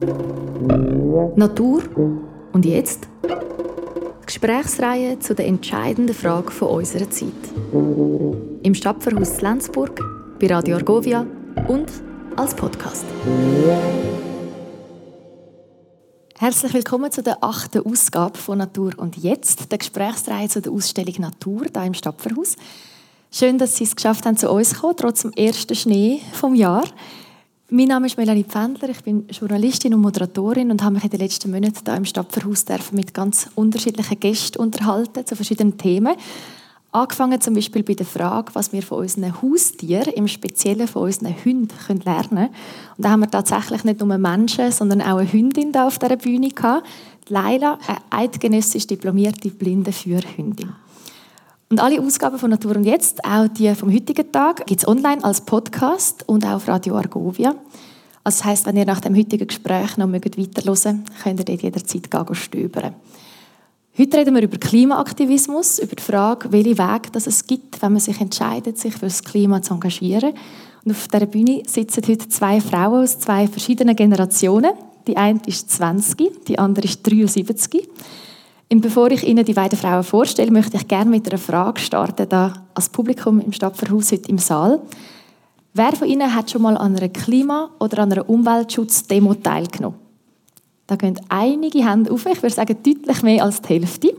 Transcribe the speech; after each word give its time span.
Natur 0.00 1.82
und 2.52 2.64
jetzt? 2.64 3.08
Gesprächsreihe 4.24 5.18
zu 5.18 5.34
der 5.34 5.48
entscheidenden 5.48 6.14
Frage 6.14 6.52
von 6.52 6.68
unserer 6.68 7.10
Zeit. 7.10 7.32
Im 8.62 8.76
Stadtverhaus 8.76 9.40
Lenzburg, 9.40 10.00
bei 10.38 10.46
Radio 10.46 10.76
Argovia 10.76 11.26
und 11.66 11.90
als 12.36 12.54
Podcast. 12.54 13.06
Herzlich 16.38 16.74
willkommen 16.74 17.10
zu 17.10 17.24
der 17.24 17.42
achten 17.42 17.84
Ausgabe 17.84 18.38
von 18.38 18.58
Natur 18.58 18.92
und 18.98 19.16
Jetzt, 19.16 19.72
der 19.72 19.78
Gesprächsreihe 19.78 20.48
zu 20.48 20.62
der 20.62 20.70
Ausstellung 20.70 21.14
Natur 21.18 21.66
hier 21.74 21.84
im 21.84 21.94
Stadtverhaus. 21.94 22.54
Schön, 23.32 23.58
dass 23.58 23.74
Sie 23.74 23.82
es 23.82 23.96
geschafft 23.96 24.26
haben, 24.26 24.36
zu 24.36 24.48
uns 24.48 24.70
zu 24.70 24.76
kommen, 24.76 24.94
trotz 24.96 25.22
dem 25.22 25.32
ersten 25.32 25.74
Schnee 25.74 26.20
vom 26.34 26.54
Jahr. 26.54 26.84
Mein 27.70 27.88
Name 27.88 28.06
ist 28.06 28.16
Melanie 28.16 28.44
Pfändler, 28.44 28.88
ich 28.88 29.02
bin 29.02 29.26
Journalistin 29.28 29.92
und 29.92 30.00
Moderatorin 30.00 30.70
und 30.70 30.82
habe 30.82 30.94
mich 30.94 31.04
in 31.04 31.10
den 31.10 31.20
letzten 31.20 31.50
Monaten 31.50 31.84
hier 31.84 31.96
im 31.96 32.06
Stadtverhaus 32.06 32.64
mit 32.92 33.12
ganz 33.12 33.50
unterschiedlichen 33.56 34.18
Gästen 34.18 34.58
unterhalten 34.58 35.26
zu 35.26 35.36
verschiedenen 35.36 35.76
Themen. 35.76 36.16
Angefangen 36.92 37.38
zum 37.42 37.52
Beispiel 37.52 37.82
bei 37.82 37.92
der 37.92 38.06
Frage, 38.06 38.54
was 38.54 38.72
wir 38.72 38.82
von 38.82 39.00
unseren 39.00 39.42
Haustieren, 39.42 40.14
im 40.14 40.28
Speziellen 40.28 40.88
von 40.88 41.02
unseren 41.02 41.34
Hunden, 41.44 41.68
können 41.86 42.00
lernen 42.00 42.28
können. 42.30 42.48
Und 42.96 43.04
da 43.04 43.10
haben 43.10 43.20
wir 43.20 43.30
tatsächlich 43.30 43.84
nicht 43.84 44.00
nur 44.00 44.16
Menschen, 44.16 44.72
sondern 44.72 45.02
auch 45.02 45.18
eine 45.18 45.30
Hündin 45.30 45.70
da 45.70 45.88
auf 45.88 45.98
dieser 45.98 46.16
Bühne 46.16 46.48
gehabt. 46.48 46.86
Laila, 47.28 47.78
eine 47.86 47.98
eidgenössisch 48.08 48.86
diplomierte 48.86 49.50
blinde 49.50 49.92
Führhündin. 49.92 50.72
Und 51.70 51.80
alle 51.80 52.00
Ausgaben 52.00 52.38
von 52.38 52.48
Natur 52.48 52.76
und 52.76 52.84
Jetzt, 52.84 53.22
auch 53.26 53.46
die 53.46 53.74
vom 53.74 53.92
heutigen 53.92 54.32
Tag, 54.32 54.64
gibt 54.66 54.80
es 54.80 54.88
online 54.88 55.22
als 55.22 55.42
Podcast 55.42 56.26
und 56.26 56.46
auch 56.46 56.54
auf 56.54 56.68
Radio 56.68 56.96
Argovia. 56.96 57.50
Also 58.24 58.38
das 58.38 58.44
heisst, 58.44 58.66
wenn 58.66 58.76
ihr 58.78 58.86
nach 58.86 59.00
dem 59.00 59.14
heutigen 59.14 59.46
Gespräch 59.46 59.98
noch 59.98 60.10
weiterhören 60.10 60.96
mögt, 60.96 61.22
könnt 61.22 61.40
ihr 61.40 61.44
dort 61.44 61.62
jederzeit 61.62 62.08
stöbern. 62.32 62.94
Heute 63.98 64.16
reden 64.16 64.34
wir 64.34 64.42
über 64.42 64.56
Klimaaktivismus, 64.56 65.78
über 65.80 65.94
die 65.94 66.02
Frage, 66.02 66.50
welche 66.52 66.78
Wege 66.78 67.10
es 67.14 67.46
gibt, 67.46 67.82
wenn 67.82 67.92
man 67.92 68.00
sich 68.00 68.18
entscheidet, 68.18 68.78
sich 68.78 68.94
für 68.94 69.06
das 69.06 69.22
Klima 69.22 69.60
zu 69.60 69.74
engagieren. 69.74 70.32
Und 70.84 70.92
auf 70.92 71.08
dieser 71.08 71.26
Bühne 71.26 71.64
sitzen 71.66 72.02
heute 72.08 72.30
zwei 72.30 72.62
Frauen 72.62 73.02
aus 73.02 73.18
zwei 73.18 73.46
verschiedenen 73.46 73.94
Generationen. 73.94 74.72
Die 75.06 75.18
eine 75.18 75.40
ist 75.44 75.70
20, 75.72 76.46
die 76.46 76.58
andere 76.58 76.86
ist 76.86 77.02
73. 77.02 77.86
Und 78.70 78.82
bevor 78.82 79.10
ich 79.10 79.26
Ihnen 79.26 79.44
die 79.44 79.54
beiden 79.54 79.78
Frauen 79.78 80.04
vorstelle, 80.04 80.50
möchte 80.50 80.76
ich 80.76 80.86
gerne 80.86 81.10
mit 81.10 81.26
einer 81.26 81.38
Frage 81.38 81.80
starten, 81.80 82.28
da 82.28 82.52
als 82.74 82.90
Publikum 82.90 83.40
im 83.40 83.52
Stadtverhaus 83.52 84.12
heute 84.12 84.28
im 84.28 84.38
Saal. 84.38 84.80
Wer 85.72 85.92
von 85.92 86.08
Ihnen 86.08 86.34
hat 86.34 86.50
schon 86.50 86.62
mal 86.62 86.76
an 86.76 86.96
einer 86.96 87.08
Klima- 87.08 87.70
oder 87.78 88.02
an 88.02 88.12
einer 88.12 88.28
Umweltschutzdemo 88.28 89.34
teilgenommen? 89.34 89.98
Da 90.86 90.96
gehen 90.96 91.18
einige 91.28 91.88
Hände 91.88 92.10
auf, 92.10 92.26
ich 92.26 92.42
würde 92.42 92.54
sagen 92.54 92.76
deutlich 92.82 93.22
mehr 93.22 93.44
als 93.44 93.62
die 93.62 93.68
Hälfte. 93.68 94.14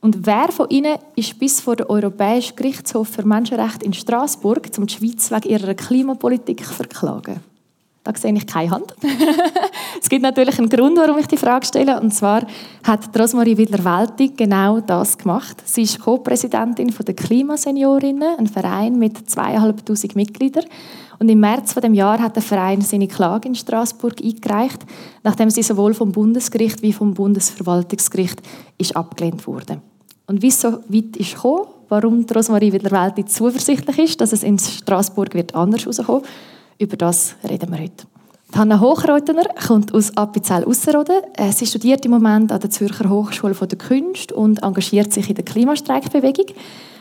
Und 0.00 0.26
wer 0.26 0.50
von 0.50 0.68
Ihnen 0.70 0.98
ist 1.14 1.38
bis 1.38 1.60
vor 1.60 1.76
den 1.76 1.86
Europäischen 1.86 2.56
Gerichtshof 2.56 3.08
für 3.08 3.24
Menschenrechte 3.24 3.84
in 3.84 3.92
Straßburg, 3.92 4.68
um 4.76 4.86
die 4.86 4.94
Schweiz 4.94 5.30
wegen 5.30 5.48
ihrer 5.48 5.74
Klimapolitik 5.74 6.64
verklagen? 6.64 7.40
Da 8.04 8.12
sehe 8.16 8.34
ich 8.34 8.46
keine 8.46 8.70
Hand. 8.72 8.94
es 10.00 10.08
gibt 10.08 10.22
natürlich 10.22 10.58
einen 10.58 10.68
Grund, 10.68 10.98
warum 10.98 11.18
ich 11.18 11.28
die 11.28 11.36
Frage 11.36 11.64
stelle. 11.64 12.00
Und 12.00 12.12
zwar 12.12 12.44
hat 12.82 13.16
Rosmarie 13.16 13.56
Widler-Weltig 13.56 14.36
genau 14.36 14.80
das 14.80 15.16
gemacht. 15.16 15.62
Sie 15.64 15.82
ist 15.82 16.00
Co-Präsidentin 16.00 16.88
der 16.88 17.14
Klimaseniorinnen, 17.14 18.38
ein 18.38 18.46
Verein 18.48 18.98
mit 18.98 19.30
zweieinhalbtausend 19.30 20.16
Mitgliedern. 20.16 20.64
Und 21.20 21.28
im 21.28 21.38
März 21.38 21.74
von 21.74 21.82
dem 21.82 21.94
Jahr 21.94 22.18
hat 22.18 22.34
der 22.34 22.42
Verein 22.42 22.80
seine 22.80 23.06
Klage 23.06 23.46
in 23.46 23.54
Straßburg 23.54 24.20
eingereicht, 24.20 24.84
nachdem 25.22 25.50
sie 25.50 25.62
sowohl 25.62 25.94
vom 25.94 26.10
Bundesgericht 26.10 26.82
wie 26.82 26.92
vom 26.92 27.14
Bundesverwaltungsgericht 27.14 28.42
ist 28.78 28.96
abgelehnt 28.96 29.46
wurde. 29.46 29.80
Und 30.26 30.42
wie 30.42 30.48
es 30.48 30.60
so 30.60 30.80
weit 30.88 31.16
ist 31.16 31.34
gekommen, 31.34 31.66
warum 31.88 32.26
Rosmarie 32.34 32.72
Widler-Weltig 32.72 33.28
zuversichtlich 33.28 33.98
ist, 33.98 34.20
dass 34.20 34.32
es 34.32 34.42
in 34.42 34.58
Straßburg 34.58 35.34
wird 35.34 35.54
anders 35.54 35.82
herauskommen 35.82 36.22
über 36.78 36.96
das 36.96 37.36
reden 37.48 37.70
wir 37.70 37.80
heute. 37.80 38.06
Hanna 38.54 38.80
Hochreutener 38.80 39.44
kommt 39.66 39.94
aus 39.94 40.14
Appenzell-Ausserrhoden. 40.14 41.22
Äh, 41.36 41.52
sie 41.52 41.66
studiert 41.66 42.04
im 42.04 42.10
Moment 42.10 42.52
an 42.52 42.60
der 42.60 42.70
Zürcher 42.70 43.08
Hochschule 43.08 43.54
der 43.54 43.78
Künste 43.78 44.34
und 44.34 44.62
engagiert 44.62 45.12
sich 45.12 45.28
in 45.28 45.36
der 45.36 45.44
Klimastreikbewegung. 45.44 46.46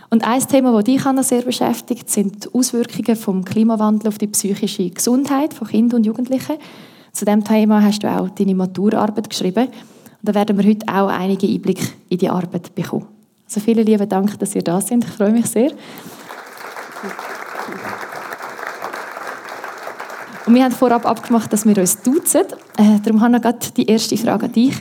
Und 0.09 0.25
ein 0.25 0.45
Thema, 0.47 0.71
das 0.73 0.85
dich 0.85 1.03
Hanna 1.03 1.23
sehr 1.23 1.41
beschäftigt, 1.41 2.09
sind 2.09 2.45
die 2.45 2.53
Auswirkungen 2.53 3.03
des 3.03 3.51
Klimawandels 3.51 4.05
auf 4.07 4.17
die 4.17 4.27
psychische 4.27 4.89
Gesundheit 4.89 5.53
von 5.53 5.67
Kindern 5.67 5.99
und 5.99 6.05
Jugendlichen. 6.05 6.57
Zu 7.11 7.25
diesem 7.25 7.43
Thema 7.43 7.81
hast 7.81 8.03
du 8.03 8.07
auch 8.07 8.29
deine 8.29 8.55
Maturarbeit 8.55 9.29
geschrieben. 9.29 9.67
Und 9.67 9.73
da 10.21 10.33
werden 10.33 10.57
wir 10.57 10.69
heute 10.69 10.87
auch 10.87 11.07
einige 11.07 11.47
Einblicke 11.47 11.87
in 12.09 12.17
die 12.17 12.29
Arbeit 12.29 12.73
bekommen. 12.73 13.07
Also 13.45 13.59
vielen 13.59 13.85
lieben 13.85 14.07
Dank, 14.07 14.39
dass 14.39 14.55
ihr 14.55 14.63
da 14.63 14.79
seid. 14.79 15.03
Ich 15.03 15.11
freue 15.11 15.31
mich 15.31 15.47
sehr. 15.47 15.71
Und 20.51 20.55
wir 20.55 20.65
haben 20.65 20.73
vorab 20.73 21.05
abgemacht, 21.05 21.53
dass 21.53 21.65
wir 21.65 21.77
uns 21.77 22.01
duzen. 22.01 22.41
Äh, 22.75 22.99
darum 23.05 23.21
habe 23.21 23.37
ich 23.37 23.41
gerade 23.41 23.59
die 23.77 23.85
erste 23.85 24.17
Frage 24.17 24.47
an 24.47 24.51
dich. 24.51 24.75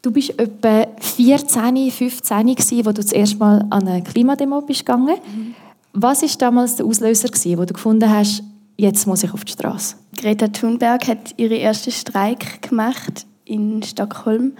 Du 0.00 0.10
bist 0.10 0.30
etwa 0.38 0.86
14, 0.98 1.90
15 1.90 2.46
gewesen, 2.46 2.86
als 2.86 2.94
du 2.94 3.02
das 3.02 3.12
erste 3.12 3.36
Mal 3.36 3.66
an 3.68 3.86
eine 3.86 4.02
Klimademo 4.02 4.62
bist 4.62 4.86
gegangen. 4.86 5.16
Mhm. 5.16 5.54
Was 5.92 6.22
war 6.22 6.30
damals 6.38 6.76
der 6.76 6.86
Auslöser, 6.86 7.28
gewesen, 7.28 7.58
wo 7.58 7.66
du 7.66 7.74
gefunden 7.74 8.08
hast, 8.08 8.44
jetzt 8.78 9.06
muss 9.06 9.22
ich 9.22 9.34
auf 9.34 9.44
die 9.44 9.52
Straße? 9.52 9.96
Greta 10.16 10.48
Thunberg 10.48 11.06
hat 11.06 11.34
ihren 11.36 11.58
ersten 11.58 11.90
Streik 11.90 12.62
gemacht 12.62 13.26
in 13.44 13.82
Stockholm 13.82 14.54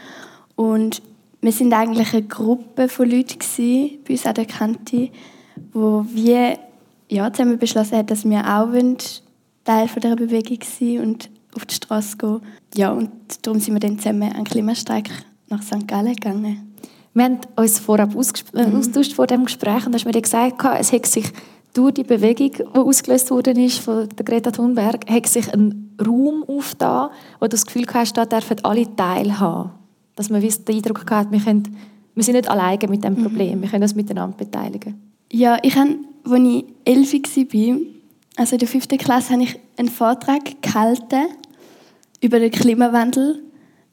und 0.57 1.01
wir 1.41 1.53
sind 1.53 1.73
eigentlich 1.73 2.13
eine 2.13 2.25
Gruppe 2.25 2.91
von 2.91 3.09
Leuten 3.09 3.39
gewesen, 3.39 3.93
bei 4.07 4.13
uns 4.13 4.27
an 4.27 4.35
der 4.35 4.45
Kante, 4.45 5.09
wo 5.73 6.05
wir 6.13 6.59
ja, 7.09 7.33
zusammen 7.33 7.59
beschlossen 7.59 7.97
haben, 7.97 8.07
dass 8.09 8.29
wir 8.29 8.41
auch 8.41 8.73
wollen, 8.73 8.99
Teil 9.65 9.89
von 9.89 10.01
dieser 10.01 10.17
Bewegung 10.17 10.59
sein 10.63 11.01
und 11.01 11.31
auf 11.55 11.67
die 11.67 11.75
Straße 11.75 12.17
gehen. 12.17 12.41
Ja, 12.75 12.93
und 12.93 13.11
darum 13.43 13.61
sind 13.61 13.75
wir 13.75 13.81
dann 13.81 13.99
zusammen 13.99 14.33
an 14.33 14.45
Klimastreik 14.45 15.11
nach 15.49 15.63
St. 15.63 15.87
Gallen 15.87 16.15
gegangen. 16.15 16.75
Wir 17.15 17.25
haben 17.25 17.39
uns 17.57 17.79
vorab 17.79 18.11
äh, 18.11 18.67
mhm. 18.67 18.77
austauscht 18.77 19.13
vor 19.13 19.27
dem 19.27 19.45
Gespräch 19.45 19.87
und 19.87 19.93
du 19.93 19.99
hast 19.99 20.05
mir 20.05 20.21
gesagt, 20.21 20.65
es 20.81 20.93
hat 20.93 21.07
sich 21.07 21.27
durch 21.73 21.95
die 21.95 22.05
Bewegung, 22.05 22.51
die 22.53 22.79
ausgelöst 22.79 23.31
worden 23.31 23.59
ist 23.59 23.79
von 23.79 24.09
der 24.09 24.25
Greta 24.25 24.51
Thunberg, 24.51 25.09
hat 25.09 25.27
sich 25.27 25.53
ein 25.53 25.95
Raum 26.05 26.45
aufgetan, 26.47 27.11
wo 27.39 27.47
du 27.47 27.51
das 27.51 27.67
Gefühl 27.67 27.87
hast, 27.93 28.17
da 28.17 28.27
dürfen 28.27 28.57
alle 28.65 28.95
teilhaben. 28.97 29.71
Dass 30.17 30.31
man 30.31 30.41
den 30.41 30.53
Eindruck 30.69 31.11
hat, 31.11 31.31
wir, 31.33 31.41
können, 31.41 31.77
wir 32.15 32.23
sind 32.23 32.35
nicht 32.35 32.49
alleine 32.49 32.89
mit 32.89 33.03
dem 33.03 33.15
mhm. 33.15 33.23
Problem, 33.23 33.59
mhm. 33.59 33.63
wir 33.63 33.69
können 33.69 33.83
uns 33.83 33.95
miteinander 33.95 34.37
beteiligen. 34.37 35.01
Ja, 35.33 35.59
ich 35.63 35.77
habe, 35.77 35.97
als 36.25 36.41
ich 36.41 36.65
elf 36.85 37.13
war, 37.13 37.77
also 38.37 38.55
in 38.55 38.59
der 38.59 38.69
fünften 38.69 38.99
Klasse 38.99 39.33
habe 39.33 39.43
ich 39.45 39.59
einen 39.77 39.89
Vortrag 39.89 40.63
gehalten 40.63 41.27
über 42.21 42.39
den 42.39 42.51
Klimawandel 42.51 43.43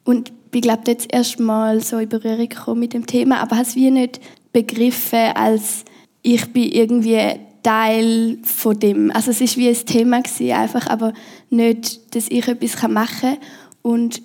und 0.04 0.32
ich 0.54 0.62
glaube 0.62 0.84
jetzt 0.88 1.08
erst 1.14 1.40
mal 1.40 1.82
so 1.82 1.98
in 1.98 2.10
Berührung 2.10 2.50
gekommen 2.50 2.80
mit 2.80 2.94
dem 2.94 3.06
Thema, 3.06 3.40
aber 3.40 3.58
habe 3.58 3.68
es 3.68 3.76
wie 3.76 3.92
nicht 3.92 4.20
begriffen 4.52 5.32
als 5.36 5.86
ich 6.24 6.52
bin 6.54 6.72
irgendwie 6.72 7.40
Teil 7.64 8.40
von 8.44 8.80
dem. 8.80 9.12
Also 9.12 9.32
es 9.32 9.42
ist 9.42 9.58
wie 9.58 9.70
ein 9.70 9.86
Thema 9.86 10.22
gewesen, 10.22 10.52
einfach, 10.52 10.88
aber 10.88 11.14
nicht, 11.50 12.16
dass 12.16 12.28
ich 12.30 12.48
etwas 12.48 12.88
machen 12.88 13.38
kann. 13.38 13.38
Und 13.82 14.22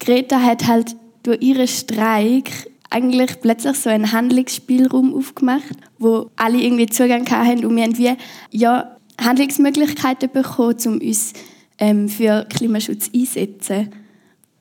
Greta 0.00 0.40
hat 0.40 0.66
halt 0.66 0.96
durch 1.22 1.40
ihren 1.42 1.68
Streik 1.68 2.70
eigentlich 2.90 3.40
plötzlich 3.40 3.76
so 3.76 3.90
einen 3.90 4.12
Handlungsspielraum 4.12 5.14
aufgemacht, 5.14 5.76
wo 5.98 6.30
alle 6.36 6.58
irgendwie 6.58 6.86
Zugang 6.86 7.28
hatten 7.28 7.64
und 7.64 7.76
wir 7.76 7.82
haben 7.82 7.98
wie, 7.98 8.16
ja, 8.50 8.95
Handlungsmöglichkeiten 9.20 10.30
bekommen, 10.30 10.76
um 10.86 10.98
uns 11.00 11.32
ähm, 11.78 12.08
für 12.08 12.46
Klimaschutz 12.48 13.10
einzusetzen. 13.14 13.90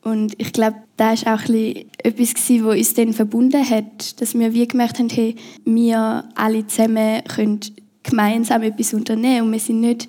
Und 0.04 0.40
ich 0.40 0.54
glaube, 0.54 0.78
das 0.98 1.26
war 1.26 1.36
auch 1.36 1.50
etwas, 1.50 2.34
was 2.36 2.78
uns 2.78 2.94
dann 2.94 3.14
verbunden 3.14 3.68
hat, 3.68 4.22
dass 4.22 4.38
wir 4.38 4.54
wie 4.54 4.68
gemerkt 4.68 5.00
haben, 5.00 5.10
hey, 5.10 5.36
wir 5.66 6.24
alle 6.36 6.68
zusammen 6.68 7.24
können 7.24 7.60
gemeinsam 8.04 8.62
etwas 8.62 8.94
unternehmen 8.94 9.48
und 9.48 9.52
wir 9.54 9.60
sind 9.60 9.82
nicht, 9.82 10.08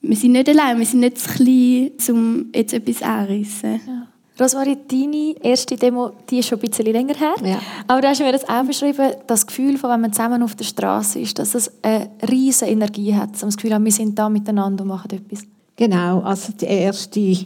wir 0.00 0.16
sind 0.16 0.32
nicht 0.32 0.48
allein, 0.48 0.78
wir 0.78 0.86
sind 0.86 1.00
nicht 1.00 1.18
zu 1.18 1.28
klein, 1.28 1.90
um 2.08 2.46
jetzt 2.54 2.74
etwas 2.74 3.02
anzureissen. 3.02 3.80
Ja. 3.86 3.97
Rosmarie, 4.40 4.78
deine 4.88 5.34
erste 5.42 5.76
Demo, 5.76 6.12
die 6.30 6.38
ist 6.38 6.48
schon 6.48 6.58
ein 6.58 6.68
bisschen 6.68 6.86
länger 6.86 7.14
her. 7.14 7.34
Ja. 7.42 7.58
Aber 7.86 8.00
du 8.00 8.08
hast 8.08 8.20
mir 8.20 8.30
das 8.30 8.48
auch 8.48 8.62
beschrieben, 8.64 9.12
das 9.26 9.46
Gefühl, 9.46 9.76
von, 9.76 9.90
wenn 9.90 10.00
man 10.00 10.12
zusammen 10.12 10.42
auf 10.42 10.54
der 10.54 10.64
Straße 10.64 11.18
ist, 11.18 11.38
dass 11.38 11.54
es 11.54 11.72
eine 11.82 12.08
riesige 12.30 12.70
Energie 12.70 13.14
hat. 13.14 13.30
Das 13.40 13.56
Gefühl, 13.56 13.76
wir 13.78 13.92
sind 13.92 14.18
da 14.18 14.28
miteinander 14.28 14.82
und 14.82 14.88
machen 14.88 15.10
etwas. 15.10 15.44
Genau, 15.74 16.20
also 16.20 16.52
die 16.52 16.66
erste 16.66 17.36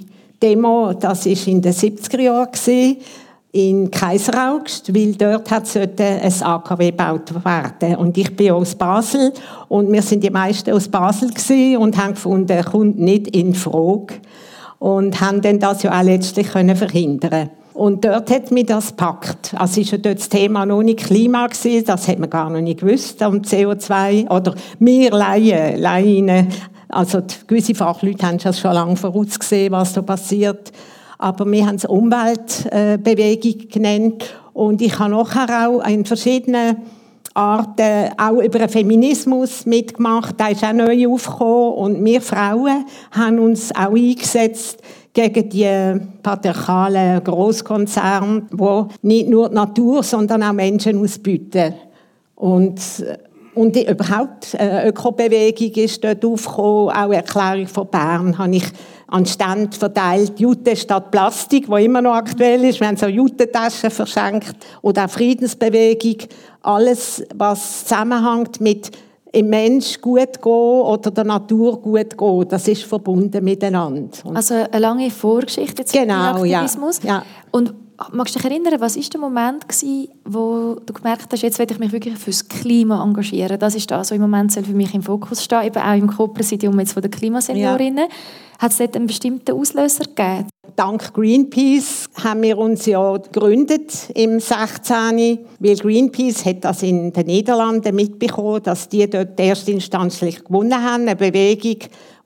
Demo, 0.43 0.93
das 0.93 1.27
war 1.27 1.47
in 1.47 1.63
den 1.63 1.73
70er 1.73 2.21
Jahren 2.21 2.97
in 3.53 3.91
Kaiseraugst, 3.91 4.95
weil 4.95 5.15
dort 5.15 5.51
hat 5.51 5.77
ein 5.77 6.43
AKW 6.43 6.91
gebaut 6.91 7.33
werden. 7.45 7.97
Und 7.97 8.17
ich 8.17 8.35
bin 8.35 8.53
aus 8.53 8.75
Basel 8.75 9.33
und 9.69 9.93
wir 9.93 10.01
sind 10.01 10.25
die 10.25 10.31
meisten 10.31 10.73
aus 10.73 10.89
Basel 10.89 11.31
und 11.77 11.97
haben 11.97 12.15
gefunden, 12.15 12.65
kommt 12.65 12.99
nicht 12.99 13.29
in 13.29 13.55
Frage. 13.55 14.15
Und 14.83 15.21
haben 15.21 15.41
dann 15.43 15.61
das 15.61 15.85
ja 15.85 15.97
auch 15.97 16.03
letztlich 16.03 16.49
können 16.49 16.75
verhindern. 16.75 17.51
Und 17.73 18.05
dort 18.05 18.29
hat 18.33 18.51
mich 18.51 18.67
das 18.67 18.89
gepackt. 18.89 19.55
Also 19.57 19.81
ist 19.81 19.93
ja 19.93 19.99
dort 19.99 20.19
das 20.19 20.29
Thema 20.29 20.67
noch 20.67 20.83
nicht 20.83 20.99
Klima 21.05 21.47
gewesen, 21.47 21.85
das 21.87 22.09
hat 22.09 22.19
man 22.19 22.29
gar 22.29 22.51
noch 22.51 22.61
nicht 22.61 22.81
gewusst, 22.81 23.23
um 23.23 23.43
CO2, 23.43 24.29
oder 24.29 24.57
wir 24.81 25.13
Laien, 25.13 25.81
Laien, 25.81 26.49
also 26.89 27.23
gewisse 27.47 27.77
Fachleute 27.77 28.27
haben 28.27 28.41
schon 28.41 28.73
lange 28.73 28.97
vorausgesehen, 28.97 29.71
was 29.71 29.93
da 29.93 30.03
passiert, 30.03 30.73
aber 31.17 31.49
wir 31.49 31.65
haben 31.65 31.77
es 31.77 31.85
Umweltbewegung 31.85 33.69
genannt. 33.69 34.35
Und 34.53 34.83
ich 34.83 34.99
habe 34.99 35.13
nachher 35.13 35.69
auch 35.69 35.87
in 35.87 36.05
verschiedenen 36.05 36.79
Arten 37.35 38.13
auch 38.17 38.43
über 38.43 38.59
den 38.59 38.69
Feminismus 38.69 39.67
mitgemacht. 39.67 40.35
Da 40.39 40.49
ist 40.49 40.65
auch 40.65 40.73
neu 40.73 41.09
aufgekommen. 41.09 41.75
Und 41.75 42.05
wir 42.05 42.21
Frauen 42.21 42.85
haben 43.11 43.39
uns 43.39 43.75
auch 43.75 43.95
eingesetzt 43.95 44.81
gegen 45.13 45.49
die 45.49 46.01
patriarchalen 46.23 47.23
Großkonzerne, 47.23 48.47
die 48.51 49.07
nicht 49.07 49.29
nur 49.29 49.49
die 49.49 49.55
Natur, 49.55 50.03
sondern 50.03 50.43
auch 50.43 50.53
Menschen 50.53 50.99
ausbeuten. 50.99 51.75
Und 52.35 52.81
und 53.55 53.77
überhaupt, 53.77 54.55
eine 54.59 54.89
Ökobewegung 54.89 55.73
ist 55.75 56.03
dort 56.03 56.25
aufgekommen, 56.25 56.91
auch 56.91 57.13
Erklärung 57.13 57.67
von 57.67 57.87
Bern 57.87 58.39
habe 58.39 58.57
ich 58.57 58.65
an 59.09 59.27
Stand 59.27 59.75
verteilt, 59.75 60.41
Jute 60.41 60.75
statt 60.75 61.11
Plastik, 61.11 61.69
wo 61.69 61.77
immer 61.77 62.01
noch 62.01 62.15
aktuell 62.15 62.65
ist. 62.65 62.81
Wir 62.81 62.89
haben 62.89 62.97
so 62.97 63.07
Jutetaschen 63.07 63.91
verschenkt 63.91 64.57
oder 64.81 65.05
auch 65.05 65.11
Friedensbewegung. 65.11 66.17
Alles, 66.63 67.23
was 67.35 67.85
zusammenhängt 67.85 68.61
mit 68.63 68.91
im 69.33 69.49
Mensch 69.49 70.01
gut 70.01 70.41
gehen 70.41 70.53
oder 70.53 71.11
der 71.11 71.25
Natur 71.25 71.81
gut 71.81 72.17
gehen, 72.17 72.49
das 72.49 72.69
ist 72.69 72.85
verbunden 72.85 73.43
miteinander. 73.45 74.11
Und 74.25 74.37
also 74.37 74.55
eine 74.55 74.79
lange 74.79 75.11
Vorgeschichte 75.11 75.85
zum 75.85 76.01
genau, 76.01 76.35
Aktivismus. 76.35 77.01
Ja. 77.03 77.09
ja. 77.09 77.23
Und 77.51 77.75
magst 78.13 78.35
du 78.35 78.39
dich 78.39 78.51
erinnern, 78.51 78.81
was 78.81 78.97
war 78.97 79.03
der 79.03 79.21
Moment 79.21 79.69
gewesen, 79.69 80.09
wo 80.25 80.77
du 80.85 80.93
gemerkt 80.93 81.33
hast, 81.33 81.43
jetzt 81.43 81.59
werde 81.59 81.75
ich 81.75 81.81
mich 81.81 81.93
wirklich 81.93 82.17
fürs 82.17 82.49
Klima 82.49 83.03
engagieren? 83.03 83.59
Das 83.59 83.75
ist 83.75 83.91
das, 83.91 84.11
was 84.11 84.11
im 84.11 84.21
Moment 84.21 84.53
für 84.53 84.73
mich 84.73 84.95
im 84.95 85.03
Fokus 85.03 85.45
steht, 85.45 85.65
eben 85.65 85.83
auch 85.83 85.97
im 85.97 86.07
Co-Präsidium 86.07 86.79
jetzt 86.81 86.93
von 86.93 87.03
der 87.03 87.11
Klimaseniorinnen. 87.11 88.09
Ja. 88.09 88.15
Hat 88.59 88.71
es 88.71 88.79
dort 88.79 88.97
einen 88.97 89.09
bestimmten 89.09 89.53
Auslöser 89.53 90.05
gegeben? 90.05 90.49
Dank 90.77 91.13
Greenpeace 91.13 92.09
haben 92.23 92.43
wir 92.43 92.57
uns 92.57 92.87
ja 92.87 93.17
gegründet 93.17 94.11
im 94.15 94.39
16. 94.39 95.41
Weil 95.59 95.77
Greenpeace 95.77 96.45
hat 96.45 96.65
das 96.65 96.83
in 96.83 97.13
den 97.13 97.27
Niederlanden 97.27 97.95
mitbekommen, 97.95 98.63
dass 98.63 98.89
die 98.89 99.09
dort 99.11 99.39
erstinstanzlich 99.39 100.45
gewonnen 100.45 100.83
haben. 100.83 101.03
Eine 101.03 101.17
Bewegung, 101.17 101.79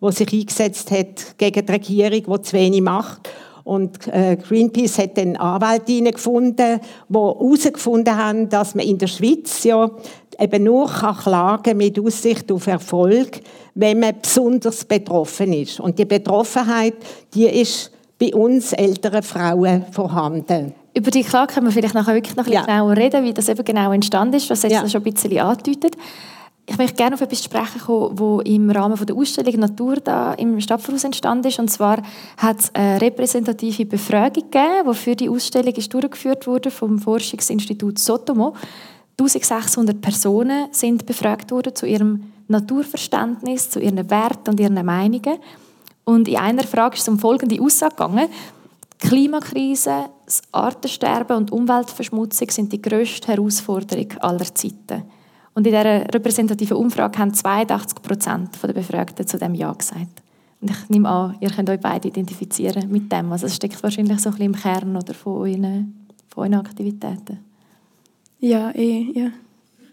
die 0.02 0.12
sich 0.12 0.32
eingesetzt 0.32 0.90
hat 0.90 1.38
gegen 1.38 1.67
die 1.67 1.73
Regierung, 1.73 2.37
die 2.37 2.43
zu 2.43 2.52
wenig 2.52 2.82
macht. 2.82 3.28
Und 3.66 4.06
äh, 4.06 4.36
Greenpeace 4.36 4.98
hat 4.98 5.18
dann 5.18 5.34
Anwälte 5.34 6.00
gefunden, 6.12 6.80
die 7.08 7.18
herausgefunden 7.18 8.16
haben, 8.16 8.48
dass 8.48 8.76
man 8.76 8.86
in 8.86 8.96
der 8.96 9.08
Schweiz 9.08 9.64
ja 9.64 9.90
eben 10.38 10.62
nur 10.62 10.86
klagen 10.88 11.76
mit 11.76 11.98
Aussicht 11.98 12.52
auf 12.52 12.68
Erfolg, 12.68 13.40
wenn 13.74 13.98
man 13.98 14.14
besonders 14.22 14.84
betroffen 14.84 15.52
ist. 15.52 15.80
Und 15.80 15.98
die 15.98 16.04
Betroffenheit, 16.04 16.94
die 17.34 17.46
ist 17.46 17.90
bei 18.20 18.32
uns 18.32 18.72
älteren 18.72 19.24
Frauen 19.24 19.84
vorhanden. 19.90 20.72
Über 20.94 21.10
die 21.10 21.24
Klage 21.24 21.52
können 21.52 21.66
wir 21.66 21.72
vielleicht 21.72 21.94
nachher 21.94 22.14
wirklich 22.14 22.36
noch 22.36 22.46
ein 22.46 22.52
bisschen 22.52 22.66
ja. 22.68 22.78
genauer 22.78 22.96
reden, 22.96 23.24
wie 23.24 23.34
das 23.34 23.48
eben 23.48 23.64
genau 23.64 23.90
entstanden 23.90 24.36
ist, 24.36 24.48
was 24.48 24.62
jetzt 24.62 24.72
ja. 24.72 24.88
schon 24.88 25.00
ein 25.04 25.12
bisschen 25.12 25.38
angedeutet. 25.40 25.96
Ich 26.68 26.78
möchte 26.78 26.96
gerne 26.96 27.14
auf 27.14 27.20
etwas 27.20 27.44
sprechen 27.44 27.80
das 28.16 28.46
im 28.46 28.70
Rahmen 28.70 29.06
der 29.06 29.16
Ausstellung 29.16 29.60
Natur 29.60 29.96
da 29.96 30.34
im 30.34 30.60
Stadtverhaus 30.60 31.04
entstanden 31.04 31.46
ist. 31.46 31.60
Und 31.60 31.70
zwar 31.70 32.02
hat 32.36 32.58
es 32.58 32.74
eine 32.74 33.00
repräsentative 33.00 33.86
Befragung 33.86 34.50
gegeben, 34.50 34.88
die 34.90 34.94
für 34.94 35.14
die 35.14 35.28
Ausstellung 35.28 35.74
ist 35.74 35.94
durchgeführt 35.94 36.46
wurde 36.48 36.72
vom 36.72 36.98
Forschungsinstitut 36.98 38.00
Sotomo. 38.00 38.54
1600 39.18 40.00
Personen 40.00 40.66
sind 40.72 41.06
befragt 41.06 41.52
worden 41.52 41.74
zu 41.74 41.86
ihrem 41.86 42.32
Naturverständnis, 42.48 43.70
zu 43.70 43.78
ihren 43.80 44.10
Werten 44.10 44.50
und 44.50 44.60
ihren 44.60 44.84
Meinungen. 44.84 45.38
Und 46.04 46.26
in 46.26 46.36
einer 46.36 46.64
Frage 46.64 46.96
ist 46.96 47.02
es 47.02 47.08
um 47.08 47.18
folgende 47.18 47.60
Aussage 47.62 47.94
gegangen. 47.94 48.28
Die 49.02 49.08
Klimakrise, 49.08 50.06
das 50.24 50.42
Artensterben 50.50 51.36
und 51.36 51.52
Umweltverschmutzung 51.52 52.50
sind 52.50 52.72
die 52.72 52.82
grösste 52.82 53.28
Herausforderung 53.28 54.12
aller 54.20 54.54
Zeiten. 54.54 55.04
Und 55.56 55.67
in 55.67 55.73
dieser 55.73 56.03
repräsentativen 56.12 56.76
Umfrage 56.76 57.19
haben 57.19 57.32
82 57.32 58.03
Prozent 58.03 58.62
der 58.62 58.75
Befragten 58.75 59.26
zu 59.26 59.38
dem 59.38 59.55
Ja 59.55 59.73
gesagt. 59.73 60.23
Und 60.61 60.70
ich 60.70 60.88
nehme 60.91 61.08
an, 61.08 61.35
ihr 61.41 61.49
könnt 61.49 61.70
euch 61.70 61.81
beide 61.81 62.08
identifizieren 62.08 62.91
mit 62.91 63.11
dem. 63.11 63.32
Also 63.32 63.47
es 63.47 63.56
steckt 63.56 63.82
wahrscheinlich 63.82 64.20
so 64.20 64.29
ein 64.29 64.32
bisschen 64.32 64.53
im 64.53 64.61
Kern 64.61 64.94
oder 64.94 65.14
von, 65.14 65.32
euren, 65.38 66.06
von 66.29 66.43
euren 66.44 66.61
Aktivitäten. 66.61 67.38
Ja, 68.38 68.70
eh, 68.73 69.06
ja. 69.14 69.31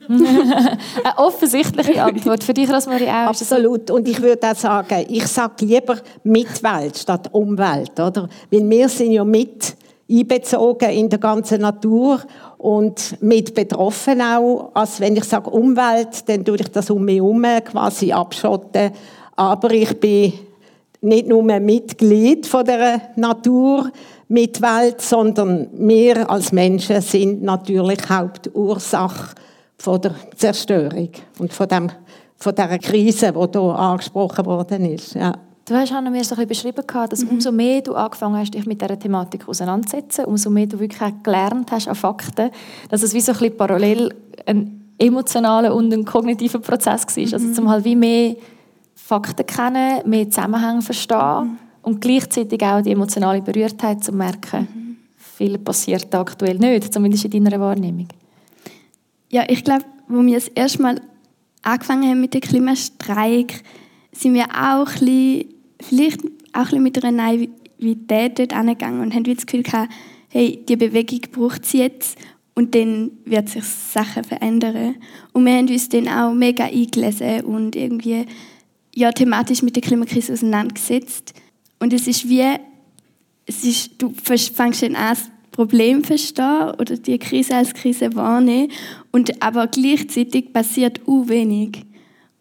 Eine 0.10 1.18
offensichtliche 1.18 2.04
Antwort. 2.04 2.44
Für 2.44 2.54
dich, 2.54 2.70
Rosmarie, 2.70 3.08
auch? 3.08 3.30
Absolut. 3.30 3.90
Und 3.90 4.06
ich 4.06 4.22
würde 4.22 4.52
auch 4.52 4.56
sagen, 4.56 5.06
ich 5.08 5.26
sage 5.28 5.64
lieber 5.64 5.96
Mitwelt 6.26 6.98
statt 6.98 7.30
Umwelt. 7.32 7.98
Oder? 7.98 8.28
Weil 8.52 8.70
wir 8.70 8.90
sind 8.90 9.14
ja 9.14 9.24
mit 9.24 9.78
einbezogen 10.12 10.90
in 10.90 11.10
der 11.10 11.20
ganzen 11.20 11.62
Natur 11.62 12.22
und 12.64 13.22
mit 13.22 13.54
betroffen 13.54 14.22
auch. 14.22 14.72
Als 14.74 15.02
wenn 15.02 15.18
ich 15.18 15.26
sage 15.26 15.50
Umwelt, 15.50 16.28
dann 16.30 16.46
tue 16.46 16.56
ich 16.56 16.72
das 16.72 16.90
um 16.90 17.04
mich 17.04 17.18
herum 17.18 17.46
quasi 17.66 18.14
abschotten. 18.14 18.92
Aber 19.36 19.70
ich 19.72 20.00
bin 20.00 20.32
nicht 21.02 21.28
nur 21.28 21.44
Mitglied 21.44 22.48
von 22.48 22.64
der 22.64 23.02
Natur, 23.18 23.92
Mitwelt, 24.30 25.02
sondern 25.02 25.68
wir 25.74 26.30
als 26.30 26.54
Menschen 26.54 27.02
sind 27.02 27.44
natürlich 27.44 28.00
Hauptursache 28.10 29.36
von 29.78 30.00
der 30.00 30.16
Zerstörung 30.38 31.10
und 31.40 31.52
von, 31.52 31.68
dem, 31.68 31.92
von 32.38 32.56
dieser 32.56 32.80
Krise, 32.80 33.34
die 33.34 33.60
hier 33.60 33.62
angesprochen 33.62 34.46
worden 34.46 34.86
ist. 34.86 35.16
Ja. 35.16 35.34
Du 35.66 35.76
hast 35.76 35.92
mir 35.92 36.24
so 36.26 36.36
ein 36.36 36.48
beschrieben, 36.48 36.84
dass 37.10 37.24
mhm. 37.24 37.30
umso 37.30 37.52
mehr 37.52 37.82
du 37.82 37.96
angefangen 37.96 38.36
hast, 38.36 38.54
dich 38.54 38.66
mit 38.66 38.82
dieser 38.82 39.00
Thematik 39.00 39.48
auseinanderzusetzen, 39.48 40.26
umso 40.26 40.50
mehr 40.50 40.68
du 40.68 40.78
wirklich 40.78 41.14
gelernt 41.24 41.72
hast 41.72 41.88
an 41.88 41.96
Fakten, 41.96 42.52
dass 42.90 43.02
es 43.02 43.14
wie 43.14 43.22
so 43.22 43.32
ein 43.32 43.38
bisschen 43.38 43.58
parallel 43.58 44.14
ein 44.46 44.84
emotionaler 44.98 45.74
und 45.74 45.94
ein 45.94 46.04
kognitiver 46.04 46.60
Prozess 46.60 47.06
war. 47.08 47.24
Also 47.24 47.38
mhm. 47.38 47.44
Also 47.44 47.54
zum 47.54 47.70
halt 47.70 47.86
wie 47.86 47.96
mehr 47.96 48.36
Fakten 48.94 49.46
kennen, 49.46 50.10
mehr 50.10 50.30
Zusammenhänge 50.30 50.82
verstehen 50.82 51.44
mhm. 51.44 51.58
und 51.82 52.02
gleichzeitig 52.02 52.62
auch 52.62 52.82
die 52.82 52.92
emotionale 52.92 53.42
Berührtheit 53.42 54.04
zu 54.04 54.12
merken. 54.12 54.68
Mhm. 54.74 54.98
Viel 55.18 55.58
passiert 55.60 56.14
aktuell 56.14 56.58
nicht, 56.58 56.94
zumindest 56.94 57.26
in 57.26 57.44
deiner 57.44 57.60
Wahrnehmung. 57.60 58.10
Ja, 59.30 59.44
ich 59.48 59.64
glaube, 59.64 59.86
wo 60.10 60.22
wir 60.26 60.36
das 60.36 60.50
erste 60.50 60.82
Mal 60.82 61.02
angefangen 61.62 62.10
haben 62.10 62.22
mit 62.22 62.34
dem 62.34 62.42
Klimastreik, 62.42 63.64
sind 64.12 64.34
wir 64.34 64.46
auch 64.46 64.88
ein 64.88 64.94
bisschen, 64.94 65.53
vielleicht 65.88 66.22
auch 66.54 66.72
ein 66.72 66.84
mit 66.84 67.04
einer 67.04 67.12
Naivität 67.12 68.40
dort 68.40 68.54
angegangen 68.54 69.02
und 69.02 69.14
haben 69.14 69.24
das 69.24 69.46
Gefühl 69.46 69.64
gehabt, 69.64 69.92
hey, 70.30 70.64
die 70.68 70.76
Bewegung 70.76 71.22
braucht 71.32 71.64
es 71.64 71.74
jetzt 71.74 72.18
und 72.56 72.76
dann 72.76 73.12
wird 73.26 73.50
sich 73.50 73.64
Sachen 73.64 74.24
verändern. 74.24 74.96
Und 75.32 75.46
wir 75.46 75.54
haben 75.54 75.68
uns 75.68 75.90
dann 75.90 76.08
auch 76.08 76.34
mega 76.34 76.66
eingelesen 76.66 77.42
und 77.42 77.76
irgendwie 77.76 78.26
ja, 78.96 79.12
thematisch 79.12 79.62
mit 79.62 79.76
der 79.76 79.84
Klimakrise 79.84 80.34
auseinandergesetzt. 80.34 81.34
Und 81.80 81.94
es 81.94 82.08
ist 82.08 82.30
wie, 82.30 82.46
es 83.46 83.64
ist, 83.64 83.92
du 83.98 84.14
fängst 84.24 84.84
dann 84.84 84.96
an, 84.96 85.18
Problem 85.52 86.04
verstehen 86.04 86.72
oder 86.80 86.98
die 86.98 87.20
Krise 87.20 87.56
als 87.56 87.74
Krise 87.74 88.16
wahrnehmen. 88.16 88.72
Und 89.12 89.42
aber 89.42 89.68
gleichzeitig 89.68 90.52
passiert 90.52 91.08
u 91.08 91.28
wenig. 91.28 91.86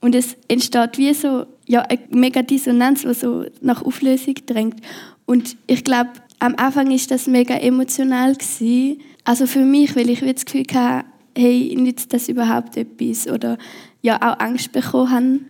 Und 0.01 0.15
es 0.15 0.37
entsteht 0.49 0.99
wie 0.99 1.15
so 1.15 1.47
ja, 1.73 1.81
eine 1.81 2.01
mega 2.11 2.43
Dissonanz, 2.43 3.01
die 3.01 3.15
so 3.15 3.47
nach 3.63 3.83
Auflösung 3.83 4.35
drängt. 4.45 4.77
Und 5.25 5.57
ich 5.67 5.85
glaube, 5.85 6.11
am 6.39 6.55
Anfang 6.57 6.91
ist 6.91 7.11
das 7.11 7.27
mega 7.27 7.55
emotional 7.55 8.35
gewesen. 8.35 9.01
Also 9.25 9.47
für 9.47 9.65
mich, 9.65 9.97
weil 9.97 10.11
ich 10.11 10.21
das 10.21 10.45
Gefühl 10.45 10.67
hatte, 10.75 11.07
hey, 11.35 11.75
nützt 11.75 12.13
das 12.13 12.29
überhaupt 12.29 12.77
etwas? 12.77 13.27
Oder 13.27 13.57
ja, 14.03 14.17
auch 14.17 14.39
Angst 14.39 14.73
bekommen 14.73 15.11
habe, 15.11 15.41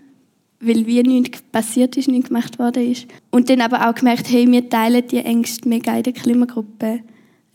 weil 0.60 0.86
wie 0.86 1.02
nichts 1.02 1.42
passiert 1.42 1.96
ist, 1.96 2.06
nichts 2.06 2.28
gemacht 2.28 2.60
worden 2.60 2.92
ist. 2.92 3.08
Und 3.32 3.50
dann 3.50 3.60
aber 3.60 3.90
auch 3.90 3.94
gemerkt, 3.96 4.30
hey, 4.30 4.48
wir 4.48 4.68
teilen 4.70 5.04
die 5.08 5.24
Ängste 5.24 5.68
mega 5.68 5.96
in 5.96 6.04
der 6.04 6.12
Klimagruppe. 6.12 7.00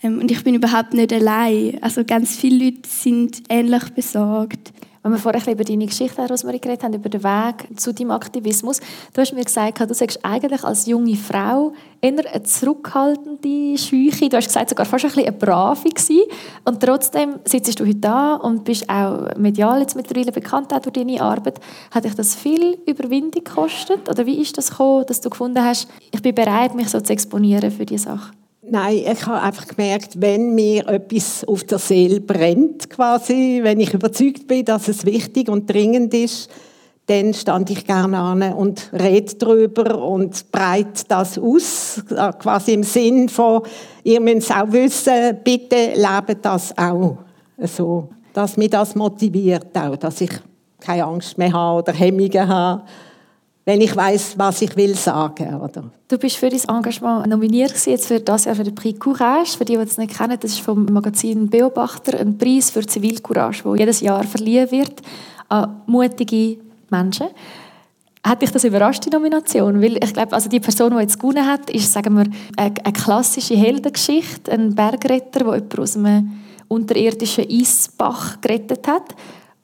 Ähm, 0.04 0.20
und 0.20 0.30
ich 0.30 0.44
bin 0.44 0.56
überhaupt 0.56 0.94
nicht 0.94 1.14
allein. 1.14 1.82
Also 1.82 2.04
ganz 2.04 2.36
viele 2.36 2.66
Leute 2.66 2.82
sind 2.86 3.44
ähnlich 3.48 3.84
besorgt. 3.96 4.74
Wenn 5.08 5.14
wir 5.14 5.20
vorher 5.20 5.54
über 5.54 5.64
deine 5.64 5.86
Geschichte, 5.86 6.28
Rosmarie, 6.28 6.60
geredet 6.60 6.84
haben, 6.84 6.94
über 6.94 7.08
den 7.08 7.24
Weg 7.24 7.80
zu 7.80 7.94
deinem 7.94 8.12
Aktivismus, 8.12 8.82
du 9.14 9.22
hast 9.22 9.32
mir 9.32 9.46
gesagt, 9.46 9.80
du 9.80 9.94
sagst 9.94 10.20
eigentlich 10.22 10.66
als 10.66 10.86
junge 10.86 11.16
Frau 11.16 11.72
eher 12.02 12.12
eine 12.12 12.44
zurückhaltende, 12.44 13.78
scheuche, 13.78 14.28
du 14.28 14.36
hast 14.36 14.48
gesagt, 14.48 14.70
sogar 14.70 14.86
fast 14.86 15.06
ein 15.06 15.12
bisschen 15.12 15.28
eine 15.28 15.38
brave 15.38 15.88
gewesen. 15.88 16.24
Und 16.66 16.84
trotzdem 16.84 17.36
sitzt 17.46 17.80
du 17.80 17.86
heute 17.86 17.96
da 17.96 18.36
und 18.36 18.66
bist 18.66 18.90
auch 18.90 19.34
medial 19.38 19.80
jetzt 19.80 19.96
mittlerweile 19.96 20.34
bekannt 20.34 20.74
durch 20.74 20.92
deine 20.92 21.22
Arbeit. 21.22 21.62
Hat 21.92 22.04
dich 22.04 22.14
das 22.14 22.36
viel 22.36 22.78
Überwindung 22.86 23.46
gekostet? 23.46 24.10
Oder 24.10 24.26
wie 24.26 24.42
ist 24.42 24.58
das 24.58 24.72
gekommen, 24.72 25.06
dass 25.08 25.22
du 25.22 25.30
gefunden 25.30 25.64
hast, 25.64 25.88
ich 26.12 26.22
bin 26.22 26.36
bereit, 26.36 26.76
mich 26.76 26.90
so 26.90 27.00
zu 27.00 27.14
exponieren 27.14 27.72
für 27.72 27.86
diese 27.86 28.04
Sache? 28.04 28.32
Nein, 28.70 28.98
ich 28.98 29.26
habe 29.26 29.42
einfach 29.42 29.66
gemerkt, 29.66 30.20
wenn 30.20 30.54
mir 30.54 30.88
etwas 30.90 31.46
auf 31.46 31.64
der 31.64 31.80
Seele 31.80 32.20
brennt, 32.20 32.90
quasi, 32.90 33.62
wenn 33.64 33.80
ich 33.80 33.94
überzeugt 33.94 34.46
bin, 34.48 34.66
dass 34.66 34.90
es 34.90 35.06
wichtig 35.06 35.48
und 35.48 35.70
dringend 35.72 36.14
ist, 36.14 36.50
dann 37.06 37.34
stand 37.34 37.70
ich 37.70 37.86
gerne 37.86 38.20
an 38.20 38.42
und 38.54 38.92
rede 38.92 39.36
darüber 39.36 40.04
und 40.04 40.52
breite 40.52 41.06
das 41.08 41.40
aus, 41.40 42.04
quasi 42.40 42.74
im 42.74 42.84
Sinn 42.84 43.30
von, 43.30 43.62
ihr 44.04 44.20
müsst 44.20 44.52
auch 44.52 44.70
wissen, 44.74 45.38
bitte 45.46 45.94
lebt 45.96 46.44
das 46.44 46.78
auch. 46.78 47.20
So, 47.58 48.10
dass 48.34 48.58
mich 48.58 48.72
das 48.72 48.96
motiviert 48.96 49.78
auch, 49.78 49.96
dass 49.96 50.20
ich 50.20 50.32
keine 50.82 51.06
Angst 51.06 51.38
mehr 51.38 51.54
habe 51.54 51.80
oder 51.80 51.94
Hemmungen 51.94 52.48
habe 52.50 52.84
wenn 53.68 53.82
ich 53.82 53.94
weiß, 53.94 54.36
was 54.38 54.62
ich 54.62 54.78
will 54.78 54.96
sagen. 54.96 55.56
Oder? 55.56 55.84
Du 56.08 56.18
bist 56.18 56.38
für 56.38 56.50
dein 56.50 56.62
Engagement 56.70 57.28
nominiert 57.28 57.74
jetzt 57.86 58.08
für 58.08 58.22
das 58.22 58.46
Jahr 58.46 58.56
für 58.56 58.64
den 58.64 58.74
Prix 58.74 58.98
Courage. 58.98 59.58
Für 59.58 59.66
die, 59.66 59.76
die 59.76 59.84
es 59.84 59.98
nicht 59.98 60.18
kennen, 60.18 60.38
das 60.40 60.52
ist 60.52 60.62
vom 60.62 60.86
Magazin 60.86 61.50
Beobachter 61.50 62.18
ein 62.18 62.38
Preis 62.38 62.72
für 62.72 62.88
Zivilcourage, 62.88 63.64
der 63.64 63.76
jedes 63.76 64.00
Jahr 64.00 64.24
verliehen 64.24 64.72
wird 64.72 65.02
an 65.50 65.82
mutige 65.86 66.60
Menschen. 66.90 67.28
Hat 68.26 68.42
dich 68.42 68.52
das 68.52 68.64
überrascht, 68.64 69.06
die 69.06 69.10
Nomination? 69.10 69.82
Weil 69.82 70.02
ich 70.02 70.14
glaube, 70.14 70.32
also 70.32 70.48
die 70.48 70.62
Person, 70.62 70.96
die 70.96 71.02
jetzt 71.02 71.20
gewonnen 71.20 71.46
hat, 71.46 71.70
ist, 71.70 71.92
sagen 71.92 72.16
wir, 72.16 72.26
eine, 72.56 72.74
eine 72.82 72.94
klassische 72.94 73.58
Heldengeschichte, 73.58 74.50
ein 74.50 74.76
Bergretter, 74.76 75.42
der 75.44 75.56
jemanden 75.56 75.82
aus 75.82 75.98
einem 75.98 76.32
unterirdischen 76.70 77.46
Eisbach 77.52 78.40
gerettet 78.40 78.88
hat. 78.88 79.14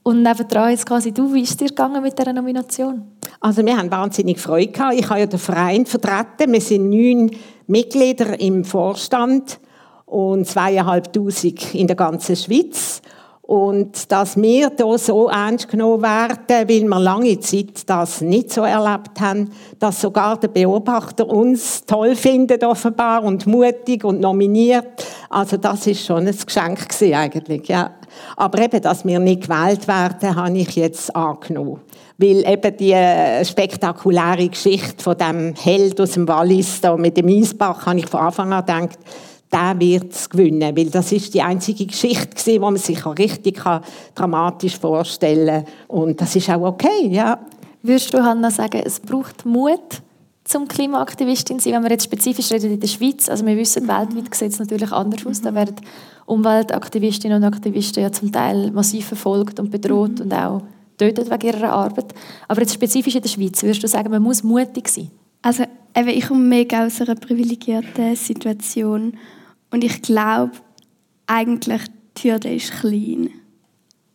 Und 0.03 0.21
nebenan 0.21 0.69
jetzt 0.69 0.85
quasi 0.85 1.13
du, 1.13 1.33
wie 1.33 1.41
ist 1.41 1.51
es 1.51 1.57
dir 1.57 1.69
gegangen 1.69 2.03
mit 2.03 2.19
dieser 2.19 2.33
Nomination? 2.33 3.03
Also 3.39 3.65
wir 3.65 3.77
haben 3.77 3.89
wahnsinnig 3.89 4.39
Freude 4.39 4.71
gehabt. 4.71 4.95
Ich 4.95 5.09
habe 5.09 5.21
ja 5.21 5.25
den 5.25 5.39
Verein 5.39 5.85
vertreten. 5.85 6.51
Wir 6.51 6.61
sind 6.61 6.89
neun 6.89 7.31
Mitglieder 7.67 8.37
im 8.39 8.65
Vorstand 8.65 9.59
und 10.05 10.45
zweieinhalbtausend 10.45 11.73
in 11.73 11.87
der 11.87 11.95
ganzen 11.95 12.35
Schweiz. 12.35 13.01
Und 13.45 14.09
dass 14.09 14.37
wir 14.37 14.71
hier 14.75 14.97
so 14.97 15.27
ernst 15.27 15.67
genommen 15.67 16.01
werden, 16.01 16.69
weil 16.69 16.87
wir 16.87 16.99
lange 16.99 17.37
Zeit 17.41 17.87
das 17.87 18.21
nicht 18.21 18.53
so 18.53 18.61
erlebt 18.61 19.19
haben, 19.19 19.51
dass 19.79 19.99
sogar 19.99 20.39
der 20.39 20.47
Beobachter 20.47 21.27
uns 21.27 21.83
toll 21.85 22.15
findet 22.15 22.63
offenbar 22.63 23.21
und 23.21 23.45
mutig 23.45 24.05
und 24.05 24.21
nominiert. 24.21 25.05
Also 25.29 25.57
das 25.57 25.85
ist 25.87 26.05
schon 26.05 26.25
ein 26.25 26.37
Geschenk 26.45 26.87
gewesen, 26.87 27.13
eigentlich, 27.13 27.67
ja. 27.67 27.91
Aber 28.37 28.59
eben, 28.59 28.81
dass 28.81 29.03
wir 29.03 29.19
nicht 29.19 29.43
gewählt 29.43 29.89
werden, 29.89 30.35
habe 30.35 30.57
ich 30.57 30.75
jetzt 30.77 31.13
angenommen. 31.13 31.81
Weil 32.17 32.47
eben 32.47 32.77
die 32.77 32.93
äh, 32.93 33.43
spektakuläre 33.43 34.47
Geschichte 34.47 35.03
von 35.03 35.17
dem 35.17 35.53
Held 35.55 35.99
aus 35.99 36.11
dem 36.11 36.27
Wallis 36.29 36.79
da 36.79 36.95
mit 36.95 37.17
dem 37.17 37.27
Eisbach, 37.27 37.87
habe 37.87 37.99
ich 37.99 38.05
von 38.05 38.21
Anfang 38.21 38.53
an 38.53 38.65
gedacht, 38.65 38.99
der 39.53 39.79
wird 39.79 40.11
es 40.11 40.29
gewinnen, 40.29 40.75
weil 40.75 40.89
das 40.89 41.11
ist 41.11 41.33
die 41.33 41.41
einzige 41.41 41.85
Geschichte 41.85 42.29
gewesen, 42.29 42.51
die 42.53 42.59
man 42.59 42.77
sich 42.77 43.05
auch 43.05 43.17
richtig 43.17 43.61
dramatisch 44.15 44.77
vorstellen 44.77 45.63
kann. 45.63 45.73
Und 45.87 46.19
das 46.19 46.35
ist 46.35 46.49
auch 46.49 46.61
okay, 46.61 47.07
ja. 47.09 47.39
Würdest 47.81 48.13
du, 48.13 48.23
Hanna, 48.23 48.49
sagen, 48.49 48.81
es 48.83 48.99
braucht 48.99 49.45
Mut, 49.45 50.01
zum 50.43 50.67
Klimaaktivistin 50.67 51.59
sein, 51.59 51.73
wenn 51.73 51.83
wir 51.83 51.91
jetzt 51.91 52.03
spezifisch 52.03 52.51
reden 52.51 52.73
in 52.73 52.79
der 52.79 52.87
Schweiz, 52.87 53.29
also 53.29 53.45
wir 53.45 53.55
wissen, 53.55 53.87
weltweit 53.87 54.35
sieht 54.35 54.51
es 54.51 54.59
natürlich 54.59 54.91
anders 54.91 55.25
aus, 55.25 55.41
da 55.41 55.53
werden 55.53 55.75
Umweltaktivistinnen 56.25 57.37
und 57.37 57.43
Aktivisten 57.43 58.03
ja 58.03 58.11
zum 58.11 58.31
Teil 58.31 58.71
massiv 58.71 59.07
verfolgt 59.07 59.59
und 59.59 59.71
bedroht 59.71 60.19
mhm. 60.19 60.25
und 60.25 60.33
auch 60.33 60.61
tötet 60.97 61.29
wegen 61.29 61.47
ihrer 61.47 61.71
Arbeit. 61.71 62.13
Aber 62.47 62.61
jetzt 62.61 62.73
spezifisch 62.73 63.15
in 63.15 63.21
der 63.21 63.29
Schweiz, 63.29 63.61
würdest 63.63 63.83
du 63.83 63.87
sagen, 63.87 64.11
man 64.11 64.21
muss 64.21 64.43
mutig 64.43 64.89
sein? 64.89 65.11
Also 65.41 65.63
eben, 65.95 66.09
ich 66.09 66.27
komme 66.27 66.41
mega 66.41 66.85
aus 66.85 67.01
einer 67.01 67.15
privilegierten 67.15 68.15
Situation 68.15 69.13
und 69.73 69.83
ich 69.83 70.03
glaube, 70.03 70.51
eigentlich 71.25 71.81
die 72.17 72.31
Hürde 72.31 72.53
ist 72.53 72.73
klein. 72.73 73.31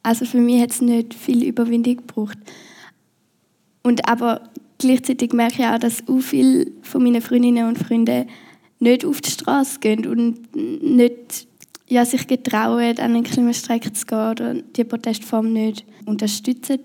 Also 0.05 0.25
für 0.25 0.39
mich 0.39 0.63
hat 0.63 0.71
es 0.71 0.81
nicht 0.81 1.15
viel 1.15 1.43
Überwindung 1.43 1.97
gebraucht. 1.97 2.39
Und 3.83 4.09
aber 4.09 4.51
gleichzeitig 4.79 5.33
merke 5.33 5.63
ich 5.63 5.67
auch, 5.67 5.81
dass 5.81 6.07
auch 6.07 6.21
viele 6.21 6.71
von 6.83 7.03
meinen 7.03 7.21
Freundinnen 7.21 7.67
und 7.67 7.77
Freunden 7.77 8.29
nicht 8.79 9.05
auf 9.05 9.21
die 9.21 9.33
Straße 9.33 9.81
gehen 9.81 10.07
und 10.07 10.55
nicht 10.55 11.49
ja, 11.89 12.05
sich 12.05 12.29
getrauen, 12.29 12.97
an 12.99 13.17
einen 13.17 13.25
Klimastreik 13.25 13.97
zu 13.97 14.07
gehen 14.07 14.31
oder 14.31 14.55
die 14.55 14.85
Protestform 14.85 15.53
nicht 15.53 15.85
unterstützen. 16.07 16.83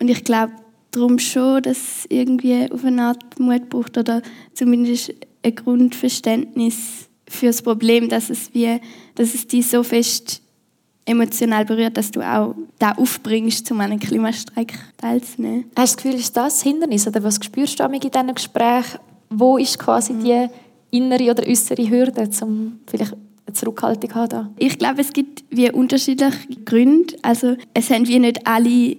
Und 0.00 0.08
ich 0.10 0.24
glaube 0.24 0.54
darum 0.90 1.20
schon, 1.20 1.62
dass 1.62 1.78
es 1.78 2.06
irgendwie 2.08 2.72
auf 2.72 2.84
eine 2.84 3.02
Art 3.02 3.38
Mut 3.38 3.68
braucht 3.68 3.96
oder 3.98 4.20
zumindest 4.52 5.14
ein 5.44 5.54
Grundverständnis 5.54 7.09
für 7.30 7.46
das 7.46 7.62
Problem, 7.62 8.08
dass 8.08 8.28
es, 8.28 8.52
wie, 8.52 8.80
dass 9.14 9.34
es 9.34 9.46
dich 9.46 9.66
so 9.66 9.82
fest 9.82 10.42
emotional 11.04 11.64
berührt, 11.64 11.96
dass 11.96 12.10
du 12.10 12.20
auch 12.20 12.54
da 12.78 12.92
aufbringst, 12.92 13.70
um 13.70 13.80
an 13.80 13.92
einem 13.92 14.00
Klimastreik 14.00 14.74
teilzunehmen. 14.96 15.64
Hast 15.76 15.76
du 15.76 15.80
das 15.80 15.96
Gefühl, 15.96 16.14
ist 16.14 16.36
das 16.36 16.62
Hindernis? 16.62 17.06
Oder 17.06 17.22
was 17.22 17.38
spürst 17.42 17.80
du 17.80 17.84
in 17.84 18.00
diesen 18.00 18.34
Gesprächen? 18.34 18.98
Wo 19.30 19.56
ist 19.56 19.78
quasi 19.78 20.12
mhm. 20.12 20.24
die 20.24 20.46
innere 20.90 21.30
oder 21.30 21.46
äußere 21.46 21.88
Hürde, 21.88 22.28
um 22.42 22.80
vielleicht 22.86 23.12
eine 23.12 23.54
Zurückhaltung 23.54 24.10
zu 24.10 24.16
haben? 24.16 24.54
Ich 24.58 24.78
glaube, 24.78 25.00
es 25.00 25.12
gibt 25.12 25.44
wie 25.50 25.70
unterschiedliche 25.70 26.36
Gründe. 26.64 27.14
Also 27.22 27.56
es 27.74 27.90
haben 27.90 28.06
wie 28.06 28.18
nicht 28.18 28.46
alle 28.46 28.96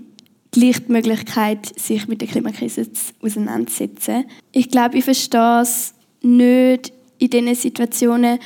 gleich 0.52 0.86
die 0.86 0.92
Möglichkeit, 0.92 1.80
sich 1.80 2.08
mit 2.08 2.22
der 2.22 2.28
Klimakrise 2.28 2.88
auseinanderzusetzen. 3.22 4.26
Ich 4.52 4.70
glaube, 4.70 4.98
ich 4.98 5.06
verstehe 5.06 5.62
es 5.62 5.94
nicht 6.22 6.94
in 7.22 7.30
diesen 7.30 7.56
Situationen, 7.56 8.40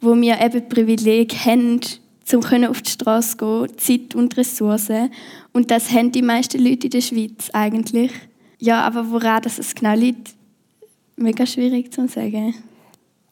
wo 0.00 0.16
wir 0.16 0.40
eben 0.40 0.68
Privileg 0.68 1.34
haben, 1.44 1.80
um 2.32 2.64
auf 2.64 2.80
die 2.80 2.90
Straße 2.90 3.36
zu 3.36 3.66
gehen, 3.66 3.78
Zeit 3.78 4.14
und 4.14 4.36
Ressourcen. 4.36 5.10
Und 5.52 5.70
das 5.70 5.92
haben 5.92 6.10
die 6.12 6.22
meisten 6.22 6.64
Leute 6.64 6.86
in 6.86 6.90
der 6.90 7.00
Schweiz 7.02 7.50
eigentlich. 7.52 8.10
Ja, 8.58 8.80
aber 8.82 9.10
woran 9.10 9.42
das 9.42 9.74
genau 9.74 9.94
liegt, 9.94 10.34
mega 11.16 11.44
schwierig 11.44 11.92
zu 11.92 12.08
sagen. 12.08 12.54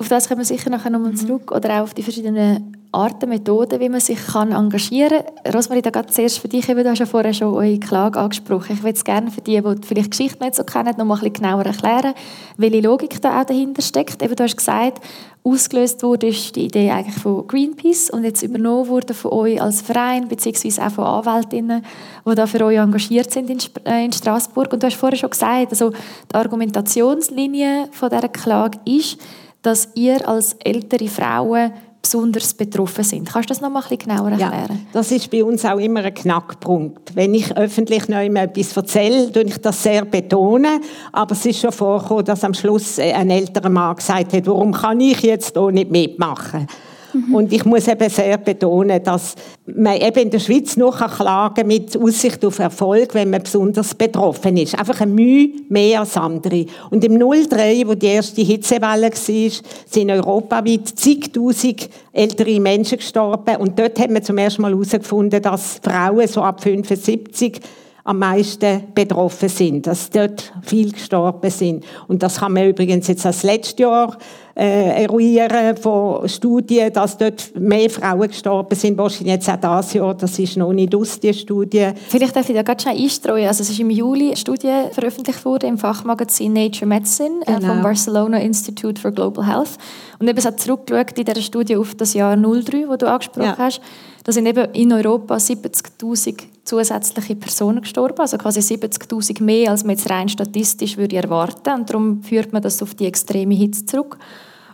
Auf 0.01 0.09
das 0.09 0.29
kommen 0.29 0.41
wir 0.41 0.47
sicher 0.47 0.71
nachher 0.71 0.89
nochmal 0.89 1.13
mhm. 1.13 1.17
zurück. 1.17 1.53
Oder 1.53 1.77
auch 1.77 1.83
auf 1.83 1.93
die 1.93 2.03
verschiedenen 2.03 2.75
Arten, 2.91 3.29
Methoden, 3.29 3.79
wie 3.81 3.91
man 3.91 4.01
sich 4.01 4.19
kann 4.27 4.51
engagieren 4.51 5.25
kann. 5.45 5.53
Rosmarie, 5.55 5.83
da 5.83 5.91
geht 5.91 6.11
zuerst 6.11 6.39
für 6.39 6.49
dich, 6.49 6.65
du 6.67 6.89
hast 6.89 6.99
ja 6.99 7.05
vorher 7.05 7.35
schon 7.35 7.53
eure 7.53 7.79
Klage 7.79 8.19
angesprochen. 8.19 8.73
Ich 8.73 8.83
würde 8.83 8.97
es 8.97 9.05
gerne 9.05 9.31
für 9.31 9.43
die, 9.43 9.61
die 9.61 9.87
vielleicht 9.87 10.07
die 10.07 10.11
Geschichte 10.11 10.43
nicht 10.43 10.55
so 10.55 10.65
kennen, 10.65 10.95
noch 10.97 11.05
mal 11.05 11.17
ein 11.17 11.21
bisschen 11.21 11.35
genauer 11.35 11.67
erklären, 11.67 12.15
welche 12.57 12.81
Logik 12.81 13.21
da 13.21 13.43
auch 13.43 13.45
dahinter 13.45 13.83
steckt. 13.83 14.23
Eben, 14.23 14.35
du 14.35 14.43
hast 14.43 14.57
gesagt, 14.57 15.05
ausgelöst 15.45 16.03
wurde 16.03 16.29
ist 16.29 16.57
die 16.57 16.65
Idee 16.65 16.91
eigentlich 16.91 17.17
von 17.17 17.47
Greenpeace 17.47 18.09
und 18.09 18.25
jetzt 18.25 18.43
übernommen 18.43 18.89
wurde 18.89 19.13
von 19.13 19.33
euch 19.33 19.61
als 19.61 19.83
Verein, 19.83 20.29
beziehungsweise 20.29 20.83
auch 20.83 20.93
von 20.93 21.05
Anwältinnen, 21.05 21.85
die 22.27 22.35
da 22.35 22.47
für 22.47 22.65
euch 22.65 22.79
engagiert 22.79 23.31
sind 23.31 23.51
in, 23.51 23.59
äh, 23.85 24.07
in 24.07 24.13
Straßburg. 24.13 24.73
Und 24.73 24.83
du 24.83 24.87
hast 24.87 24.97
vorher 24.97 25.19
schon 25.19 25.31
gesagt, 25.31 25.73
also 25.73 25.91
die 25.91 26.35
Argumentationslinie 26.35 27.91
von 27.93 28.09
dieser 28.09 28.29
Klage 28.29 28.79
ist, 28.87 29.19
dass 29.63 29.89
ihr 29.95 30.27
als 30.29 30.55
ältere 30.65 31.09
Frauen 31.09 31.73
besonders 32.03 32.55
betroffen 32.55 33.05
sind. 33.05 33.31
Kannst 33.31 33.51
du 33.51 33.53
das 33.53 33.61
noch 33.61 33.69
mal 33.69 33.83
ein 33.83 33.89
bisschen 33.89 34.09
genauer 34.09 34.31
erklären? 34.31 34.69
Ja, 34.71 34.91
das 34.93 35.13
ist 35.13 35.31
bei 35.31 35.45
uns 35.45 35.65
auch 35.65 35.79
immer 35.79 36.03
ein 36.03 36.15
Knackpunkt. 36.15 37.15
Wenn 37.15 37.35
ich 37.35 37.55
öffentlich 37.57 38.09
noch 38.09 38.19
etwas 38.19 38.77
erzähle, 38.77 39.31
tue 39.31 39.43
ich 39.43 39.59
das 39.59 39.83
sehr 39.83 40.05
betonen. 40.07 40.81
Aber 41.13 41.33
es 41.33 41.45
ist 41.45 41.61
schon 41.61 41.73
vorgekommen, 41.73 42.25
dass 42.25 42.43
am 42.43 42.55
Schluss 42.55 42.99
ein 42.99 43.29
älterer 43.29 43.69
Mann 43.69 43.97
gesagt 43.97 44.33
hat, 44.33 44.47
warum 44.47 44.73
kann 44.73 45.01
ich 45.01 45.21
jetzt 45.21 45.57
hier 45.57 45.71
nicht 45.71 45.91
mitmachen? 45.91 46.67
Mhm. 47.13 47.35
Und 47.35 47.53
ich 47.53 47.65
muss 47.65 47.89
eben 47.89 48.09
sehr 48.09 48.39
betonen, 48.39 49.03
dass 49.03 49.35
man 49.67 49.97
eben 49.97 50.21
in 50.21 50.31
der 50.31 50.39
Schweiz 50.39 50.77
nur 50.77 50.93
klagen 50.93 51.67
mit 51.67 51.97
Aussicht 51.97 52.45
auf 52.45 52.59
Erfolg, 52.59 53.15
wenn 53.15 53.31
man 53.31 53.43
besonders 53.43 53.95
betroffen 53.95 54.57
ist. 54.57 54.79
Einfach 54.79 55.01
eine 55.01 55.13
Mühe 55.13 55.51
mehr 55.69 56.01
als 56.01 56.17
andere. 56.17 56.67
Und 56.91 57.05
im 57.05 57.19
03, 57.19 57.83
wo 57.87 57.95
die 57.95 58.07
erste 58.07 58.43
Hitzewelle 58.43 59.11
war, 59.11 59.51
sind 59.87 60.11
europaweit 60.11 60.89
zigtausend 60.89 61.89
ältere 62.13 62.61
Menschen 62.61 62.99
gestorben. 62.99 63.57
Und 63.57 63.79
dort 63.79 63.99
hat 63.99 64.11
man 64.11 64.23
zum 64.23 64.39
ersten 64.39 64.63
Mal 64.63 64.73
herausgefunden, 64.73 65.43
dass 65.43 65.81
Frauen 65.83 66.27
so 66.27 66.43
ab 66.43 66.63
75 66.63 67.61
am 68.05 68.19
meisten 68.19 68.93
betroffen 68.95 69.49
sind, 69.49 69.87
dass 69.87 70.11
dort 70.11 70.53
viel 70.63 70.93
gestorben 70.93 71.51
sind. 71.51 71.85
Und 72.09 72.23
das 72.23 72.41
kann 72.41 72.53
man 72.53 72.69
übrigens 72.69 73.09
jetzt 73.09 73.25
das 73.25 73.43
letzte 73.43 73.83
Jahr 73.83 74.17
äh, 74.61 75.05
eruieren 75.05 75.75
von 75.79 76.29
Studien, 76.29 76.93
dass 76.93 77.17
dort 77.17 77.59
mehr 77.59 77.89
Frauen 77.89 78.29
gestorben 78.29 78.75
sind. 78.75 78.99
Wahrscheinlich 78.99 79.33
jetzt 79.33 79.49
auch 79.49 79.81
dieses 79.81 79.95
Jahr, 79.95 80.15
das 80.15 80.39
ist 80.39 80.59
noch 80.59 80.75
nicht 80.75 80.95
aus, 80.95 81.19
die 81.19 81.33
Studie. 81.33 81.89
Vielleicht 82.09 82.37
darf 82.37 82.47
ich 82.47 82.55
da 82.55 82.63
ganz 82.63 82.83
schnell 82.83 82.99
einstreuen. 82.99 83.49
Also 83.49 83.63
es 83.63 83.71
ist 83.71 83.81
im 83.81 83.89
Juli 83.89 84.27
eine 84.27 84.37
Studie 84.37 84.83
veröffentlicht 84.93 85.47
worden 85.47 85.71
im 85.71 85.79
Fachmagazin 85.79 86.53
Nature 86.53 86.85
Medicine 86.85 87.41
äh, 87.47 87.55
genau. 87.55 87.69
vom 87.69 87.83
Barcelona 87.83 88.39
Institute 88.39 89.01
for 89.01 89.13
Global 89.13 89.47
Health. 89.47 89.79
Und 90.19 90.29
eben 90.29 90.39
es 90.39 90.45
hat 90.45 90.61
zurückgeschaut 90.61 91.19
in 91.19 91.25
dieser 91.25 91.41
Studie 91.41 91.77
auf 91.77 91.95
das 91.95 92.13
Jahr 92.13 92.37
03, 92.37 92.85
das 92.87 92.99
du 92.99 93.09
angesprochen 93.09 93.45
ja. 93.45 93.57
hast. 93.57 93.81
Da 94.25 94.33
sind 94.33 94.45
eben 94.45 94.71
in 94.75 94.93
Europa 94.93 95.37
70'000 95.37 96.39
zusätzliche 96.65 97.35
Personen 97.37 97.81
gestorben, 97.81 98.21
also 98.21 98.37
quasi 98.37 98.61
70'000 98.61 99.43
mehr, 99.43 99.71
als 99.71 99.85
man 99.85 99.97
jetzt 99.97 100.11
rein 100.11 100.29
statistisch 100.29 100.99
würde 100.99 101.17
erwarten. 101.17 101.73
Und 101.73 101.89
darum 101.89 102.23
führt 102.23 102.53
man 102.53 102.61
das 102.61 102.83
auf 102.83 102.95
die 102.95 103.07
extreme 103.07 103.55
Hitze 103.55 103.87
zurück. 103.87 104.19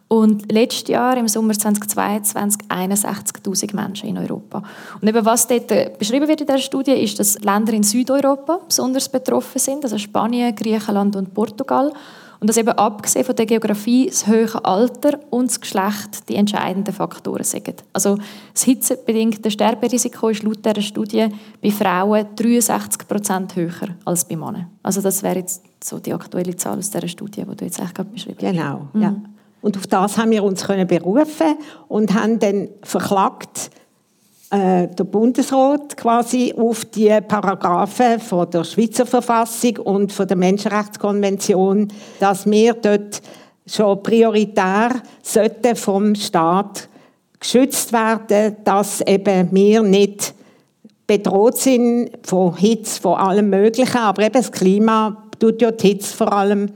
Und 0.08 0.52
letztes 0.52 0.88
Jahr, 0.88 1.16
im 1.16 1.26
Sommer 1.26 1.54
2022, 1.54 2.68
61'000 2.68 3.74
Menschen 3.74 4.08
in 4.08 4.18
Europa. 4.18 4.62
Und 5.00 5.08
eben 5.08 5.24
was 5.24 5.48
dort 5.48 5.70
äh, 5.72 5.90
beschrieben 5.98 6.28
wird 6.28 6.40
in 6.40 6.46
dieser 6.46 6.60
Studie, 6.60 6.92
ist, 6.92 7.18
dass 7.18 7.40
Länder 7.40 7.72
in 7.72 7.82
Südeuropa 7.82 8.60
besonders 8.66 9.08
betroffen 9.08 9.58
sind, 9.58 9.82
also 9.82 9.98
Spanien, 9.98 10.54
Griechenland 10.54 11.16
und 11.16 11.34
Portugal. 11.34 11.92
Und 12.38 12.48
dass 12.48 12.58
eben 12.58 12.68
abgesehen 12.68 13.24
von 13.24 13.34
der 13.34 13.46
Geografie 13.46 14.06
das 14.06 14.26
höhere 14.26 14.64
Alter 14.64 15.18
und 15.30 15.50
das 15.50 15.60
Geschlecht 15.60 16.28
die 16.28 16.36
entscheidenden 16.36 16.92
Faktoren 16.92 17.44
sind. 17.44 17.82
Also 17.94 18.18
das 18.52 18.62
hitzebedingte 18.62 19.50
Sterberisiko 19.50 20.28
ist 20.28 20.42
laut 20.42 20.64
dieser 20.64 20.82
Studie 20.82 21.28
bei 21.62 21.70
Frauen 21.70 22.26
63 22.36 23.08
Prozent 23.08 23.56
höher 23.56 23.96
als 24.04 24.26
bei 24.26 24.36
Männern. 24.36 24.66
Also 24.82 25.00
das 25.00 25.22
wäre 25.22 25.38
jetzt 25.38 25.62
so 25.82 25.98
die 25.98 26.12
aktuelle 26.12 26.54
Zahl 26.56 26.78
aus 26.78 26.90
dieser 26.90 27.08
Studie, 27.08 27.42
die 27.50 27.56
du 27.56 27.64
jetzt 27.64 27.80
eigentlich 27.80 27.94
gerade 27.94 28.10
beschrieben 28.10 28.38
hast. 28.42 28.52
Genau, 28.52 28.88
mhm. 28.92 29.35
Und 29.66 29.76
auf 29.76 29.88
das 29.88 30.16
haben 30.16 30.30
wir 30.30 30.44
uns 30.44 30.62
können 30.62 30.86
berufen 30.86 31.56
und 31.88 32.14
haben 32.14 32.38
dann 32.38 32.68
verklagt, 32.84 33.72
äh, 34.52 34.86
der 34.86 35.02
Bundesrat 35.02 35.96
quasi 35.96 36.54
auf 36.56 36.84
die 36.84 37.08
Paragraphen 37.26 38.20
von 38.20 38.48
der 38.48 38.62
Schweizer 38.62 39.06
Verfassung 39.06 39.78
und 39.78 40.12
von 40.12 40.28
der 40.28 40.36
Menschenrechtskonvention, 40.36 41.88
dass 42.20 42.48
wir 42.48 42.74
dort 42.74 43.20
schon 43.66 44.04
prioritär 44.04 45.02
sollten 45.20 45.74
vom 45.74 46.14
Staat 46.14 46.88
geschützt 47.40 47.92
werden, 47.92 48.58
dass 48.62 49.00
eben 49.00 49.48
wir 49.50 49.82
nicht 49.82 50.32
bedroht 51.08 51.58
sind 51.58 52.10
von 52.22 52.56
Hitze, 52.56 53.00
von 53.00 53.18
allem 53.18 53.50
Möglichen, 53.50 53.98
aber 53.98 54.22
eben 54.22 54.34
das 54.34 54.52
Klima 54.52 55.24
tut 55.40 55.60
ja 55.60 55.72
die 55.72 55.88
Hitze 55.88 56.16
vor 56.16 56.32
allem 56.32 56.70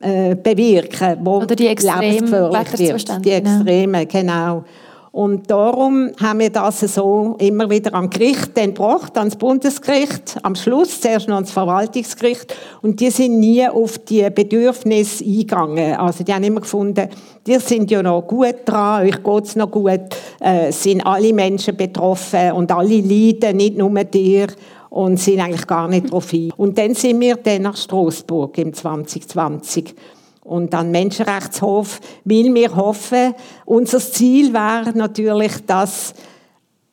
äh, 0.00 0.34
bewirken, 0.34 1.18
wo 1.22 1.38
Oder 1.38 1.54
die 1.54 1.66
extremen 1.66 2.32
Wetterzustände. 2.32 3.22
Die 3.22 3.32
Extreme, 3.32 4.06
genau. 4.06 4.64
Und 5.12 5.50
darum 5.50 6.12
haben 6.20 6.38
wir 6.38 6.50
das 6.50 6.80
so 6.80 7.34
immer 7.40 7.68
wieder 7.68 7.94
am 7.94 8.08
Gericht 8.08 8.56
dann 8.56 8.74
gebracht, 8.74 9.18
ans 9.18 9.34
Bundesgericht, 9.34 10.38
am 10.44 10.54
Schluss 10.54 11.00
zuerst 11.00 11.26
noch 11.26 11.34
ans 11.34 11.50
Verwaltungsgericht. 11.50 12.54
Und 12.80 13.00
die 13.00 13.10
sind 13.10 13.40
nie 13.40 13.68
auf 13.68 13.98
die 13.98 14.30
Bedürfnisse 14.30 15.24
eingegangen. 15.24 15.96
Also 15.96 16.22
die 16.22 16.32
haben 16.32 16.44
immer 16.44 16.60
gefunden, 16.60 17.08
die 17.44 17.58
sind 17.58 17.90
ja 17.90 18.04
noch 18.04 18.22
gut 18.22 18.54
dran, 18.64 19.04
euch 19.04 19.20
geht 19.22 19.44
es 19.44 19.56
noch 19.56 19.70
gut, 19.72 20.00
äh, 20.38 20.70
sind 20.70 21.04
alle 21.04 21.32
Menschen 21.32 21.76
betroffen 21.76 22.52
und 22.52 22.70
alle 22.70 23.00
leiden, 23.00 23.56
nicht 23.56 23.76
nur 23.76 23.92
dir 24.04 24.46
und 24.90 25.18
sind 25.18 25.40
eigentlich 25.40 25.66
gar 25.66 25.88
nicht 25.88 26.08
darauf 26.08 26.32
ein. 26.32 26.52
Und 26.56 26.76
dann 26.76 26.94
sind 26.94 27.20
wir 27.20 27.36
dann 27.36 27.62
nach 27.62 27.76
Straßburg 27.76 28.58
im 28.58 28.74
2020 28.74 29.94
und 30.42 30.74
an 30.74 30.90
Menschenrechtshof, 30.90 32.00
weil 32.24 32.52
wir 32.52 32.74
hoffen, 32.74 33.34
unser 33.64 34.00
Ziel 34.00 34.52
wäre 34.52 34.92
natürlich, 34.96 35.64
dass 35.66 36.12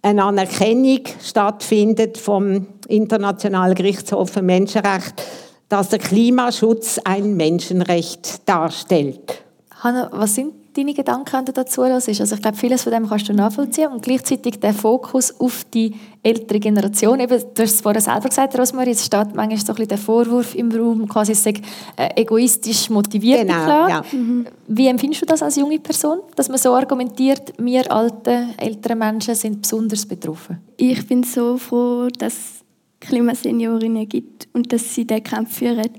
eine 0.01 0.23
Anerkennung 0.23 1.01
stattfindet 1.21 2.17
vom 2.17 2.67
Internationalen 2.87 3.75
Gerichtshof 3.75 4.29
für 4.29 4.41
Menschenrechte, 4.41 5.23
dass 5.69 5.89
der 5.89 5.99
Klimaschutz 5.99 6.99
ein 7.03 7.35
Menschenrecht 7.35 8.47
darstellt. 8.47 9.43
Hanna, 9.71 10.09
was 10.13 10.35
sind 10.35 10.53
deine 10.77 10.93
Gedanken, 10.93 11.33
wenn 11.33 11.45
du 11.45 11.51
dazu 11.51 11.83
hörst. 11.83 12.07
Also 12.07 12.35
ich 12.35 12.41
glaube, 12.41 12.57
vieles 12.57 12.83
von 12.83 12.91
dem 12.91 13.07
kannst 13.07 13.27
du 13.27 13.33
nachvollziehen 13.33 13.91
und 13.91 14.01
gleichzeitig 14.01 14.59
der 14.59 14.73
Fokus 14.73 15.39
auf 15.39 15.65
die 15.73 15.95
ältere 16.21 16.59
Generation. 16.59 17.19
Eben, 17.19 17.39
du 17.53 17.63
hast 17.63 17.73
es 17.73 17.81
vorher 17.81 18.01
selber 18.01 18.29
gesagt, 18.29 18.57
Rosmarie, 18.57 18.91
es 18.91 19.05
steht 19.05 19.35
manchmal 19.35 19.57
so 19.57 19.71
ein 19.71 19.75
bisschen 19.75 19.87
der 19.87 19.97
Vorwurf 19.97 20.55
im 20.55 20.71
Raum, 20.71 21.07
quasi 21.07 21.33
sei 21.33 21.53
äh, 21.95 22.21
egoistisch 22.21 22.89
motiviert. 22.89 23.41
Genau, 23.47 23.87
ja. 23.87 24.03
mhm. 24.11 24.45
Wie 24.67 24.87
empfindest 24.87 25.21
du 25.23 25.25
das 25.25 25.41
als 25.41 25.55
junge 25.55 25.79
Person, 25.79 26.19
dass 26.35 26.49
man 26.49 26.57
so 26.57 26.73
argumentiert, 26.73 27.53
wir 27.57 27.91
alte, 27.91 28.47
ältere 28.57 28.95
Menschen 28.95 29.35
sind 29.35 29.61
besonders 29.61 30.05
betroffen? 30.05 30.59
Ich 30.77 31.07
bin 31.07 31.23
so 31.23 31.57
froh, 31.57 32.07
dass 32.17 32.33
es 32.33 32.65
Klimaseniorinnen 32.99 34.07
gibt 34.07 34.47
und 34.53 34.71
dass 34.73 34.93
sie 34.93 35.05
den 35.05 35.23
Kampf 35.23 35.57
führen. 35.57 35.89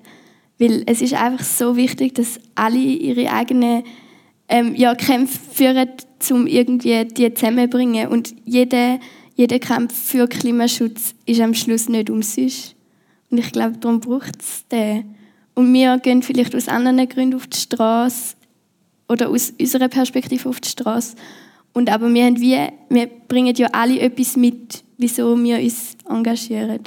Weil 0.59 0.83
es 0.87 1.01
ist 1.01 1.14
einfach 1.14 1.45
so 1.45 1.77
wichtig, 1.77 2.14
dass 2.17 2.41
alle 2.57 2.77
ihre 2.77 3.31
eigenen 3.33 3.85
ähm, 4.49 4.75
ja, 4.75 4.95
Kämpfe 4.95 5.39
führen, 5.53 5.89
um 6.31 6.47
irgendwie 6.47 7.05
die 7.05 7.33
zusammenzubringen. 7.33 8.09
Und 8.09 8.35
jeder, 8.45 8.99
jeder 9.35 9.59
Kampf 9.59 9.95
für 9.95 10.27
Klimaschutz 10.27 11.15
ist 11.27 11.41
am 11.41 11.55
Schluss 11.55 11.89
nicht 11.89 12.11
umsonst. 12.11 12.75
Und 13.31 13.39
ich 13.39 13.53
glaube, 13.53 13.77
darum 13.79 14.01
braucht 14.01 14.41
es 14.41 14.67
den. 14.69 15.15
Und 15.55 15.73
wir 15.73 15.99
gehen 15.99 16.23
vielleicht 16.23 16.55
aus 16.55 16.69
anderen 16.69 17.09
Gründen 17.09 17.37
auf 17.37 17.47
die 17.47 17.59
Straße 17.59 18.37
oder 19.09 19.29
aus 19.29 19.53
unserer 19.59 19.89
Perspektive 19.89 20.49
auf 20.49 20.61
die 20.61 20.69
Straße. 20.69 21.17
Und 21.73 21.91
aber 21.91 22.13
wir, 22.13 22.25
haben 22.25 22.41
wie, 22.41 22.59
wir 22.89 23.07
bringen 23.29 23.55
ja 23.55 23.69
alle 23.73 24.01
etwas 24.01 24.37
mit, 24.37 24.83
wieso 24.97 25.37
wir 25.43 25.59
uns 25.59 25.97
engagieren. 26.09 26.81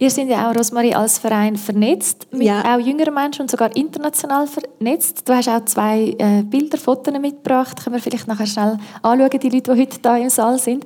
Ihr 0.00 0.10
seid 0.10 0.28
ja 0.28 0.48
auch, 0.48 0.54
Rosmarie, 0.54 0.94
als 0.94 1.18
Verein 1.18 1.56
vernetzt 1.56 2.28
mit 2.30 2.42
ja. 2.42 2.62
auch 2.62 2.78
jüngeren 2.78 3.12
Menschen 3.12 3.42
und 3.42 3.50
sogar 3.50 3.74
international 3.74 4.46
vernetzt. 4.46 5.28
Du 5.28 5.32
hast 5.32 5.48
auch 5.48 5.64
zwei 5.64 6.14
äh, 6.18 6.42
Bilder, 6.44 6.78
Fotos 6.78 7.12
mitgebracht. 7.18 7.82
Können 7.82 7.96
wir 7.96 8.02
vielleicht 8.02 8.28
nachher 8.28 8.46
schnell 8.46 8.78
anschauen, 9.02 9.28
die 9.30 9.48
Leute, 9.48 9.72
die 9.72 9.80
heute 9.80 10.14
hier 10.14 10.22
im 10.22 10.30
Saal 10.30 10.58
sind. 10.58 10.84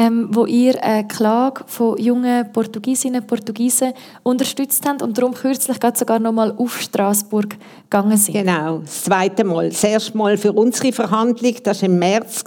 Ähm, 0.00 0.28
wo 0.30 0.46
ihr 0.46 0.80
eine 0.82 1.08
Klage 1.08 1.64
von 1.66 1.98
jungen 1.98 2.52
Portugiesinnen 2.52 3.20
und 3.20 3.26
Portugiesen 3.26 3.92
unterstützt 4.22 4.86
habt 4.86 5.02
und 5.02 5.18
darum 5.18 5.34
kürzlich 5.34 5.80
gerade 5.80 5.98
sogar 5.98 6.20
noch 6.20 6.30
mal 6.30 6.54
auf 6.56 6.80
Straßburg 6.80 7.56
gegangen 7.90 8.16
sind. 8.16 8.34
Genau, 8.34 8.78
das 8.78 9.02
zweite 9.02 9.42
Mal. 9.42 9.70
Das 9.70 9.82
erste 9.82 10.16
Mal 10.16 10.36
für 10.36 10.52
unsere 10.52 10.92
Verhandlung, 10.92 11.54
das 11.64 11.82
war 11.82 11.88
im 11.88 11.98
März. 11.98 12.44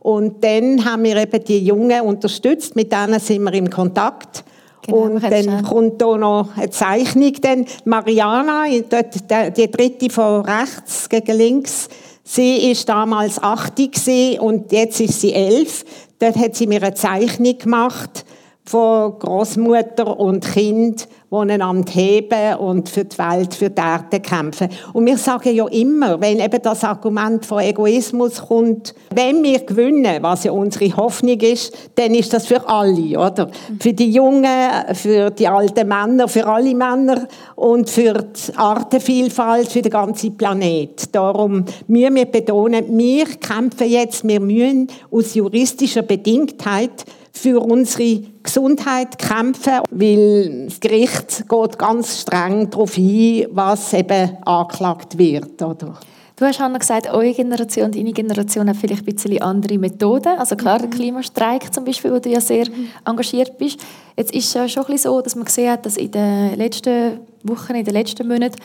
Und 0.00 0.42
dann 0.42 0.84
haben 0.84 1.04
wir 1.04 1.16
eben 1.16 1.44
die 1.44 1.64
Jungen 1.64 2.00
unterstützt, 2.00 2.74
mit 2.74 2.90
denen 2.90 3.20
sind 3.20 3.44
wir 3.44 3.52
im 3.52 3.70
Kontakt. 3.70 4.44
Genau, 4.86 4.98
und 4.98 5.22
dann 5.22 5.62
kommt 5.62 6.00
da 6.02 6.16
noch 6.16 6.56
eine 6.56 6.70
Zeichnung. 6.70 7.32
Dann 7.40 7.66
Mariana, 7.84 8.64
die 8.68 9.70
dritte 9.70 10.10
von 10.10 10.42
rechts 10.42 11.08
gegen 11.08 11.36
links, 11.36 11.88
sie 12.22 12.70
ist 12.70 12.88
damals 12.88 13.42
80 13.42 14.40
und 14.40 14.72
jetzt 14.72 15.00
ist 15.00 15.20
sie 15.20 15.32
elf. 15.32 15.84
Dort 16.18 16.36
hat 16.36 16.54
sie 16.54 16.66
mir 16.66 16.82
eine 16.82 16.94
Zeichnung 16.94 17.58
gemacht 17.58 18.24
von 18.64 19.18
Großmutter 19.18 20.18
und 20.18 20.44
Kind 20.44 21.08
die 21.42 21.52
einander 21.52 21.92
heben 21.92 22.56
und 22.58 22.88
für 22.88 23.04
die 23.04 23.18
Welt, 23.18 23.54
für 23.54 23.70
die 23.70 23.80
Erde 23.80 24.20
kämpfen. 24.20 24.68
Und 24.92 25.06
wir 25.06 25.18
sagen 25.18 25.54
ja 25.54 25.66
immer, 25.68 26.20
wenn 26.20 26.40
eben 26.40 26.62
das 26.62 26.84
Argument 26.84 27.44
von 27.44 27.60
Egoismus 27.60 28.46
kommt, 28.46 28.94
wenn 29.14 29.42
wir 29.42 29.60
gewinnen, 29.60 30.22
was 30.22 30.44
ja 30.44 30.52
unsere 30.52 30.96
Hoffnung 30.96 31.40
ist, 31.40 31.76
dann 31.94 32.14
ist 32.14 32.32
das 32.32 32.46
für 32.46 32.66
alle, 32.68 33.18
oder? 33.18 33.50
Für 33.80 33.92
die 33.92 34.10
Jungen, 34.10 34.46
für 34.92 35.30
die 35.30 35.48
alten 35.48 35.88
Männer, 35.88 36.28
für 36.28 36.46
alle 36.46 36.74
Männer 36.74 37.26
und 37.56 37.88
für 37.90 38.14
die 38.14 38.56
Artenvielfalt, 38.56 39.70
für 39.70 39.82
den 39.82 39.92
ganzen 39.92 40.36
Planet. 40.36 41.14
Darum 41.14 41.64
müssen 41.86 42.14
wir 42.14 42.26
betonen, 42.26 42.84
wir 42.96 43.26
kämpfen 43.26 43.88
jetzt, 43.88 44.26
wir 44.26 44.40
müssen 44.40 44.88
aus 45.10 45.34
juristischer 45.34 46.02
Bedingtheit 46.02 47.04
für 47.36 47.60
unsere 47.60 48.22
Gesundheit 48.42 49.18
kämpfen, 49.18 49.80
weil 49.90 50.66
das 50.66 50.80
Gericht 50.80 51.44
geht 51.48 51.78
ganz 51.78 52.20
streng 52.20 52.70
darauf 52.70 52.96
ein, 52.96 53.46
was 53.50 53.92
eben 53.92 54.38
angeklagt 54.44 55.18
wird. 55.18 55.60
Oder? 55.60 55.98
Du 56.36 56.44
hast 56.44 56.58
Hanna 56.58 56.78
gesagt, 56.78 57.08
eure 57.12 57.32
Generation, 57.32 57.92
deine 57.92 58.12
Generation 58.12 58.68
hat 58.68 58.76
vielleicht 58.76 59.06
ein 59.06 59.14
bisschen 59.14 59.40
andere 59.42 59.78
Methoden. 59.78 60.38
Also 60.38 60.56
klar, 60.56 60.78
der 60.78 60.88
mhm. 60.88 60.92
Klimastreik 60.92 61.72
zum 61.72 61.84
Beispiel, 61.84 62.12
wo 62.12 62.18
du 62.18 62.28
ja 62.28 62.40
sehr 62.40 62.68
mhm. 62.68 62.88
engagiert 63.04 63.56
bist. 63.58 63.80
Jetzt 64.16 64.34
ist 64.34 64.54
es 64.54 64.72
schon 64.72 64.84
ein 64.84 64.92
bisschen 64.92 65.12
so, 65.12 65.20
dass 65.20 65.36
man 65.36 65.44
gesehen 65.44 65.70
hat, 65.70 65.86
dass 65.86 65.96
in 65.96 66.10
den 66.10 66.56
letzten 66.56 67.20
Wochen, 67.42 67.74
in 67.74 67.84
den 67.84 67.94
letzten 67.94 68.26
Monaten 68.26 68.56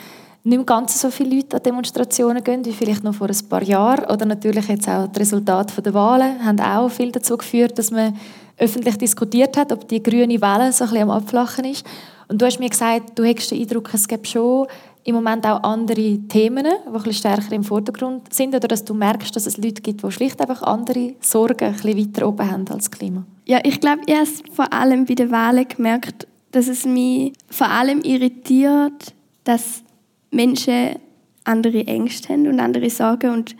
nicht 0.42 0.56
mehr 0.56 0.64
ganz 0.64 1.00
so 1.00 1.10
viele 1.10 1.36
Leute 1.36 1.58
an 1.58 1.62
Demonstrationen 1.62 2.42
gehen, 2.42 2.64
wie 2.64 2.72
vielleicht 2.72 3.04
noch 3.04 3.14
vor 3.14 3.28
ein 3.28 3.48
paar 3.48 3.62
Jahren. 3.62 4.10
Oder 4.10 4.24
natürlich 4.24 4.66
jetzt 4.68 4.88
auch 4.88 5.06
die 5.06 5.18
Resultate 5.18 5.82
der 5.82 5.94
Wahlen 5.94 6.44
haben 6.44 6.60
auch 6.60 6.88
viel 6.88 7.12
dazu 7.12 7.36
geführt, 7.36 7.78
dass 7.78 7.90
man 7.90 8.16
öffentlich 8.60 8.96
diskutiert 8.98 9.56
hat, 9.56 9.72
ob 9.72 9.88
die 9.88 10.02
grüne 10.02 10.40
Welle 10.40 10.72
so 10.72 10.84
ein 10.84 10.90
bisschen 10.90 11.02
am 11.02 11.10
Abflachen 11.10 11.64
ist. 11.64 11.84
Und 12.28 12.40
du 12.40 12.46
hast 12.46 12.60
mir 12.60 12.68
gesagt, 12.68 13.18
du 13.18 13.24
hättest 13.24 13.50
den 13.50 13.60
Eindruck, 13.60 13.90
es 13.92 14.06
gibt 14.06 14.28
schon 14.28 14.68
im 15.04 15.14
Moment 15.14 15.46
auch 15.46 15.62
andere 15.62 16.18
Themen, 16.28 16.64
die 16.64 16.86
ein 16.86 16.92
bisschen 16.92 17.12
stärker 17.14 17.52
im 17.52 17.64
Vordergrund 17.64 18.32
sind? 18.32 18.54
Oder 18.54 18.68
dass 18.68 18.84
du 18.84 18.94
merkst, 18.94 19.34
dass 19.34 19.46
es 19.46 19.56
Leute 19.56 19.82
gibt, 19.82 20.04
die 20.04 20.12
schlicht 20.12 20.40
einfach 20.40 20.62
andere 20.62 21.14
Sorgen 21.20 21.64
ein 21.64 21.72
bisschen 21.72 21.98
weiter 21.98 22.28
oben 22.28 22.50
haben 22.50 22.68
als 22.68 22.90
Klima? 22.90 23.24
Ja, 23.46 23.60
ich 23.64 23.80
glaube, 23.80 24.02
erst 24.06 24.48
vor 24.52 24.72
allem 24.72 25.06
bei 25.06 25.14
den 25.14 25.30
Wahlen 25.30 25.66
gemerkt, 25.66 26.26
dass 26.52 26.68
es 26.68 26.84
mich 26.84 27.32
vor 27.48 27.68
allem 27.68 28.02
irritiert, 28.02 29.14
dass 29.44 29.82
Menschen 30.30 30.96
andere 31.44 31.86
Ängste 31.86 32.32
haben 32.32 32.46
und 32.46 32.60
andere 32.60 32.90
Sorgen 32.90 33.30
und 33.30 33.56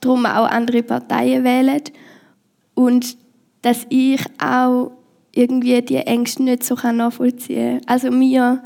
darum 0.00 0.24
auch 0.26 0.48
andere 0.48 0.82
Parteien 0.82 1.44
wählen. 1.44 1.82
Und 2.74 3.16
dass 3.64 3.86
ich 3.88 4.20
auch 4.38 4.90
irgendwie 5.32 5.80
die 5.80 5.96
Ängste 5.96 6.42
nicht 6.42 6.64
so 6.64 6.74
nachvollziehen 6.74 7.80
kann. 7.80 7.88
Also 7.88 8.10
mir, 8.10 8.62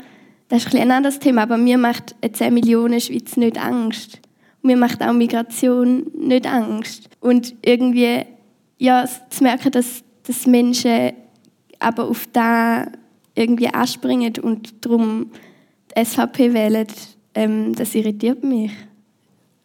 das 0.49 0.65
ist 0.65 0.75
ein, 0.75 0.91
anderes 0.91 1.19
Thema, 1.19 1.43
aber 1.43 1.57
mir 1.57 1.77
macht 1.77 2.15
eine 2.21 2.33
10 2.33 2.53
Millionen 2.53 2.99
Schweiz 2.99 3.37
nicht 3.37 3.57
Angst. 3.57 4.19
Mir 4.61 4.75
macht 4.75 5.01
auch 5.01 5.13
Migration 5.13 6.07
nicht 6.13 6.45
Angst. 6.45 7.09
Und 7.21 7.55
irgendwie, 7.63 8.25
ja, 8.77 9.05
zu 9.29 9.43
merken, 9.43 9.71
dass, 9.71 10.03
dass 10.27 10.45
Menschen 10.45 11.13
aber 11.79 12.09
auf 12.09 12.27
da 12.33 12.87
irgendwie 13.35 13.69
anspringen 13.69 14.33
und 14.41 14.85
darum 14.85 15.31
die 15.95 16.03
SVP 16.03 16.53
wählen, 16.53 16.87
ähm, 17.35 17.73
das 17.73 17.95
irritiert 17.95 18.43
mich. 18.43 18.71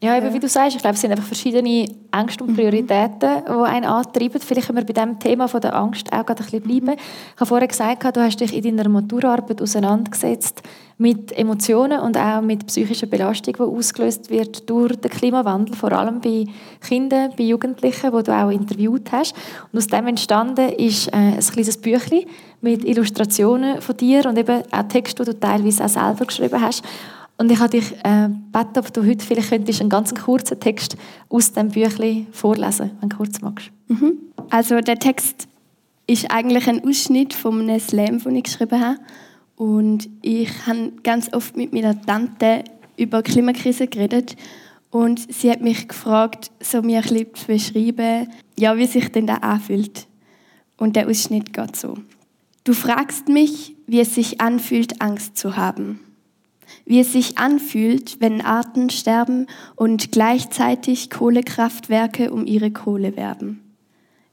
Ja, 0.04 0.18
eben, 0.18 0.34
wie 0.34 0.38
du 0.38 0.48
sagst, 0.48 0.76
ich 0.76 0.82
glaube, 0.82 0.96
es 0.96 1.00
sind 1.00 1.12
einfach 1.12 1.24
verschiedene 1.24 1.88
Ängste 2.12 2.44
und 2.44 2.50
mhm. 2.50 2.56
Prioritäten, 2.56 3.36
mhm. 3.38 3.44
die 3.46 3.50
einen 3.50 3.86
antreiben. 3.86 4.38
Vielleicht 4.38 4.66
können 4.66 4.76
wir 4.76 4.84
bei 4.84 4.92
diesem 4.92 5.18
Thema 5.18 5.48
von 5.48 5.62
der 5.62 5.74
Angst 5.74 6.12
auch 6.12 6.26
gerade 6.26 6.42
ein 6.42 6.44
bisschen 6.44 6.60
bleiben. 6.60 6.98
Ich 6.98 7.40
habe 7.40 7.46
vorher 7.46 7.66
gesagt, 7.66 8.14
du 8.14 8.20
hast 8.20 8.38
dich 8.38 8.54
in 8.54 8.76
deiner 8.76 8.90
Maturarbeit 8.90 9.62
auseinandergesetzt 9.62 10.62
mit 10.98 11.32
Emotionen 11.32 12.00
und 12.00 12.18
auch 12.18 12.42
mit 12.42 12.66
psychischer 12.66 13.06
Belastung, 13.06 13.54
die 13.54 13.62
ausgelöst 13.62 14.28
wird 14.28 14.68
durch 14.68 14.94
den 14.96 15.10
Klimawandel, 15.10 15.74
vor 15.74 15.92
allem 15.92 16.20
bei 16.20 16.44
Kindern, 16.86 17.32
bei 17.38 17.44
Jugendlichen, 17.44 18.12
die 18.14 18.22
du 18.24 18.32
auch 18.32 18.50
interviewt 18.50 19.10
hast. 19.10 19.34
Und 19.72 19.78
aus 19.78 19.86
dem 19.86 20.06
entstanden 20.06 20.68
ist 20.68 21.08
äh, 21.08 21.16
ein 21.16 21.40
kleines 21.40 21.78
Büchlein 21.78 22.26
mit 22.60 22.84
Illustrationen 22.84 23.80
von 23.80 23.96
dir 23.96 24.26
und 24.26 24.36
eben 24.36 24.64
auch 24.70 24.82
Texte, 24.82 25.24
die 25.24 25.30
du 25.30 25.40
teilweise 25.40 25.82
auch 25.82 25.88
selber 25.88 26.26
geschrieben 26.26 26.60
hast. 26.60 26.84
Und 27.37 27.51
ich 27.51 27.59
habe 27.59 27.70
dich 27.70 27.92
äh, 28.05 28.29
ob 28.53 28.92
du 28.92 29.05
heute 29.05 29.25
vielleicht 29.25 29.51
könntest 29.51 29.81
einen 29.81 29.90
ganz 29.90 30.14
kurzen 30.14 30.61
Text 30.61 30.97
aus 31.29 31.53
dem 31.53 31.70
Büchlein 31.70 32.27
vorlesen, 32.31 32.92
wenn 33.01 33.09
du 33.09 33.16
kurz 33.16 33.40
magst. 33.40 33.70
Mhm. 33.88 34.18
Also 34.51 34.81
der 34.81 34.99
Text 34.99 35.49
ist 36.07 36.31
eigentlich 36.31 36.68
ein 36.68 36.85
Ausschnitt 36.85 37.35
von 37.35 37.61
einem 37.61 37.81
Slam, 37.81 38.20
den 38.20 38.37
ich 38.37 38.44
geschrieben 38.44 38.81
habe. 38.81 38.99
Und 39.57 40.09
ich 40.23 40.49
habe 40.66 40.92
ganz 41.03 41.33
oft 41.33 41.57
mit 41.57 41.73
meiner 41.73 42.01
Tante 42.01 42.64
über 42.97 43.23
die 43.23 43.33
Klimakrise 43.33 43.88
geredet. 43.88 44.37
Und 44.90 45.33
sie 45.33 45.51
hat 45.51 45.61
mich 45.61 45.88
gefragt, 45.88 46.53
so 46.61 46.83
mir 46.83 46.99
ein 46.99 47.03
bisschen 47.03 47.35
zu 47.35 47.47
beschreiben, 47.47 48.29
ja, 48.57 48.77
wie 48.77 48.87
sich 48.87 49.11
denn 49.11 49.27
da 49.27 49.37
anfühlt. 49.37 50.07
Und 50.77 50.94
der 50.94 51.09
Ausschnitt 51.09 51.53
geht 51.53 51.75
so. 51.75 51.99
Du 52.62 52.75
fragst 52.75 53.29
mich, 53.29 53.75
wie 53.87 54.01
es 54.01 54.14
sich 54.14 54.40
anfühlt, 54.40 55.01
Angst 55.01 55.37
zu 55.37 55.57
haben 55.57 55.99
wie 56.84 57.00
es 57.00 57.12
sich 57.12 57.38
anfühlt, 57.38 58.20
wenn 58.20 58.40
Arten 58.40 58.90
sterben 58.90 59.46
und 59.76 60.12
gleichzeitig 60.12 61.10
Kohlekraftwerke 61.10 62.32
um 62.32 62.46
ihre 62.46 62.70
Kohle 62.70 63.16
werben. 63.16 63.60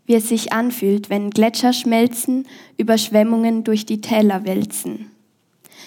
Wie 0.06 0.16
es 0.16 0.30
sich 0.30 0.52
anfühlt, 0.52 1.10
wenn 1.10 1.30
Gletscher 1.30 1.74
schmelzen, 1.74 2.48
Überschwemmungen 2.78 3.64
durch 3.64 3.86
die 3.86 4.02
Täler 4.02 4.46
wälzen. 4.46 5.12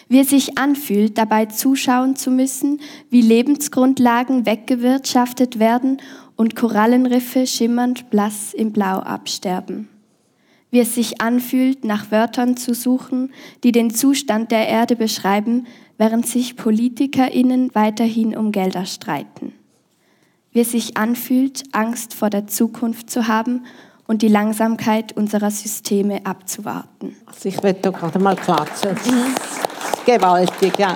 Wie 0.08 0.20
es 0.20 0.30
sich 0.30 0.58
anfühlt, 0.58 1.18
dabei 1.18 1.46
zuschauen 1.46 2.16
zu 2.16 2.30
müssen, 2.30 2.80
wie 3.10 3.22
Lebensgrundlagen 3.22 4.46
weggewirtschaftet 4.46 5.58
werden 5.58 5.98
und 6.36 6.56
Korallenriffe 6.56 7.46
schimmernd 7.46 8.10
blass 8.10 8.52
im 8.54 8.72
Blau 8.72 8.98
absterben. 8.98 9.88
Wie 10.70 10.80
es 10.80 10.94
sich 10.94 11.20
anfühlt, 11.20 11.84
nach 11.84 12.10
Wörtern 12.10 12.56
zu 12.56 12.74
suchen, 12.74 13.32
die 13.62 13.70
den 13.70 13.90
Zustand 13.90 14.50
der 14.50 14.66
Erde 14.68 14.96
beschreiben, 14.96 15.66
während 15.98 16.26
sich 16.26 16.57
PolitikerInnen 16.57 17.74
weiterhin 17.74 18.37
um 18.37 18.52
Gelder 18.52 18.87
streiten. 18.87 19.52
Wie 20.52 20.61
es 20.61 20.72
sich 20.72 20.96
anfühlt, 20.96 21.64
Angst 21.72 22.14
vor 22.14 22.30
der 22.30 22.46
Zukunft 22.46 23.11
zu 23.11 23.26
haben 23.26 23.64
und 24.07 24.22
die 24.22 24.28
Langsamkeit 24.28 25.16
unserer 25.16 25.50
Systeme 25.50 26.24
abzuwarten. 26.24 27.16
Also 27.26 27.48
ich 27.48 27.62
werde 27.62 27.80
da 27.80 27.90
gerade 27.90 28.18
mal 28.18 28.37
klatschen. 28.37 28.90
Mhm. 28.90 29.35
Gewaltig, 30.07 30.78
ja. 30.78 30.94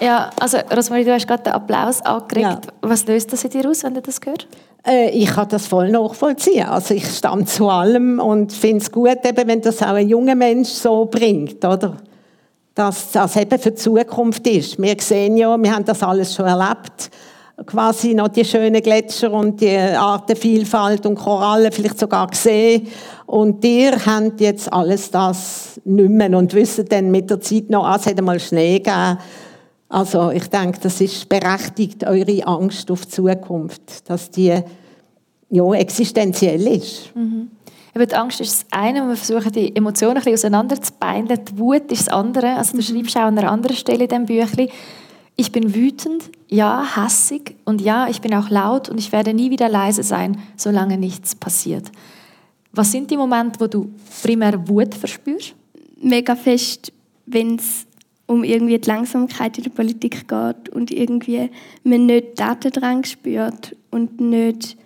Ja, 0.00 0.30
also 0.40 0.58
Rosmarie, 0.74 1.04
du 1.04 1.12
hast 1.12 1.26
gerade 1.26 1.42
den 1.42 1.52
Applaus 1.52 2.00
angeregt. 2.02 2.66
Ja. 2.66 2.72
Was 2.82 3.06
löst 3.06 3.32
das 3.32 3.44
in 3.44 3.50
dir 3.50 3.68
aus, 3.68 3.82
wenn 3.82 3.94
du 3.94 4.00
das 4.00 4.20
hörst? 4.24 4.46
Äh, 4.86 5.10
ich 5.10 5.28
kann 5.28 5.48
das 5.48 5.66
voll 5.66 5.90
nachvollziehen. 5.90 6.66
Also 6.66 6.94
ich 6.94 7.06
stamme 7.06 7.44
zu 7.44 7.68
allem 7.68 8.20
und 8.20 8.52
finde 8.52 8.78
es 8.78 8.92
gut, 8.92 9.24
eben, 9.24 9.48
wenn 9.48 9.60
das 9.60 9.82
auch 9.82 9.88
ein 9.94 10.08
junger 10.08 10.36
Mensch 10.36 10.68
so 10.68 11.04
bringt, 11.06 11.64
oder? 11.64 11.96
Dass 12.78 13.10
das 13.10 13.34
eben 13.34 13.58
für 13.58 13.72
die 13.72 13.76
Zukunft 13.76 14.46
ist. 14.46 14.80
Wir 14.80 14.94
sehen 15.00 15.36
ja, 15.36 15.60
wir 15.60 15.74
haben 15.74 15.84
das 15.84 16.00
alles 16.00 16.32
schon 16.32 16.46
erlebt, 16.46 17.10
quasi 17.66 18.14
noch 18.14 18.28
die 18.28 18.44
schönen 18.44 18.80
Gletscher 18.80 19.32
und 19.32 19.60
die 19.60 19.76
Artenvielfalt 19.76 21.04
und 21.04 21.16
Korallen 21.16 21.72
vielleicht 21.72 21.98
sogar 21.98 22.28
gesehen. 22.28 22.86
Und 23.26 23.64
ihr 23.64 23.96
habt 24.06 24.40
jetzt 24.40 24.72
alles 24.72 25.10
das 25.10 25.80
nicht 25.84 26.08
mehr 26.08 26.38
und 26.38 26.54
wissen 26.54 26.84
dann 26.88 27.10
mit 27.10 27.28
der 27.30 27.40
Zeit 27.40 27.68
noch, 27.68 27.84
ah, 27.84 27.96
es 27.96 28.06
hätte 28.06 28.22
mal 28.22 28.38
Schnee 28.38 28.78
gegeben. 28.78 29.18
Also 29.88 30.30
ich 30.30 30.46
denke, 30.48 30.78
das 30.80 31.00
ist 31.00 31.28
berechtigt, 31.28 32.04
eure 32.06 32.46
Angst 32.46 32.92
auf 32.92 33.06
die 33.06 33.10
Zukunft, 33.10 34.08
dass 34.08 34.30
die 34.30 34.54
ja, 35.50 35.72
existenziell 35.72 36.64
ist. 36.68 37.10
Mhm. 37.16 37.50
Eben 37.98 38.08
die 38.08 38.14
Angst 38.14 38.40
ist 38.40 38.52
das 38.52 38.66
eine, 38.70 39.02
und 39.02 39.08
wir 39.08 39.16
versuchen 39.16 39.50
die 39.50 39.74
Emotionen 39.74 40.18
ein 40.18 40.22
bisschen 40.22 40.34
auseinanderzubeinden. 40.34 41.44
Die 41.44 41.58
Wut 41.58 41.90
ist 41.90 42.06
das 42.06 42.14
andere. 42.14 42.54
Also 42.54 42.72
du 42.72 42.78
mhm. 42.78 42.82
schreibst 42.82 43.16
auch 43.16 43.22
an 43.22 43.36
einer 43.36 43.50
anderen 43.50 43.76
Stelle 43.76 44.04
in 44.04 44.08
diesem 44.08 44.26
Büchlein, 44.26 44.68
ich 45.34 45.52
bin 45.52 45.74
wütend, 45.74 46.30
ja, 46.48 46.96
hassig 46.96 47.56
und 47.64 47.80
ja, 47.80 48.08
ich 48.08 48.20
bin 48.20 48.34
auch 48.34 48.50
laut 48.50 48.88
und 48.88 48.98
ich 48.98 49.12
werde 49.12 49.34
nie 49.34 49.50
wieder 49.50 49.68
leise 49.68 50.02
sein, 50.02 50.36
solange 50.56 50.96
nichts 50.96 51.34
passiert. 51.34 51.90
Was 52.72 52.92
sind 52.92 53.10
die 53.10 53.16
Momente, 53.16 53.60
wo 53.60 53.66
du 53.66 53.90
primär 54.22 54.68
Wut 54.68 54.94
verspürst? 54.94 55.54
Mega 56.00 56.34
fest, 56.34 56.92
wenn 57.26 57.56
es 57.56 57.86
um 58.26 58.44
irgendwie 58.44 58.78
die 58.78 58.88
Langsamkeit 58.88 59.58
in 59.58 59.64
der 59.64 59.70
Politik 59.70 60.28
geht 60.28 60.68
und 60.70 60.90
irgendwie 60.90 61.50
man 61.82 62.06
nicht 62.06 62.38
Datendrang 62.38 63.04
spürt 63.04 63.76
und 63.90 64.20
nicht 64.20 64.76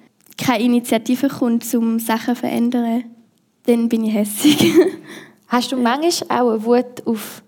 keine 0.43 0.65
Initiative 0.65 1.29
kommt, 1.29 1.73
um 1.75 1.99
Sachen 1.99 2.35
zu 2.35 2.41
verändern, 2.41 3.05
dann 3.67 3.89
bin 3.89 4.05
ich 4.05 4.15
hässlich. 4.15 4.73
Hast 5.49 5.73
du 5.73 5.77
manchmal 5.77 6.41
auch 6.41 6.51
eine 6.51 6.65
Wut 6.65 7.07
auf 7.07 7.43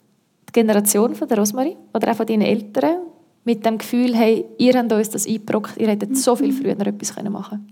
die 0.49 0.53
Generation 0.53 1.15
von 1.15 1.29
der 1.29 1.39
Rosmarie 1.39 1.77
oder 1.93 2.13
auch 2.13 2.17
von 2.17 2.27
deinen 2.27 2.43
Eltern 2.43 2.99
mit 3.45 3.65
dem 3.65 3.79
Gefühl, 3.79 4.15
hey, 4.15 4.45
ihr 4.59 4.75
habt 4.75 4.93
uns 4.93 5.11
das 5.11 5.27
eingebrockt, 5.27 5.77
ihr 5.79 5.89
hättet 5.89 6.17
so 6.17 6.37
viel 6.37 6.53
früher 6.53 6.79
etwas 6.79 7.17
machen 7.25 7.45
können? 7.49 7.71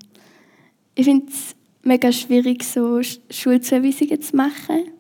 Ich 0.95 1.05
finde 1.05 1.27
es 1.29 1.55
mega 1.83 2.13
schwierig, 2.13 2.65
so 2.65 3.01
Schulzuweisungen 3.31 4.21
zu 4.21 4.37
machen, 4.37 4.91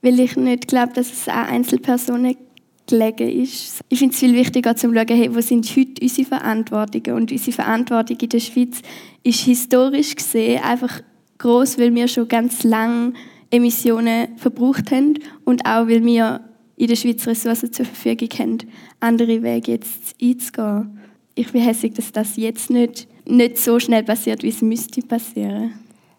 weil 0.00 0.18
ich 0.18 0.36
nicht 0.36 0.66
glaube, 0.66 0.92
dass 0.94 1.12
es 1.12 1.28
auch 1.28 1.48
Einzelpersonen 1.48 2.36
gelegen 2.86 3.28
ist. 3.42 3.80
Ich 3.88 3.98
finde 3.98 4.14
es 4.14 4.20
viel 4.20 4.34
wichtiger, 4.34 4.74
zu 4.74 4.92
schauen, 4.92 5.08
hey, 5.08 5.34
wo 5.34 5.40
sind 5.40 5.64
heute 5.76 6.02
unsere 6.02 6.28
Verantwortungen. 6.28 7.12
Und 7.14 7.32
unsere 7.32 7.52
Verantwortung 7.52 8.18
in 8.20 8.28
der 8.28 8.40
Schweiz 8.40 8.82
ist 9.22 9.40
historisch 9.40 10.14
gesehen 10.14 10.62
einfach 10.62 11.00
groß, 11.38 11.78
weil 11.78 11.94
wir 11.94 12.08
schon 12.08 12.28
ganz 12.28 12.62
lange 12.64 13.14
Emissionen 13.50 14.36
verbraucht 14.38 14.90
haben 14.90 15.18
und 15.44 15.64
auch, 15.66 15.86
weil 15.88 16.04
wir 16.04 16.40
in 16.76 16.86
der 16.88 16.96
Schweiz 16.96 17.26
Ressourcen 17.26 17.72
zur 17.72 17.84
Verfügung 17.84 18.28
haben, 18.38 18.58
andere 19.00 19.42
Wege 19.42 19.72
jetzt 19.72 20.14
einzugehen. 20.20 20.98
Ich 21.34 21.50
bin 21.52 21.62
hässlich, 21.62 21.94
dass 21.94 22.12
das 22.12 22.36
jetzt 22.36 22.70
nicht, 22.70 23.06
nicht 23.24 23.58
so 23.58 23.78
schnell 23.78 24.02
passiert, 24.02 24.42
wie 24.42 24.48
es 24.48 24.62
müsste 24.62 25.02
passieren. 25.02 25.74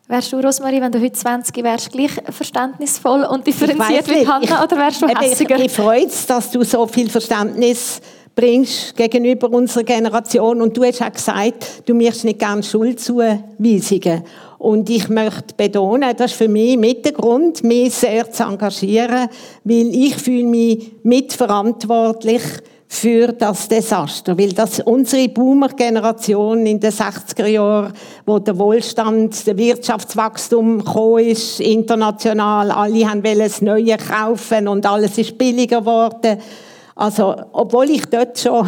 Wärst 0.08 0.34
du, 0.34 0.38
Rosmarie, 0.38 0.82
wenn 0.82 0.92
du 0.92 1.00
heute 1.00 1.14
20 1.14 1.64
wärst, 1.64 1.92
gleich 1.92 2.12
verständnisvoll 2.30 3.24
und 3.24 3.48
differenziert 3.48 4.08
wie 4.10 4.28
Hanna 4.28 4.64
oder 4.64 4.78
wärst 4.78 5.02
du 5.02 5.08
hässiger? 5.08 5.58
Ich, 5.58 5.66
ich 5.66 5.72
freue 5.72 6.06
es, 6.06 6.26
dass 6.26 6.52
du 6.52 6.64
so 6.64 6.86
viel 6.88 7.10
Verständnis 7.10 8.02
bringst 8.36 8.96
gegenüber 8.96 9.52
unserer 9.52 9.84
Generation. 9.84 10.62
Und 10.62 10.76
du 10.76 10.84
hast 10.84 11.02
auch 11.02 11.12
gesagt, 11.12 11.84
du 11.86 11.94
möchtest 11.94 12.26
nicht 12.26 12.40
gerne 12.40 12.64
Schuldzuweisungen. 12.64 14.24
Und 14.58 14.90
ich 14.90 15.10
möchte 15.10 15.54
betonen, 15.56 16.16
das 16.16 16.32
ist 16.32 16.38
für 16.38 16.48
mich 16.48 16.78
mit 16.78 17.04
der 17.04 17.12
Grund, 17.12 17.64
mich 17.64 17.94
sehr 17.94 18.32
zu 18.32 18.44
engagieren, 18.44 19.28
weil 19.64 19.94
ich 19.94 20.16
fühle 20.16 20.46
mich 20.46 20.94
mitverantwortlich 21.04 22.42
für 22.88 23.34
das 23.34 23.68
Desaster. 23.68 24.38
Weil 24.38 24.54
das 24.54 24.80
unsere 24.80 25.28
Boomer-Generation 25.28 26.66
in 26.66 26.80
den 26.80 26.92
60er 26.92 27.48
Jahren, 27.48 27.94
wo 28.26 28.40
der 28.40 28.58
Wohlstand, 28.58 29.46
der 29.48 29.58
Wirtschaftswachstum 29.58 30.78
gekommen 30.78 31.26
ist, 31.26 31.60
international, 31.60 32.72
alle 32.72 33.10
haben 33.10 33.24
das 33.24 33.62
Neue 33.62 33.98
kaufen 33.98 34.68
und 34.68 34.86
alles 34.86 35.18
ist 35.18 35.38
billiger 35.38 35.80
geworden. 35.80 36.38
Also, 36.96 37.36
obwohl 37.54 37.90
ich 37.90 38.06
dort 38.06 38.38
schon 38.38 38.68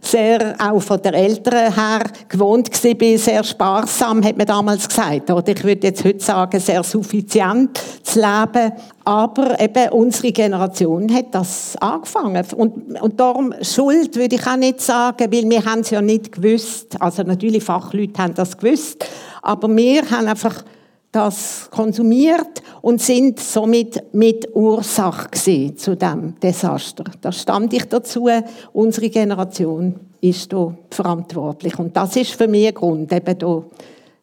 sehr, 0.00 0.54
auch 0.58 0.80
von 0.80 1.02
der 1.02 1.14
Eltern 1.14 1.74
her, 1.74 2.04
gewohnt 2.28 2.70
war, 2.70 3.18
sehr 3.18 3.42
sparsam, 3.42 4.24
hat 4.24 4.36
man 4.36 4.46
damals 4.46 4.88
gesagt. 4.88 5.28
Oder 5.30 5.48
ich 5.48 5.64
würde 5.64 5.88
jetzt 5.88 6.04
heute 6.04 6.22
sagen, 6.22 6.60
sehr 6.60 6.84
suffizient 6.84 7.80
zu 8.02 8.20
leben. 8.20 8.72
Aber 9.04 9.60
eben 9.60 9.88
unsere 9.90 10.32
Generation 10.32 11.12
hat 11.12 11.34
das 11.34 11.76
angefangen. 11.80 12.44
Und, 12.56 13.00
und 13.00 13.18
darum, 13.18 13.52
Schuld 13.60 14.14
würde 14.14 14.36
ich 14.36 14.46
auch 14.46 14.56
nicht 14.56 14.80
sagen, 14.80 15.32
weil 15.32 15.50
wir 15.50 15.64
haben 15.64 15.80
es 15.80 15.90
ja 15.90 16.00
nicht 16.00 16.30
gewusst. 16.30 17.00
Also 17.00 17.22
natürlich, 17.24 17.64
Fachleute 17.64 18.22
haben 18.22 18.34
das 18.34 18.56
gewusst. 18.56 19.04
Aber 19.42 19.68
wir 19.68 20.08
haben 20.10 20.28
einfach 20.28 20.62
das 21.14 21.68
konsumiert 21.70 22.62
und 22.82 23.00
sind 23.00 23.38
somit 23.38 24.02
mit 24.12 24.48
Ursache 24.54 25.30
zu 25.76 25.96
dem 25.96 26.34
Desaster. 26.40 27.04
Da 27.20 27.30
stand 27.30 27.72
ich 27.72 27.84
dazu. 27.84 28.28
Unsere 28.72 29.10
Generation 29.10 29.94
ist 30.20 30.52
da 30.52 30.74
verantwortlich 30.90 31.78
und 31.78 31.96
das 31.96 32.16
ist 32.16 32.32
für 32.32 32.48
mich 32.48 32.66
ein 32.66 32.74
Grund, 32.74 33.12
eben 33.12 33.38
da 33.38 33.62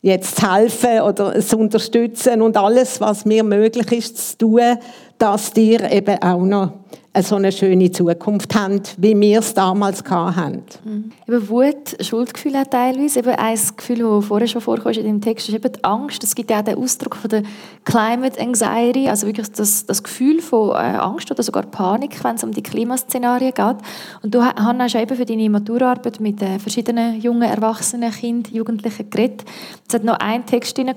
jetzt 0.02 0.36
zu 0.36 0.52
helfen 0.52 1.02
oder 1.02 1.40
zu 1.40 1.58
unterstützen 1.60 2.42
und 2.42 2.58
alles, 2.58 3.00
was 3.00 3.24
mir 3.24 3.44
möglich 3.44 3.92
ist, 3.92 4.32
zu 4.32 4.38
tun, 4.38 4.78
dass 5.22 5.54
dir 5.54 5.92
eben 5.92 6.22
auch 6.24 6.42
noch 6.42 6.72
so 7.20 7.36
eine 7.36 7.52
schöne 7.52 7.92
Zukunft 7.92 8.56
haben, 8.56 8.82
wie 8.98 9.20
wir 9.20 9.40
es 9.40 9.54
damals 9.54 10.02
hatten. 10.10 10.64
Mhm. 10.86 11.12
Eben 11.28 11.50
Wut, 11.50 11.98
Schuldgefühl 12.00 12.58
hat 12.58 12.72
teilweise. 12.72 13.20
Eben 13.20 13.36
ein 13.36 13.60
Gefühl, 13.76 13.98
das 13.98 14.26
vorher 14.26 14.48
schon 14.48 14.62
vorkam 14.62 14.94
in 14.94 15.04
deinem 15.04 15.22
Text, 15.22 15.50
ist 15.50 15.56
eben 15.56 15.72
die 15.72 15.84
Angst. 15.84 16.24
Es 16.24 16.36
gibt 16.36 16.50
ja 16.50 16.60
auch 16.60 16.64
den 16.64 16.78
Ausdruck 16.78 17.18
von 17.18 17.30
der 17.30 17.44
Climate 17.84 18.40
Anxiety, 18.40 19.10
also 19.10 19.28
wirklich 19.28 19.52
das, 19.52 19.86
das 19.86 20.02
Gefühl 20.02 20.42
von 20.42 20.70
äh, 20.70 20.98
Angst 20.98 21.30
oder 21.30 21.44
sogar 21.44 21.64
Panik, 21.64 22.24
wenn 22.24 22.36
es 22.36 22.44
um 22.46 22.52
die 22.52 22.64
Klimaszenarien 22.64 23.54
geht. 23.54 23.78
Und 24.22 24.34
du 24.34 24.42
hast 24.42 24.96
eben 24.96 25.16
für 25.16 25.26
deine 25.26 25.50
Maturarbeit 25.50 26.22
mit 26.22 26.42
äh, 26.42 26.60
verschiedenen 26.60 27.20
jungen 27.20 27.50
Erwachsenen, 27.50 28.12
Kindern, 28.12 28.54
Jugendlichen 28.54 29.10
geredet. 29.10 29.44
Es 29.86 29.96
hat 29.96 30.06
noch 30.06 30.20
einen 30.20 30.46
Text 30.46 30.78
drin, 30.78 30.88
äh, 30.88 30.94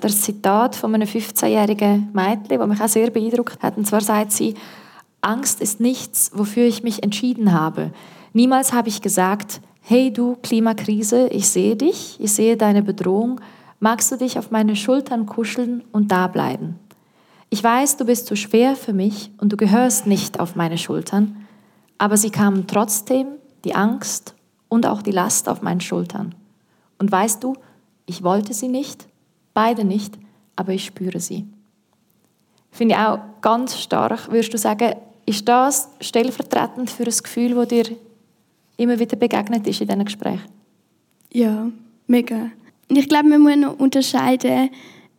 das 0.00 0.22
Zitat 0.22 0.74
von 0.74 0.92
einem 0.96 1.06
15-jährigen 1.06 2.08
Mädchen, 2.12 2.58
das 2.58 2.66
mich 2.66 2.80
auch 2.80 2.88
sehr 2.88 3.10
beeindruckt 3.10 3.53
hat. 3.62 3.76
Und 3.76 3.86
zwar 3.86 4.00
sagt 4.00 4.32
sie, 4.32 4.54
Angst 5.20 5.60
ist 5.60 5.80
nichts, 5.80 6.30
wofür 6.34 6.66
ich 6.66 6.82
mich 6.82 7.02
entschieden 7.02 7.52
habe. 7.52 7.92
Niemals 8.32 8.72
habe 8.72 8.88
ich 8.88 9.00
gesagt, 9.00 9.60
hey 9.80 10.12
du 10.12 10.36
Klimakrise, 10.42 11.28
ich 11.28 11.48
sehe 11.48 11.76
dich, 11.76 12.16
ich 12.20 12.32
sehe 12.32 12.56
deine 12.56 12.82
Bedrohung, 12.82 13.40
magst 13.80 14.10
du 14.12 14.16
dich 14.16 14.38
auf 14.38 14.50
meine 14.50 14.76
Schultern 14.76 15.26
kuscheln 15.26 15.82
und 15.92 16.10
da 16.12 16.26
bleiben? 16.26 16.78
Ich 17.50 17.62
weiß, 17.62 17.96
du 17.96 18.04
bist 18.04 18.26
zu 18.26 18.36
schwer 18.36 18.76
für 18.76 18.92
mich 18.92 19.30
und 19.38 19.52
du 19.52 19.56
gehörst 19.56 20.06
nicht 20.06 20.40
auf 20.40 20.56
meine 20.56 20.78
Schultern, 20.78 21.46
aber 21.98 22.16
sie 22.16 22.30
kamen 22.30 22.66
trotzdem, 22.66 23.28
die 23.64 23.74
Angst 23.74 24.34
und 24.68 24.86
auch 24.86 25.02
die 25.02 25.12
Last 25.12 25.48
auf 25.48 25.62
meinen 25.62 25.80
Schultern. 25.80 26.34
Und 26.98 27.12
weißt 27.12 27.42
du, 27.44 27.54
ich 28.06 28.22
wollte 28.22 28.52
sie 28.52 28.68
nicht, 28.68 29.06
beide 29.54 29.84
nicht, 29.84 30.18
aber 30.56 30.72
ich 30.72 30.84
spüre 30.84 31.20
sie. 31.20 31.46
Finde 32.74 32.96
ich 32.96 33.00
auch 33.00 33.20
ganz 33.40 33.78
stark. 33.80 34.32
Würdest 34.32 34.52
du 34.52 34.58
sagen, 34.58 34.94
ist 35.26 35.48
das 35.48 35.88
stellvertretend 36.00 36.90
für 36.90 37.04
ein 37.04 37.14
Gefühl, 37.22 37.54
das 37.54 37.68
dir 37.68 37.84
immer 38.76 38.98
wieder 38.98 39.14
begegnet 39.14 39.64
ist 39.68 39.80
in 39.80 39.86
diesen 39.86 40.04
Gesprächen? 40.04 40.42
Ja, 41.32 41.70
mega. 42.08 42.50
Und 42.90 42.96
ich 42.96 43.08
glaube, 43.08 43.28
man 43.28 43.42
muss 43.42 43.56
noch 43.56 43.78
unterscheiden, 43.78 44.70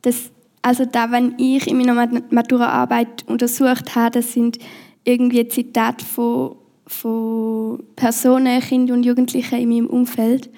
dass 0.02 0.32
also 0.62 0.84
da, 0.84 1.12
wenn 1.12 1.36
ich 1.38 1.65
in 1.68 1.78
meiner 1.78 2.10
Maturaarbeit 2.30 3.24
untersucht 3.26 3.96
habe, 3.96 4.20
das 4.20 4.34
sind 4.34 4.60
irgendwie 5.06 5.48
Zitate 5.48 6.04
von, 6.04 6.58
von 6.88 7.84
Personen, 7.96 8.60
Kindern 8.60 8.98
und 8.98 9.06
Jugendlichen 9.06 9.60
in 9.60 9.70
meinem 9.70 9.88
Umfeld. 9.88 10.50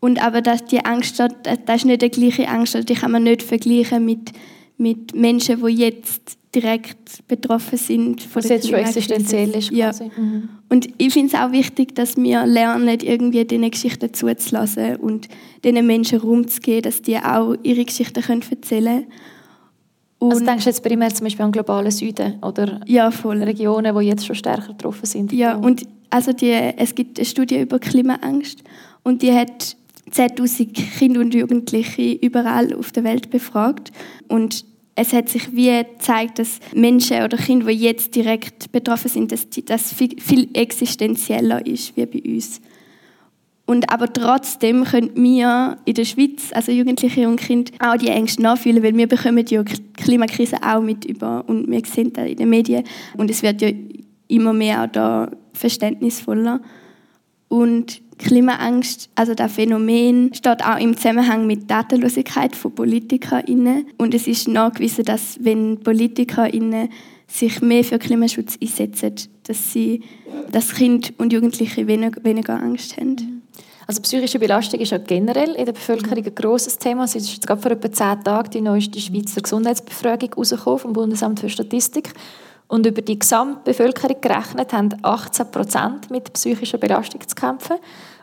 Und 0.00 0.22
aber 0.22 0.42
dass 0.42 0.66
die 0.66 0.84
Angst, 0.84 1.18
das 1.18 1.30
ist 1.76 1.86
nicht 1.86 2.02
die 2.02 2.10
gleiche 2.10 2.46
Angst, 2.46 2.76
die 2.86 2.94
kann 2.94 3.12
man 3.12 3.22
nicht 3.22 3.42
vergleichen 3.42 4.04
mit, 4.04 4.32
mit 4.78 5.14
Menschen, 5.14 5.64
die 5.64 5.72
jetzt 5.72 6.38
direkt 6.54 7.26
betroffen 7.28 7.76
sind 7.76 8.22
von 8.22 8.42
Was 8.42 8.48
jetzt 8.48 8.68
schon 8.68 8.78
existenziell 8.78 9.50
ist. 9.50 9.70
Ja. 9.70 9.92
Mhm. 10.16 10.48
Und 10.70 10.88
ich 10.96 11.12
finde 11.12 11.34
es 11.34 11.40
auch 11.40 11.52
wichtig, 11.52 11.94
dass 11.94 12.16
wir 12.16 12.46
lernen, 12.46 12.98
irgendwie 13.02 13.44
diese 13.44 13.70
Geschichten 13.70 14.12
zuzulassen 14.12 14.96
und 14.96 15.28
diesen 15.62 15.86
Menschen 15.86 16.18
Raum 16.18 16.48
zu 16.48 16.60
geben, 16.60 16.82
dass 16.82 17.02
die 17.02 17.18
auch 17.18 17.54
ihre 17.62 17.84
Geschichten 17.84 18.22
können 18.22 18.42
erzählen 18.50 19.04
können. 19.04 20.32
also 20.32 20.44
denkst 20.44 20.64
du 20.64 20.70
jetzt 20.70 20.82
primär 20.82 21.14
zum 21.14 21.24
Beispiel 21.24 21.44
an 21.44 21.52
globalen 21.52 21.90
Süden 21.90 22.42
oder 22.42 22.80
ja. 22.86 23.08
Regionen, 23.08 23.96
die 23.96 24.06
jetzt 24.06 24.26
schon 24.26 24.36
stärker 24.36 24.72
betroffen 24.72 25.06
sind? 25.06 25.32
Ja, 25.32 25.56
und 25.56 25.82
also 26.08 26.32
die, 26.32 26.52
es 26.52 26.94
gibt 26.94 27.18
eine 27.18 27.26
Studie 27.26 27.60
über 27.60 27.78
Klimaangst 27.78 28.62
und 29.02 29.20
die 29.20 29.32
hat 29.32 29.76
10'000 30.10 30.72
Kinder 30.98 31.20
und 31.20 31.34
Jugendliche 31.34 32.12
überall 32.12 32.74
auf 32.74 32.92
der 32.92 33.04
Welt 33.04 33.30
befragt 33.30 33.92
und 34.28 34.64
es 34.96 35.12
hat 35.12 35.28
sich 35.28 35.54
wie 35.54 35.84
gezeigt, 35.84 36.38
dass 36.38 36.58
Menschen 36.74 37.22
oder 37.22 37.36
Kinder, 37.36 37.66
die 37.66 37.74
jetzt 37.74 38.14
direkt 38.16 38.72
betroffen 38.72 39.08
sind, 39.08 39.30
dass 39.30 39.46
das 39.66 39.92
viel 39.92 40.48
existenzieller 40.54 41.64
ist 41.66 41.96
wie 41.96 42.06
bei 42.06 42.22
uns. 42.24 42.62
Und 43.66 43.92
aber 43.92 44.10
trotzdem 44.12 44.84
können 44.84 45.10
wir 45.16 45.78
in 45.84 45.94
der 45.94 46.04
Schweiz, 46.04 46.50
also 46.52 46.72
Jugendliche 46.72 47.28
und 47.28 47.40
Kinder, 47.40 47.72
auch 47.80 47.96
die 47.96 48.08
Ängste 48.08 48.42
nachfühlen, 48.42 48.82
weil 48.82 48.96
wir 48.96 49.08
bekommen 49.08 49.44
die 49.44 49.60
Klimakrise 49.94 50.56
auch 50.62 50.80
mit 50.80 51.04
über 51.04 51.44
und 51.46 51.68
wir 51.68 51.82
sehen 51.84 52.12
das 52.12 52.28
in 52.28 52.36
den 52.36 52.48
Medien 52.48 52.84
und 53.16 53.30
es 53.30 53.42
wird 53.42 53.60
ja 53.60 53.70
immer 54.28 54.52
mehr 54.52 54.84
auch 54.84 54.92
da 54.92 55.30
verständnisvoller. 55.52 56.60
Und 57.48 58.02
Klimaangst, 58.18 59.10
also 59.14 59.34
das 59.34 59.52
Phänomen, 59.52 60.32
steht 60.34 60.64
auch 60.64 60.78
im 60.78 60.96
Zusammenhang 60.96 61.46
mit 61.46 61.70
Datenlosigkeit 61.70 62.56
von 62.56 62.74
PolitikerInnen. 62.74 63.86
Und 63.98 64.14
es 64.14 64.26
ist 64.26 64.48
nachgewiesen, 64.48 65.04
dass 65.04 65.36
wenn 65.40 65.80
PolitikerInnen 65.80 66.88
sich 67.26 67.60
mehr 67.60 67.84
für 67.84 67.98
Klimaschutz 67.98 68.56
einsetzen, 68.60 69.14
dass 69.44 69.72
sie, 69.72 70.02
dass 70.50 70.74
Kinder 70.74 71.08
und 71.18 71.32
Jugendliche 71.32 71.86
weniger, 71.86 72.22
weniger 72.24 72.54
Angst 72.54 72.96
haben. 72.96 73.42
Also 73.88 74.02
psychische 74.02 74.40
Belastung 74.40 74.80
ist 74.80 74.90
ja 74.90 74.98
generell 74.98 75.54
in 75.54 75.64
der 75.64 75.72
Bevölkerung 75.72 76.24
ein 76.24 76.34
grosses 76.34 76.76
Thema. 76.76 77.04
Es 77.04 77.14
ist 77.14 77.46
gerade 77.46 77.62
vor 77.62 77.70
etwa 77.70 77.92
zehn 77.92 78.24
Tagen 78.24 78.50
die 78.50 78.60
neueste 78.60 79.00
Schweizer 79.00 79.40
Gesundheitsbefragung 79.40 80.30
herausgekommen 80.30 80.78
vom 80.78 80.92
Bundesamt 80.92 81.38
für 81.38 81.48
Statistik. 81.48 82.12
Und 82.68 82.86
über 82.86 83.02
die 83.02 83.18
Gesamtbevölkerung 83.18 84.20
gerechnet 84.20 84.72
haben 84.72 84.94
18 85.02 85.50
Prozent 85.50 86.10
mit 86.10 86.32
psychischer 86.32 86.78
Belastung 86.78 87.20
zu 87.26 87.34
kämpfen. 87.34 87.76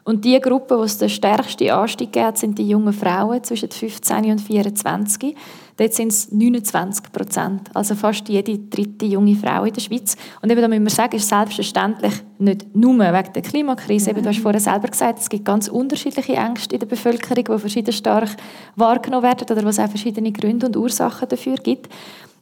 Und 0.06 0.26
die 0.26 0.40
Gruppe, 0.40 0.76
die 0.78 0.84
es 0.84 0.98
den 0.98 1.10
stärksten 1.10 1.70
Anstieg 1.70 2.12
gibt, 2.12 2.38
sind 2.38 2.58
die 2.60 2.68
jungen 2.68 2.94
Frauen 2.94 3.42
zwischen 3.44 3.72
15 3.72 4.32
und 4.32 4.42
24. 4.42 5.36
Dort 5.78 5.94
sind 5.94 6.12
es 6.12 6.32
29 6.32 7.12
Prozent, 7.12 7.70
also 7.74 7.96
fast 7.96 8.30
jede 8.30 8.60
dritte 8.60 9.06
junge 9.06 9.36
Frau 9.36 9.64
in 9.64 9.74
der 9.74 9.82
Schweiz. 9.82 10.16
Und 10.42 10.52
eben 10.52 10.62
da 10.62 10.68
müssen 10.68 10.84
wir 10.84 10.92
sagen, 10.92 11.16
ist 11.16 11.30
selbstverständlich 11.30 12.14
nicht 12.38 12.76
nur 12.76 13.00
wegen 13.00 13.34
der 13.34 13.42
Klimakrise. 13.42 14.12
Eben, 14.12 14.22
du 14.22 14.30
hast 14.30 14.40
vorher 14.40 14.60
selber 14.60 14.90
gesagt, 14.90 15.20
es 15.20 15.30
gibt 15.30 15.46
ganz 15.46 15.70
unterschiedliche 15.70 16.34
Ängste 16.34 16.76
in 16.76 16.80
der 16.80 16.88
Bevölkerung, 16.88 17.44
die 17.44 17.60
verschieden 17.60 17.94
stark 17.94 18.36
wahrgenommen 18.76 19.24
werden 19.24 19.48
oder 19.50 19.66
was 19.66 19.80
auch 19.80 19.90
verschiedene 19.90 20.32
Gründe 20.32 20.68
und 20.68 20.78
Ursachen 20.78 21.28
dafür 21.28 21.56
gibt. 21.56 21.92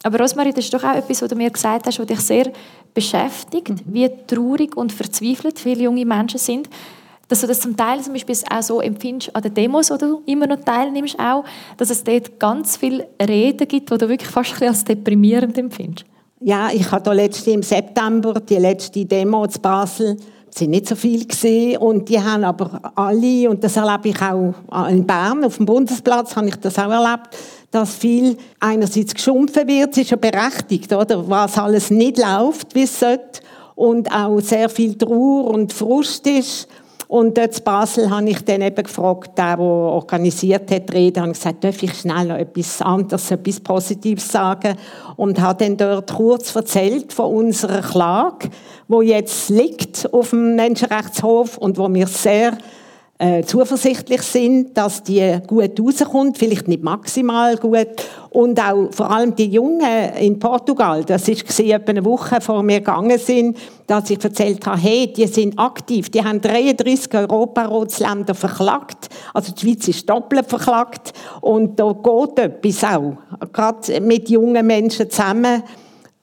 Aber 0.03 0.19
Rosmarie, 0.19 0.51
das 0.51 0.65
ist 0.65 0.73
doch 0.73 0.83
auch 0.83 0.95
etwas, 0.95 1.21
was 1.21 1.29
du 1.29 1.35
mir 1.35 1.51
gesagt 1.51 1.85
hast, 1.85 1.99
was 1.99 2.07
dich 2.07 2.19
sehr 2.19 2.51
beschäftigt, 2.93 3.69
mhm. 3.69 3.93
wie 3.93 4.09
traurig 4.27 4.75
und 4.75 4.91
verzweifelt 4.91 5.59
viele 5.59 5.83
junge 5.83 6.05
Menschen 6.05 6.39
sind. 6.39 6.67
Dass 7.31 7.39
du 7.39 7.47
das 7.47 7.61
zum 7.61 7.77
Teil 7.77 8.01
zum 8.01 8.11
Beispiel 8.11 8.35
auch 8.53 8.61
so 8.61 8.81
empfindest 8.81 9.33
an 9.33 9.41
den 9.41 9.53
Demos, 9.53 9.89
wo 9.89 9.95
du 9.95 10.21
immer 10.25 10.47
noch 10.47 10.59
teilnimmst, 10.65 11.17
auch, 11.17 11.45
dass 11.77 11.89
es 11.89 12.03
dort 12.03 12.37
ganz 12.37 12.75
viele 12.75 13.07
Reden 13.25 13.65
gibt, 13.69 13.89
die 13.89 13.97
du 13.97 14.09
wirklich 14.09 14.29
fast 14.29 14.61
als 14.61 14.83
deprimierend 14.83 15.57
empfindest. 15.57 16.05
Ja, 16.41 16.69
ich 16.73 16.91
hatte 16.91 17.13
letzte 17.13 17.51
im 17.51 17.63
September 17.63 18.33
die 18.33 18.57
letzte 18.57 19.05
Demo 19.05 19.45
in 19.45 19.61
Basel 19.61 20.17
es 20.53 20.59
sind 20.59 20.71
nicht 20.71 20.89
so 20.89 20.95
viele 20.97 21.23
gesehen 21.23 21.77
und 21.77 22.09
die 22.09 22.21
haben 22.21 22.43
aber 22.43 22.91
alle 22.95 23.49
und 23.49 23.63
das 23.63 23.77
erlebe 23.77 24.09
ich 24.09 24.21
auch 24.21 24.53
in 24.89 25.07
Bern 25.07 25.45
auf 25.45 25.55
dem 25.55 25.65
Bundesplatz 25.65 26.35
habe 26.35 26.49
ich 26.49 26.57
das 26.57 26.77
auch 26.77 26.91
erlebt 26.91 27.29
dass 27.71 27.95
viel 27.95 28.37
einerseits 28.59 29.13
geschumpfen 29.13 29.65
wird, 29.65 29.97
ist 29.97 30.09
ja 30.09 30.17
berechtigt, 30.17 30.91
oder, 30.91 31.27
was 31.29 31.57
alles 31.57 31.89
nicht 31.89 32.17
läuft, 32.17 32.75
wie 32.75 32.83
es 32.83 32.99
sollte, 32.99 33.39
und 33.75 34.11
auch 34.11 34.39
sehr 34.41 34.69
viel 34.69 34.97
Trauer 34.97 35.45
und 35.47 35.73
Frust 35.73 36.27
ist. 36.27 36.67
Und 37.11 37.37
dort 37.37 37.57
in 37.57 37.63
Basel 37.65 38.09
habe 38.09 38.29
ich 38.29 38.39
dann 38.45 38.61
eben 38.61 38.83
gefragt, 38.83 39.37
der, 39.37 39.57
der 39.57 39.65
organisiert 39.65 40.71
hat, 40.71 40.87
die 40.87 40.93
Rede, 40.93 41.19
habe 41.19 41.33
gesagt, 41.33 41.61
darf 41.61 41.83
ich 41.83 41.93
schnell 41.93 42.27
noch 42.27 42.37
etwas 42.37 42.81
anderes, 42.81 43.29
etwas 43.29 43.59
Positives 43.59 44.29
sagen? 44.29 44.77
Und 45.17 45.41
habe 45.41 45.61
dann 45.61 45.75
dort 45.75 46.13
kurz 46.13 46.55
erzählt 46.55 47.11
von 47.11 47.35
unserer 47.35 47.81
Klage, 47.81 48.49
wo 48.87 49.01
jetzt 49.01 49.49
liegt 49.49 50.07
auf 50.13 50.29
dem 50.29 50.55
Menschenrechtshof 50.55 51.57
und 51.57 51.77
wo 51.77 51.89
mir 51.89 52.07
sehr 52.07 52.57
äh, 53.21 53.43
zuversichtlich 53.43 54.23
sind, 54.23 54.75
dass 54.75 55.03
die 55.03 55.37
gut 55.45 55.79
rauskommt, 55.79 56.39
vielleicht 56.39 56.67
nicht 56.67 56.81
maximal 56.81 57.55
gut. 57.55 57.87
Und 58.31 58.59
auch 58.59 58.89
vor 58.91 59.11
allem 59.11 59.35
die 59.35 59.45
Jungen 59.45 60.13
in 60.19 60.39
Portugal, 60.39 61.03
das 61.03 61.27
ist 61.27 61.45
gesehen, 61.45 61.69
etwa 61.69 61.91
eine 61.91 62.03
Woche 62.03 62.41
vor 62.41 62.63
mir 62.63 62.79
gegangen 62.79 63.19
sind, 63.19 63.57
dass 63.85 64.09
ich 64.09 64.23
erzählt 64.23 64.65
habe, 64.65 64.79
hey, 64.79 65.13
die 65.13 65.27
sind 65.27 65.59
aktiv, 65.59 66.09
die 66.09 66.23
haben 66.23 66.41
33 66.41 67.13
Europarotsländer 67.13 68.33
verklagt, 68.33 69.09
also 69.35 69.53
die 69.53 69.61
Schweiz 69.61 69.87
ist 69.87 70.09
doppelt 70.09 70.47
verklagt 70.47 71.13
und 71.41 71.79
da 71.79 71.93
geht 71.93 72.39
etwas 72.39 72.83
auch, 72.83 73.17
gerade 73.53 74.01
mit 74.01 74.29
jungen 74.29 74.65
Menschen 74.65 75.11
zusammen, 75.11 75.61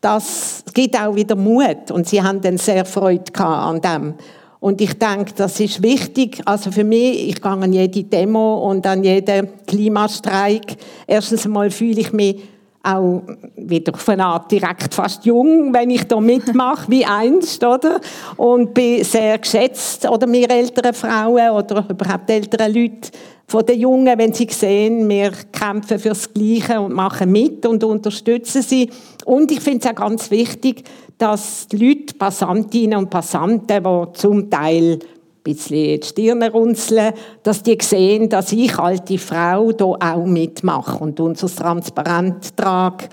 das 0.01 0.65
gibt 0.75 1.01
auch 1.01 1.15
wieder 1.15 1.37
Mut 1.37 1.93
und 1.93 2.09
sie 2.09 2.21
haben 2.21 2.41
dann 2.41 2.59
sehr 2.59 2.85
Freude 2.85 3.33
an 3.37 3.81
dem. 3.81 4.15
Und 4.61 4.81
ich 4.81 4.99
denke, 4.99 5.33
das 5.37 5.61
ist 5.61 5.83
wichtig. 5.83 6.43
Also 6.45 6.73
für 6.73 6.85
mich, 6.85 7.29
ich 7.29 7.41
gehe 7.41 7.51
an 7.51 7.73
jede 7.73 8.03
Demo 8.05 8.69
und 8.71 8.87
an 8.87 9.05
jeden 9.05 9.49
Klimastreik. 9.67 10.77
Erstens 11.07 11.45
einmal 11.47 11.71
fühle 11.71 12.01
ich 12.01 12.13
mich 12.13 12.41
auch 12.83 13.23
wieder 13.57 13.95
auf 13.95 14.09
eine 14.09 14.25
Art 14.25 14.51
direkt 14.51 14.95
fast 14.95 15.25
jung, 15.27 15.75
wenn 15.75 15.91
ich 15.91 16.05
da 16.05 16.21
mitmache, 16.21 16.91
wie 16.91 17.05
einst, 17.05 17.63
oder? 17.63 18.01
Und 18.37 18.73
bin 18.73 19.05
sehr 19.05 19.39
geschätzt, 19.39 20.09
oder 20.09 20.27
mir 20.27 20.49
ältere 20.51 20.93
Frauen 20.93 21.51
oder 21.51 21.85
überhaupt 21.89 22.31
ältere 22.31 22.69
Leute 22.69 23.11
von 23.47 23.65
den 23.65 23.81
Jungen, 23.81 24.19
wenn 24.19 24.33
sie 24.33 24.47
sehen, 24.51 25.09
wir 25.09 25.33
kämpfen 25.51 25.99
fürs 25.99 26.33
Gleiche 26.33 26.81
und 26.81 26.93
machen 26.95 27.33
mit 27.33 27.65
und 27.67 27.83
unterstützen 27.83 28.63
sie. 28.63 28.91
Und 29.29 29.53
ich 29.53 29.61
finde 29.61 29.81
es 29.81 29.91
auch 29.91 29.95
ganz 29.95 30.31
wichtig, 30.31 30.85
dass 31.19 31.69
die 31.69 31.77
Leute, 31.77 32.15
Passantinnen 32.15 32.99
und 32.99 33.11
Passanten, 33.11 33.85
die 33.85 34.13
zum 34.19 34.49
Teil 34.49 34.95
ein 34.95 34.99
bisschen 35.45 36.01
die 36.01 36.07
Stirne 36.07 36.51
runzeln, 36.51 37.13
dass 37.43 37.63
die 37.63 37.77
sehen, 37.79 38.31
dass 38.31 38.53
ich, 38.53 38.79
alte 38.79 39.19
Frau, 39.19 39.67
hier 39.67 39.87
auch 39.87 40.25
mitmache 40.25 41.05
und 41.05 41.21
unser 41.21 41.49
Transparent 41.49 42.57
trage 42.57 43.09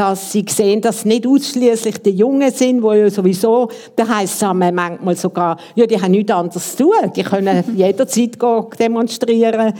dass 0.00 0.32
sie 0.32 0.46
sehen, 0.48 0.80
dass 0.80 0.98
es 0.98 1.04
nicht 1.04 1.26
ausschließlich 1.26 1.98
die 1.98 2.12
Jungen 2.12 2.50
sind, 2.50 2.82
die 2.82 2.96
ja 2.96 3.10
sowieso, 3.10 3.68
da 3.94 4.08
heisst 4.08 4.42
es 4.42 4.48
manchmal 4.48 5.14
sogar, 5.14 5.58
ja, 5.74 5.86
die 5.86 6.00
haben 6.00 6.12
nichts 6.12 6.32
anderes 6.32 6.74
zu 6.74 6.84
tun, 6.84 7.12
die 7.14 7.22
können 7.22 7.62
jederzeit 7.76 8.38
demonstrieren, 8.78 9.74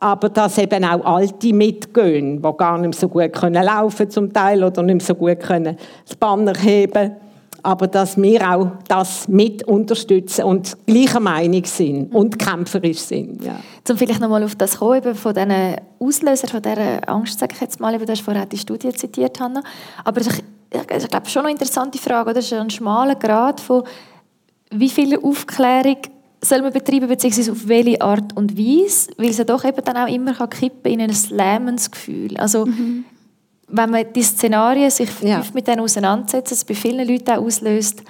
aber 0.00 0.30
dass 0.30 0.58
eben 0.58 0.84
auch 0.84 1.04
Alte 1.04 1.52
mitgehen, 1.52 2.42
die 2.42 2.56
gar 2.56 2.78
nicht 2.78 2.98
so 2.98 3.08
gut 3.08 3.32
können 3.32 3.62
laufen 3.62 4.10
zum 4.10 4.32
Teil 4.32 4.64
oder 4.64 4.82
nicht 4.82 5.02
so 5.02 5.14
gut 5.14 5.40
können 5.40 5.76
das 6.06 6.16
Banner 6.16 6.54
heben 6.58 6.92
können 6.92 7.16
aber 7.62 7.86
dass 7.86 8.16
wir 8.16 8.50
auch 8.50 8.70
das 8.88 9.28
mit 9.28 9.62
unterstützen 9.64 10.44
und 10.44 10.76
gleicher 10.86 11.20
Meinung 11.20 11.64
sind 11.64 12.14
und 12.14 12.38
kämpferisch 12.38 13.00
sind. 13.00 13.44
Ja. 13.44 13.56
Zum 13.84 13.96
vielleicht 13.96 14.20
nochmal 14.20 14.42
auf 14.42 14.54
das 14.54 14.78
kommen, 14.78 14.98
eben 14.98 15.14
von 15.14 15.34
diesen 15.34 15.76
Auslösern, 15.98 16.50
von 16.50 16.62
dieser 16.62 17.08
Angst, 17.08 17.38
sage 17.38 17.54
ich 17.54 17.60
jetzt 17.60 17.80
mal, 17.80 17.98
du 17.98 18.10
hast 18.10 18.22
vorher 18.22 18.46
die 18.46 18.58
Studie 18.58 18.90
zitiert, 18.92 19.40
Hanna, 19.40 19.62
aber 20.04 20.20
ich, 20.20 20.28
ich 20.28 21.08
glaube, 21.08 21.28
schon 21.28 21.42
eine 21.42 21.52
interessante 21.52 21.98
Frage, 21.98 22.30
oder? 22.30 22.34
Das 22.34 22.46
ist 22.46 22.52
ein 22.52 22.70
schmaler 22.70 23.16
Grad 23.16 23.60
von 23.60 23.84
wie 24.72 24.88
viel 24.88 25.18
Aufklärung 25.18 25.98
soll 26.42 26.62
man 26.62 26.72
betreiben, 26.72 27.08
beziehungsweise 27.08 27.52
auf 27.52 27.68
welche 27.68 28.00
Art 28.00 28.36
und 28.36 28.56
Weise, 28.56 29.10
weil 29.18 29.30
es 29.30 29.38
ja 29.38 29.44
doch 29.44 29.64
eben 29.64 29.84
dann 29.84 29.96
auch 29.96 30.08
immer 30.08 30.34
kann 30.34 30.50
kippen 30.50 30.92
in 30.92 31.00
ein 31.00 31.14
Lähmensgefühl. 31.30 32.36
Also 32.36 32.66
mhm 32.66 33.04
wenn 33.72 33.90
man 33.90 34.04
die 34.12 34.22
Szenarien 34.22 34.90
sich 34.90 35.08
ja. 35.22 35.42
mit 35.54 35.66
denen 35.66 35.80
auseinandersetzt, 35.80 36.52
es 36.52 36.64
bei 36.64 36.74
vielen 36.74 37.06
Leuten 37.06 37.30
auch 37.30 37.44
auslöst, 37.44 38.02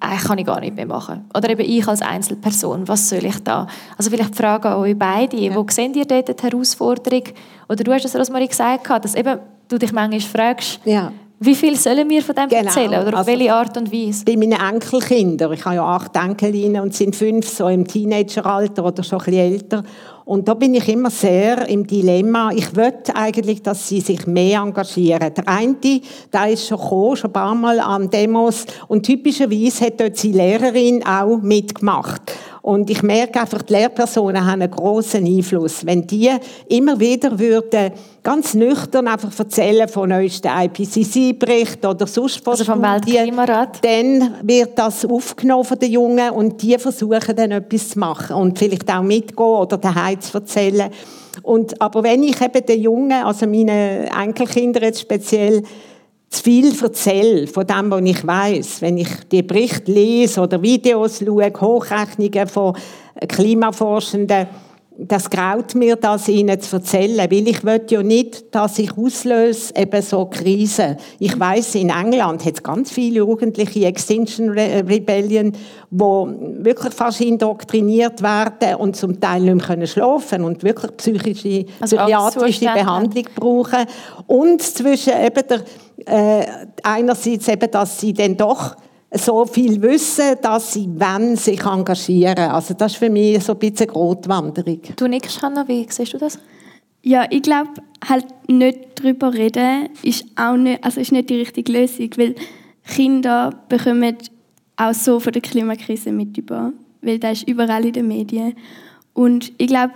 eigentlich 0.00 0.24
kann 0.24 0.38
ich 0.38 0.46
gar 0.46 0.60
nicht 0.60 0.74
mehr 0.74 0.86
machen. 0.86 1.26
Oder 1.36 1.50
eben 1.50 1.62
ich 1.62 1.86
als 1.86 2.02
Einzelperson, 2.02 2.88
was 2.88 3.08
soll 3.08 3.24
ich 3.24 3.38
da? 3.44 3.68
Also 3.96 4.10
vielleicht 4.10 4.34
die 4.34 4.38
Frage 4.38 4.68
an 4.68 4.78
euch 4.78 4.98
beide, 4.98 5.36
ja. 5.36 5.54
wo 5.54 5.64
seht 5.68 5.94
ihr 5.94 6.04
dort 6.04 6.28
die 6.28 6.42
Herausforderung? 6.42 7.22
Oder 7.68 7.84
du 7.84 7.92
hast 7.92 8.04
es 8.04 8.16
Rosmarie 8.16 8.48
gesagt, 8.48 8.88
dass 9.04 9.14
eben 9.14 9.38
du 9.68 9.78
dich 9.78 9.92
manchmal 9.92 10.20
fragst, 10.20 10.80
ja. 10.84 11.12
Wie 11.44 11.54
viel 11.54 11.76
sollen 11.76 12.08
wir 12.08 12.22
von 12.22 12.34
dem 12.34 12.48
genau. 12.48 12.62
erzählen? 12.64 13.02
Oder 13.02 13.08
auf 13.08 13.14
also, 13.14 13.32
welche 13.32 13.52
Art 13.52 13.76
und 13.76 13.92
Weise? 13.92 14.24
Bei 14.24 14.36
meinen 14.36 14.52
Enkelkindern, 14.52 15.52
ich 15.52 15.64
habe 15.64 15.76
ja 15.76 15.84
acht 15.84 16.14
Enkelinnen 16.16 16.82
und 16.82 16.94
sind 16.94 17.16
fünf 17.16 17.48
so 17.48 17.68
im 17.68 17.86
Teenageralter 17.86 18.84
oder 18.84 19.02
schon 19.02 19.18
ein 19.20 19.24
bisschen 19.24 19.52
älter. 19.52 19.84
Und 20.24 20.46
da 20.46 20.54
bin 20.54 20.74
ich 20.74 20.88
immer 20.88 21.10
sehr 21.10 21.68
im 21.68 21.86
Dilemma. 21.86 22.50
Ich 22.54 22.72
möchte 22.74 23.16
eigentlich, 23.16 23.62
dass 23.62 23.88
sie 23.88 24.00
sich 24.00 24.26
mehr 24.26 24.60
engagieren. 24.60 25.34
Der 25.34 25.48
eine, 25.48 25.76
der 26.32 26.48
ist 26.48 26.68
schon 26.68 26.78
gekommen, 26.78 27.16
schon 27.16 27.30
ein 27.30 27.32
paar 27.32 27.54
Mal 27.54 27.80
an 27.80 28.08
Demos. 28.08 28.64
Und 28.86 29.04
typischerweise 29.04 29.86
hat 29.86 30.00
dort 30.00 30.22
die 30.22 30.32
Lehrerin 30.32 31.04
auch 31.04 31.38
mitgemacht. 31.38 32.22
Und 32.62 32.90
ich 32.90 33.02
merke 33.02 33.40
einfach, 33.40 33.62
die 33.62 33.72
Lehrpersonen 33.72 34.46
haben 34.46 34.62
einen 34.62 34.70
grossen 34.70 35.26
Einfluss. 35.26 35.84
Wenn 35.84 36.06
die 36.06 36.30
immer 36.68 37.00
wieder 37.00 37.36
würden, 37.36 37.90
ganz 38.22 38.54
nüchtern 38.54 39.08
einfach 39.08 39.36
erzählen 39.36 39.88
von 39.88 40.08
neuesten 40.08 40.46
IPCC-Bericht 40.46 41.84
oder 41.84 42.06
sonst 42.06 42.46
was. 42.46 42.60
Also 42.60 42.72
vom 42.72 42.80
Weltklimarat. 42.80 43.84
Dann 43.84 44.34
wird 44.42 44.78
das 44.78 45.04
aufgenommen 45.04 45.64
von 45.64 45.78
den 45.80 45.90
Jungen 45.90 46.30
und 46.30 46.62
die 46.62 46.78
versuchen 46.78 47.34
dann 47.34 47.50
etwas 47.50 47.90
zu 47.90 47.98
machen 47.98 48.36
und 48.36 48.56
vielleicht 48.60 48.88
auch 48.92 49.02
mitgehen 49.02 49.44
oder 49.44 49.76
daheim 49.76 50.20
zu 50.20 50.38
erzählen. 50.38 50.88
Und, 51.42 51.80
aber 51.80 52.04
wenn 52.04 52.22
ich 52.22 52.40
eben 52.40 52.64
den 52.64 52.80
Jungen, 52.80 53.24
also 53.24 53.44
meine 53.46 54.08
Enkelkinder 54.16 54.82
jetzt 54.82 55.00
speziell, 55.00 55.64
zu 56.32 56.42
viel 56.42 56.72
erzähle 56.82 57.46
von 57.46 57.66
dem, 57.66 57.90
was 57.90 58.02
ich 58.02 58.26
weiß, 58.26 58.82
wenn 58.82 58.96
ich 58.96 59.08
die 59.30 59.42
Berichte 59.42 59.92
lese 59.92 60.40
oder 60.40 60.62
Videos 60.62 61.18
schaue, 61.18 61.52
Hochrechnungen 61.60 62.48
von 62.48 62.74
Klimaforschenden, 63.28 64.46
das 65.08 65.30
graut 65.30 65.74
mir, 65.74 65.96
das 65.96 66.28
ihnen 66.28 66.60
zu 66.60 66.76
erzählen, 66.76 67.30
weil 67.30 67.48
ich 67.48 67.64
will 67.64 67.82
ja 67.88 68.02
nicht, 68.02 68.54
dass 68.54 68.78
ich 68.78 68.96
auslöse 68.96 69.74
eben 69.76 70.02
so 70.02 70.26
Krisen. 70.26 70.96
Ich 71.18 71.38
weiß, 71.38 71.76
in 71.76 71.90
England 71.90 72.44
hat 72.44 72.54
es 72.54 72.62
ganz 72.62 72.90
viele 72.90 73.18
Jugendliche 73.18 73.86
Extinction 73.86 74.50
Rebellion, 74.50 75.52
wo 75.90 76.28
wirklich 76.58 76.94
fast 76.94 77.20
indoktriniert 77.20 78.22
werden 78.22 78.76
und 78.76 78.96
zum 78.96 79.20
Teil 79.20 79.42
nicht 79.42 79.68
mehr 79.68 79.86
schlafen 79.86 80.44
und 80.44 80.62
wirklich 80.62 80.96
psychische, 80.96 81.66
also 81.80 81.96
psychiatrische 81.96 82.64
Behandlung 82.66 83.24
brauchen. 83.34 83.86
Und 84.26 84.62
zwischen 84.62 85.14
eben 85.14 85.42
der, 85.48 85.62
äh, 86.06 86.46
einerseits 86.82 87.48
eben, 87.48 87.70
dass 87.70 88.00
sie 88.00 88.12
dann 88.12 88.36
doch 88.36 88.76
so 89.14 89.44
viel 89.44 89.80
wissen, 89.82 90.36
dass 90.40 90.72
sie 90.72 90.88
wenn 90.94 91.36
sich 91.36 91.64
engagieren. 91.64 92.50
Also 92.50 92.74
das 92.74 92.92
ist 92.92 92.98
für 92.98 93.10
mich 93.10 93.42
so 93.42 93.52
ein 93.52 93.58
bisschen 93.58 93.86
Grotwanderung. 93.86 94.80
Du 94.96 95.06
nickst, 95.06 95.42
Hanna, 95.42 95.66
wie 95.68 95.86
siehst 95.88 96.14
du 96.14 96.18
das? 96.18 96.38
Ja, 97.02 97.26
ich 97.30 97.42
glaube, 97.42 97.70
halt 98.08 98.26
nicht 98.48 98.78
darüber 98.94 99.34
reden 99.34 99.88
ist 100.02 100.24
auch 100.36 100.56
nicht, 100.56 100.82
also 100.84 101.00
ist 101.00 101.12
nicht 101.12 101.30
die 101.30 101.40
richtige 101.40 101.72
Lösung, 101.72 102.10
weil 102.16 102.34
Kinder 102.86 103.52
bekommen 103.68 104.16
auch 104.76 104.94
so 104.94 105.20
von 105.20 105.32
der 105.32 105.42
Klimakrise 105.42 106.12
mit 106.12 106.38
über, 106.38 106.72
weil 107.02 107.18
das 107.18 107.38
ist 107.38 107.48
überall 107.48 107.84
in 107.84 107.92
den 107.92 108.08
Medien. 108.08 108.54
Und 109.14 109.52
ich 109.58 109.66
glaube 109.66 109.92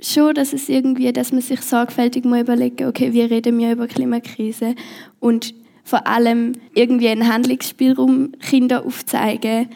schon, 0.00 0.34
dass 0.34 0.52
es 0.52 0.68
irgendwie, 0.68 1.12
dass 1.12 1.32
man 1.32 1.42
sich 1.42 1.60
sorgfältig 1.60 2.24
mal 2.24 2.40
überlegen, 2.40 2.88
okay, 2.88 3.12
wie 3.12 3.22
reden 3.22 3.58
wir 3.58 3.72
über 3.72 3.86
Klimakrise 3.86 4.74
und 5.20 5.54
vor 5.88 6.06
allem 6.06 6.52
irgendwie 6.74 7.08
einen 7.08 7.32
Handlungsspielraum 7.32 8.32
Kinder 8.40 8.84
aufzeigen, 8.84 9.68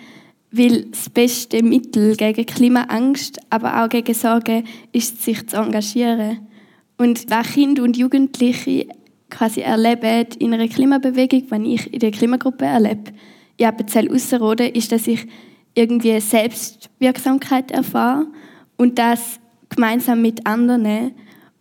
weil 0.51 0.85
das 0.85 1.09
beste 1.09 1.63
Mittel 1.63 2.17
gegen 2.17 2.45
Klimaangst, 2.45 3.41
aber 3.49 3.83
auch 3.83 3.89
gegen 3.89 4.13
Sorgen 4.13 4.65
ist, 4.93 5.23
sich 5.23 5.47
zu 5.47 5.57
engagieren. 5.57 6.47
Und 6.99 7.31
was 7.31 7.55
Kinder 7.55 7.83
und 7.83 7.97
Jugendliche 7.97 8.89
quasi 9.31 9.63
erleben 9.63 10.27
in 10.39 10.53
einer 10.53 10.69
Klimabewegung, 10.69 11.45
wenn 11.49 11.65
ich 11.65 11.91
in 11.91 12.01
der 12.01 12.11
Klimagruppe 12.11 12.67
erlebe, 12.67 13.13
in 13.57 13.65
Appenzell 13.65 14.13
Ausserrhoden, 14.13 14.75
ist, 14.75 14.93
dass 14.93 15.07
ich 15.07 15.27
irgendwie 15.75 16.21
Selbstwirksamkeit 16.21 17.71
erfahre 17.71 18.27
und 18.77 18.99
das 18.99 19.41
gemeinsam 19.71 20.21
mit 20.21 20.47
anderen 20.47 21.13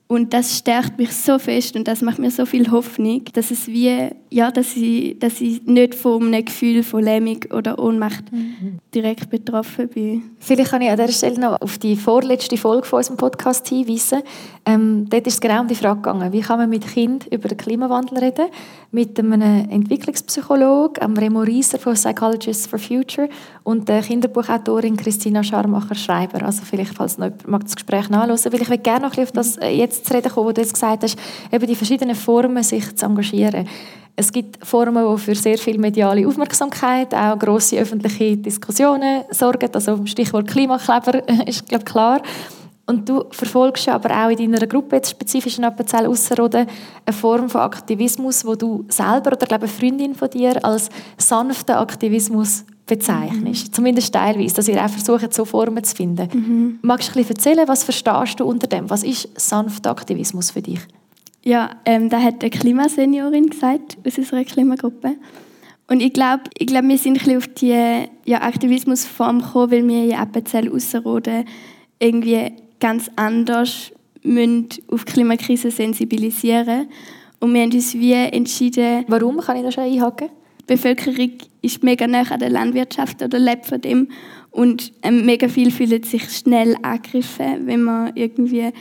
und 0.09 0.33
das 0.33 0.57
stärkt 0.57 0.97
mich 0.97 1.13
so 1.13 1.39
fest 1.39 1.77
und 1.77 1.87
das 1.87 2.01
macht 2.01 2.19
mir 2.19 2.31
so 2.31 2.45
viel 2.45 2.69
Hoffnung, 2.69 3.23
dass 3.31 3.49
es 3.49 3.67
wie, 3.67 4.09
ja, 4.33 4.49
dass 4.49 4.77
ich, 4.77 5.19
dass 5.19 5.41
ich 5.41 5.61
nicht 5.65 5.93
von 5.93 6.23
einem 6.23 6.45
Gefühl 6.45 6.83
von 6.83 7.03
Lähmung 7.03 7.39
oder 7.51 7.77
Ohnmacht 7.77 8.31
mhm. 8.31 8.79
direkt 8.95 9.29
betroffen 9.29 9.89
bin. 9.89 10.23
Vielleicht 10.39 10.71
kann 10.71 10.81
ich 10.81 10.89
an 10.89 10.95
dieser 10.95 11.11
Stelle 11.11 11.37
noch 11.37 11.61
auf 11.61 11.77
die 11.77 11.97
vorletzte 11.97 12.55
Folge 12.55 12.87
von 12.87 12.97
unserem 12.99 13.17
Podcast 13.17 13.67
hinweisen. 13.67 14.21
Ähm, 14.65 15.07
dort 15.09 15.27
ist 15.27 15.33
es 15.33 15.41
genau 15.41 15.59
um 15.59 15.67
die 15.67 15.75
Frage 15.75 15.97
gegangen, 15.97 16.31
wie 16.31 16.39
kann 16.39 16.59
man 16.59 16.69
mit 16.69 16.87
Kind 16.87 17.27
über 17.27 17.49
den 17.49 17.57
Klimawandel 17.57 18.19
reden? 18.19 18.47
Mit 18.91 19.19
einem 19.19 19.69
Entwicklungspsychologen, 19.69 21.03
einem 21.03 21.17
Remo 21.17 21.41
Rieser 21.41 21.77
von 21.77 21.95
Psychologists 21.95 22.67
for 22.67 22.79
Future 22.79 23.27
und 23.63 23.89
der 23.89 24.01
Kinderbuchautorin 24.01 24.95
Christina 24.95 25.43
Scharmacher-Schreiber. 25.43 26.45
Also 26.45 26.61
vielleicht, 26.63 26.93
falls 26.93 27.17
noch 27.17 27.25
jemand 27.25 27.47
mag 27.49 27.63
das 27.63 27.75
Gespräch 27.75 28.09
nachhören, 28.09 28.39
weil 28.53 28.61
ich 28.61 28.69
will 28.69 28.77
gerne 28.77 29.07
noch 29.07 29.17
ein 29.17 29.25
bisschen 29.25 29.25
auf 29.25 29.31
das 29.33 29.57
äh, 29.57 29.71
jetzt 29.71 30.05
zu 30.05 30.13
reden 30.13 30.31
kommen, 30.31 30.47
wo 30.47 30.51
du 30.53 30.61
jetzt 30.61 30.73
gesagt 30.73 31.03
hast, 31.03 31.17
eben 31.51 31.67
die 31.67 31.75
verschiedenen 31.75 32.15
Formen, 32.15 32.63
sich 32.63 32.95
zu 32.95 33.05
engagieren. 33.05 33.67
Es 34.15 34.31
gibt 34.31 34.65
Formen, 34.65 35.15
die 35.15 35.21
für 35.21 35.35
sehr 35.35 35.57
viel 35.57 35.77
mediale 35.77 36.27
Aufmerksamkeit, 36.27 37.13
auch 37.13 37.39
grosse 37.39 37.77
öffentliche 37.77 38.37
Diskussionen 38.37 39.23
sorgen. 39.31 39.69
Also 39.73 40.05
Stichwort 40.05 40.47
Klimakleber 40.47 41.27
ist 41.47 41.67
glaube 41.67 41.85
klar. 41.85 42.21
Und 42.87 43.07
du 43.07 43.23
verfolgst 43.31 43.87
aber 43.87 44.09
auch 44.09 44.29
in 44.29 44.51
deiner 44.51 44.67
Gruppe, 44.67 44.97
jetzt 44.97 45.11
spezifisch 45.11 45.57
in 45.57 45.63
Appenzell 45.63 46.07
Ausserrhoden, 46.07 46.67
eine 47.05 47.13
Form 47.15 47.49
von 47.49 47.61
Aktivismus, 47.61 48.43
wo 48.43 48.55
du 48.55 48.85
selber 48.89 49.31
oder 49.31 49.45
glaube 49.45 49.63
eine 49.63 49.67
Freundin 49.71 50.13
von 50.13 50.29
dir 50.29 50.63
als 50.65 50.89
sanften 51.17 51.75
Aktivismus 51.75 52.65
bezeichnest. 52.85 53.67
Mhm. 53.69 53.73
Zumindest 53.73 54.13
teilweise, 54.13 54.55
dass 54.55 54.67
ihr 54.67 54.83
auch 54.83 54.89
versucht, 54.89 55.33
so 55.33 55.45
Formen 55.45 55.83
zu 55.83 55.95
finden. 55.95 56.27
Mhm. 56.33 56.79
Magst 56.81 57.07
du 57.07 57.11
ein 57.11 57.25
bisschen 57.25 57.37
erzählen, 57.37 57.67
was 57.67 57.85
verstehst 57.85 58.39
du 58.39 58.45
unter 58.45 58.67
dem? 58.67 58.89
Was 58.89 59.03
ist 59.03 59.29
sanfter 59.39 59.91
Aktivismus 59.91 60.51
für 60.51 60.61
dich? 60.61 60.81
Ja, 61.43 61.71
ähm, 61.85 62.09
da 62.09 62.21
hat 62.21 62.41
eine 62.41 62.51
Klimaseniorin 62.51 63.49
gesagt 63.49 63.97
aus 64.05 64.17
unserer 64.17 64.43
Klimagruppe. 64.43 65.15
Und 65.87 66.01
ich 66.01 66.13
glaube, 66.13 66.43
ich 66.57 66.67
glaub, 66.67 66.83
wir 66.87 66.97
sind 66.97 67.13
ein 67.13 67.17
bisschen 67.17 67.37
auf 67.37 67.47
die 67.47 68.05
ja, 68.25 68.41
Aktivismusform 68.41 69.41
gekommen, 69.41 69.71
weil 69.71 69.87
wir 69.87 70.03
in 70.05 70.13
Appenzell 70.13 70.71
Ausserrhoden 70.71 71.45
irgendwie 71.99 72.53
ganz 72.79 73.09
anders 73.15 73.91
müssen 74.23 74.69
auf 74.89 75.03
die 75.05 75.13
Klimakrise 75.13 75.71
sensibilisieren 75.71 76.87
Und 77.39 77.53
wir 77.53 77.61
haben 77.61 77.73
uns 77.73 77.93
wie 77.95 78.13
entschieden... 78.13 79.03
Warum? 79.07 79.39
Kann 79.39 79.57
ich 79.57 79.63
das 79.63 79.73
schon 79.73 79.83
einhaken? 79.83 80.29
Die 80.61 80.75
Bevölkerung 80.75 81.31
ist 81.61 81.83
mega 81.83 82.07
nah 82.07 82.21
an 82.21 82.39
der 82.39 82.51
Landwirtschaft 82.51 83.21
oder 83.21 83.39
lebt 83.39 83.65
von 83.65 83.81
dem. 83.81 84.09
Und 84.51 84.93
ähm, 85.01 85.25
mega 85.25 85.47
viel 85.47 85.71
fühlen 85.71 86.03
sich 86.03 86.23
schnell 86.29 86.75
angegriffen, 86.83 87.65
wenn 87.65 87.81
man 87.81 88.11
irgendwie 88.15 88.71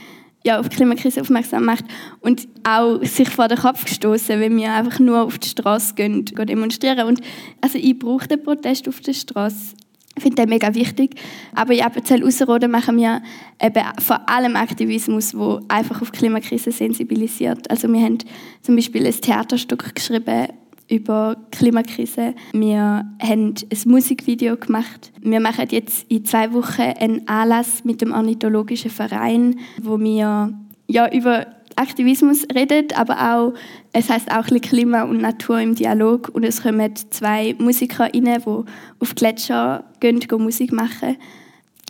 ja, 0.43 0.59
auf 0.59 0.69
die 0.69 0.75
Klimakrise 0.77 1.21
aufmerksam 1.21 1.65
macht 1.65 1.85
und 2.19 2.47
auch 2.63 3.03
sich 3.03 3.29
vor 3.29 3.47
den 3.47 3.59
Kopf 3.59 3.85
gestoßen, 3.85 4.39
wenn 4.39 4.57
wir 4.57 4.73
einfach 4.73 4.99
nur 4.99 5.21
auf 5.21 5.37
die 5.37 5.49
Straße 5.49 5.93
gehen, 5.95 6.25
gehen 6.25 6.47
demonstrieren. 6.47 7.07
Und 7.07 7.21
also 7.61 7.77
ich 7.77 7.97
brauche 7.97 8.27
den 8.27 8.41
Protest 8.41 8.87
auf 8.87 9.01
der 9.01 9.13
Straße. 9.13 9.75
Ich 10.15 10.23
finde 10.23 10.41
den 10.41 10.49
mega 10.49 10.73
wichtig. 10.73 11.15
Aber 11.55 11.73
in 11.73 11.81
Appenzell 11.81 12.23
Ausserrhoden 12.23 12.69
machen 12.69 12.97
wir 12.97 13.21
eben 13.61 13.83
vor 13.99 14.27
allem 14.27 14.55
Aktivismus, 14.55 15.31
der 15.31 15.59
einfach 15.69 16.01
auf 16.01 16.11
die 16.11 16.19
Klimakrise 16.19 16.71
sensibilisiert. 16.71 17.69
Also 17.69 17.87
wir 17.87 18.01
haben 18.01 18.17
zum 18.61 18.75
Beispiel 18.75 19.05
ein 19.05 19.13
Theaterstück 19.13 19.95
geschrieben 19.95 20.47
über 20.91 21.37
Klimakrise. 21.51 22.35
Wir 22.51 23.05
haben 23.21 23.53
ein 23.69 23.77
Musikvideo 23.85 24.57
gemacht. 24.57 25.11
Wir 25.21 25.39
machen 25.39 25.67
jetzt 25.71 26.05
in 26.11 26.25
zwei 26.25 26.53
Wochen 26.53 26.81
einen 26.81 27.27
Anlass 27.27 27.85
mit 27.85 28.01
dem 28.01 28.11
Ornithologischen 28.11 28.91
Verein, 28.91 29.59
wo 29.81 29.99
wir 29.99 30.53
ja, 30.87 31.13
über 31.13 31.47
Aktivismus 31.77 32.45
redet, 32.53 32.97
aber 32.99 33.33
auch, 33.33 33.53
es 33.93 34.09
heißt 34.09 34.31
auch 34.31 34.45
Klima 34.45 35.03
und 35.03 35.21
Natur 35.21 35.59
im 35.59 35.75
Dialog 35.75 36.29
und 36.33 36.43
es 36.43 36.61
kommen 36.61 36.93
zwei 37.09 37.55
Musiker 37.57 38.13
rein, 38.13 38.25
die 38.25 38.65
auf 38.99 39.15
Gletscher 39.15 39.85
gehen, 40.01 40.19
gehen 40.19 40.43
Musik 40.43 40.73
machen. 40.73 41.15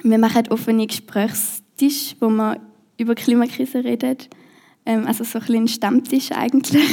Wir 0.03 0.19
machen 0.19 0.43
offene 0.49 0.85
Gesprächstisch, 0.85 2.15
wo 2.19 2.29
man 2.29 2.59
über 2.97 3.15
Klimakrise 3.15 3.83
redet. 3.83 4.29
Ähm, 4.85 5.07
also 5.07 5.23
so 5.23 5.39
ein 5.39 5.67
Stammtisch 5.67 6.31
eigentlich. 6.31 6.87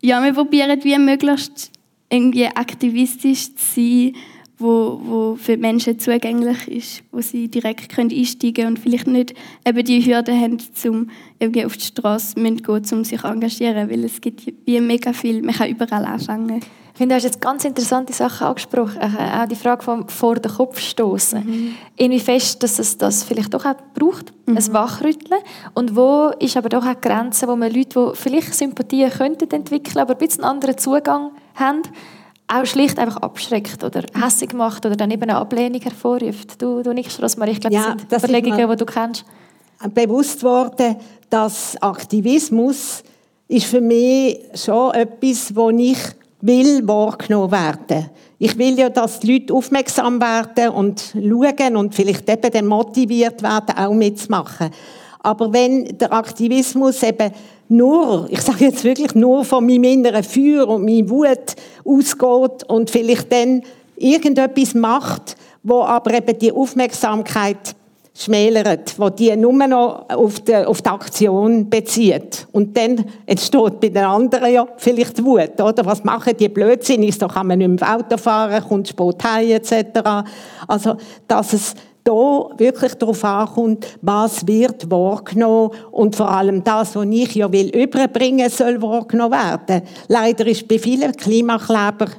Ja, 0.00 0.22
wir 0.22 0.32
probieren 0.32 0.82
wie 0.82 0.98
möglichst 0.98 1.70
irgendwie 2.10 2.46
aktivistisch 2.46 3.54
zu 3.54 3.74
sein 3.74 4.14
wo, 4.58 5.00
wo 5.02 5.36
für 5.36 5.54
die 5.54 5.60
Menschen 5.60 5.98
zugänglich 5.98 6.68
ist, 6.68 7.02
wo 7.12 7.20
sie 7.20 7.48
direkt 7.48 7.88
können 7.88 8.10
einsteigen 8.10 8.54
können 8.54 8.68
und 8.68 8.78
vielleicht 8.78 9.06
nicht 9.06 9.34
eben 9.66 9.84
die 9.84 10.04
Hürde 10.04 10.32
haben, 10.32 10.58
um 10.84 11.10
irgendwie 11.38 11.64
auf 11.64 11.76
die 11.76 11.84
Straße 11.84 12.34
zu 12.34 12.42
gehen, 12.42 12.82
um 12.92 13.04
sich 13.04 13.20
zu 13.20 13.26
engagieren, 13.26 13.88
weil 13.88 14.04
es 14.04 14.20
gibt 14.20 14.52
wie 14.66 14.80
mega 14.80 15.12
viel, 15.12 15.42
man 15.42 15.54
kann 15.54 15.70
überall 15.70 16.04
anfangen. 16.04 16.60
Ich 16.98 17.00
finde, 17.00 17.14
du 17.14 17.18
hast 17.18 17.24
jetzt 17.26 17.40
ganz 17.40 17.64
interessante 17.64 18.12
Sachen 18.12 18.48
angesprochen, 18.48 18.98
äh, 19.00 19.40
auch 19.40 19.46
die 19.46 19.54
Frage 19.54 19.84
vom 19.84 20.08
vor 20.08 20.34
den 20.34 20.50
Kopf 20.50 20.80
stoßen. 20.80 21.46
Mhm. 21.46 21.74
Inwiefern 21.94 22.40
dass 22.58 22.80
es 22.80 22.98
das 22.98 23.22
vielleicht 23.22 23.54
doch 23.54 23.64
auch 23.66 23.76
braucht, 23.94 24.32
mhm. 24.46 24.56
ein 24.56 24.72
Wachrütteln 24.72 25.40
und 25.74 25.94
wo 25.94 26.32
ist 26.40 26.56
aber 26.56 26.68
doch 26.68 26.84
auch 26.84 26.94
die 26.94 27.00
Grenze, 27.00 27.46
wo 27.46 27.54
man 27.54 27.72
Leute, 27.72 28.10
die 28.10 28.16
vielleicht 28.16 28.52
Sympathien 28.52 29.12
könnten 29.12 29.48
entwickeln, 29.48 29.98
aber 29.98 30.14
ein 30.14 30.18
bisschen 30.18 30.42
einen 30.42 30.54
anderen 30.54 30.76
Zugang 30.76 31.30
haben, 31.54 31.82
auch 32.48 32.66
schlicht 32.66 32.98
einfach 32.98 33.18
abschreckt 33.18 33.84
oder 33.84 34.02
hässlich 34.20 34.52
macht 34.52 34.84
oder 34.84 34.96
dann 34.96 35.12
eben 35.12 35.22
eine 35.22 35.36
Ablehnung 35.36 35.80
hervorruft. 35.80 36.60
Du, 36.60 36.82
du 36.82 36.92
nickst, 36.92 37.22
Rosmarie, 37.22 37.52
ich 37.52 37.60
glaube, 37.60 37.76
das 37.76 37.84
ja, 37.84 37.90
sind 37.96 38.10
das 38.10 38.24
Überlegungen, 38.24 38.70
die 38.70 38.76
du 38.76 38.84
kennst. 38.84 39.24
Bewusst 39.94 40.42
worden, 40.42 40.96
dass 41.30 41.80
Aktivismus 41.80 43.04
ist 43.46 43.66
für 43.66 43.80
mich 43.80 44.40
schon 44.56 44.94
etwas, 44.94 45.54
wo 45.54 45.70
ich 45.70 45.96
will 46.40 46.86
wahrgenommen 46.86 47.50
werden. 47.50 48.10
Ich 48.38 48.56
will 48.56 48.78
ja, 48.78 48.88
dass 48.88 49.20
die 49.20 49.32
Leute 49.32 49.54
aufmerksam 49.54 50.20
werden 50.20 50.70
und 50.70 51.12
schauen 51.12 51.76
und 51.76 51.94
vielleicht 51.94 52.28
eben 52.28 52.52
dann 52.52 52.66
motiviert 52.66 53.42
werden, 53.42 53.76
auch 53.76 53.92
mitzumachen. 53.92 54.70
Aber 55.20 55.52
wenn 55.52 55.98
der 55.98 56.12
Aktivismus 56.12 57.02
eben 57.02 57.32
nur, 57.68 58.28
ich 58.30 58.40
sage 58.40 58.66
jetzt 58.66 58.84
wirklich 58.84 59.14
nur 59.14 59.44
von 59.44 59.66
meinem 59.66 59.84
inneren 59.84 60.22
Feuer 60.22 60.68
und 60.68 60.84
meinem 60.84 61.10
Wut 61.10 61.56
ausgeht 61.84 62.64
und 62.68 62.90
vielleicht 62.90 63.30
dann 63.32 63.62
irgendetwas 63.96 64.74
macht, 64.74 65.36
wo 65.62 65.82
aber 65.82 66.14
eben 66.14 66.38
die 66.38 66.52
Aufmerksamkeit 66.52 67.74
schmälert, 68.18 68.98
wo 68.98 69.10
die 69.10 69.34
nur 69.36 69.52
noch 69.52 70.08
auf 70.08 70.40
die, 70.40 70.56
auf 70.56 70.82
die 70.82 70.88
Aktion 70.88 71.70
bezieht. 71.70 72.48
Und 72.50 72.76
dann 72.76 73.04
entsteht 73.26 73.80
bei 73.80 73.90
den 73.90 74.04
anderen 74.04 74.52
ja 74.52 74.66
vielleicht 74.76 75.24
Wut, 75.24 75.60
oder? 75.60 75.86
Was 75.86 76.02
machen 76.02 76.36
die 76.36 76.48
Blödsinn? 76.48 77.08
Da 77.16 77.28
kann 77.28 77.46
man 77.46 77.58
nicht 77.58 77.80
mehr 77.80 77.94
Auto 77.94 78.16
fahren, 78.16 78.62
kommt 78.68 78.88
spät 78.88 79.22
heim, 79.22 79.50
etc. 79.50 80.00
Also, 80.66 80.96
dass 81.28 81.52
es 81.52 81.74
da 82.08 82.48
wirklich 82.56 82.94
darauf 82.94 83.22
ankommt, 83.22 83.86
was 84.00 84.46
wird 84.46 84.90
wahrgenommen 84.90 85.72
und 85.90 86.16
vor 86.16 86.30
allem 86.30 86.64
das, 86.64 86.96
was 86.96 87.06
ich 87.10 87.34
ja 87.34 87.52
will 87.52 87.68
überbringen 87.68 88.48
soll 88.48 88.80
wahrgenommen 88.80 89.32
werden. 89.32 89.82
Leider 90.08 90.46
ist 90.46 90.66
bei 90.66 90.78
vielen 90.78 91.12
Klimaklebern 91.12 92.12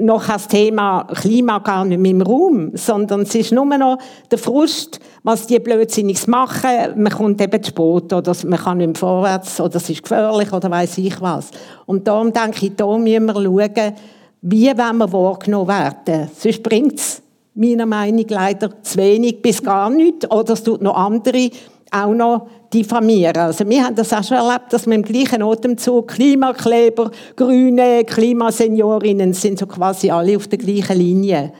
noch 0.00 0.26
das 0.26 0.48
Thema 0.48 1.04
Klima 1.14 1.60
gar 1.60 1.84
nicht 1.84 2.00
mehr 2.00 2.10
im 2.10 2.22
Raum, 2.22 2.72
sondern 2.74 3.22
es 3.22 3.34
ist 3.34 3.52
nur 3.52 3.64
noch 3.64 3.98
der 4.30 4.38
Frust, 4.38 4.98
was 5.22 5.46
die 5.46 5.60
Blödsinniges 5.60 6.26
machen. 6.26 6.70
Man 6.96 7.12
kommt 7.12 7.40
eben 7.40 7.62
zu 7.62 7.70
spät 7.70 8.12
oder 8.12 8.32
man 8.44 8.58
kann 8.58 8.78
nicht 8.78 8.88
mehr 8.88 8.96
vorwärts 8.96 9.60
oder 9.60 9.76
es 9.76 9.88
ist 9.88 10.02
gefährlich 10.02 10.52
oder 10.52 10.70
weiß 10.70 10.98
ich 10.98 11.20
was. 11.20 11.50
Und 11.86 12.08
darum 12.08 12.32
denke 12.32 12.66
ich, 12.66 12.76
da 12.76 12.86
müssen 12.98 13.26
wir 13.26 13.34
schauen, 13.34 13.94
wie 14.42 14.66
wollen 14.66 14.98
wir 14.98 15.12
wahrgenommen 15.12 15.68
werden. 15.68 16.30
Sonst 16.36 16.62
bringt 16.62 16.98
es 16.98 17.22
meiner 17.56 17.86
Meinung 17.86 18.26
leider 18.28 18.82
zu 18.82 18.98
wenig 18.98 19.42
bis 19.42 19.62
gar 19.62 19.90
nichts. 19.90 20.30
Oder 20.30 20.52
es 20.52 20.62
tut 20.62 20.82
noch 20.82 20.96
andere 20.96 21.50
auch 21.90 22.12
noch 22.12 22.48
diffamieren. 22.72 23.36
Also 23.36 23.68
wir 23.68 23.84
haben 23.84 23.94
das 23.94 24.12
auch 24.12 24.22
schon 24.22 24.36
erlebt, 24.36 24.72
dass 24.72 24.86
wir 24.86 24.94
im 24.94 25.02
gleichen 25.02 25.42
Atemzug 25.42 26.08
Klimakleber, 26.08 27.10
Grüne, 27.36 28.04
Klimaseniorinnen 28.04 29.32
sind 29.32 29.58
so 29.58 29.66
quasi 29.66 30.10
alle 30.10 30.36
auf 30.36 30.48
der 30.48 30.58
gleichen 30.58 30.98
Linie. 30.98 31.52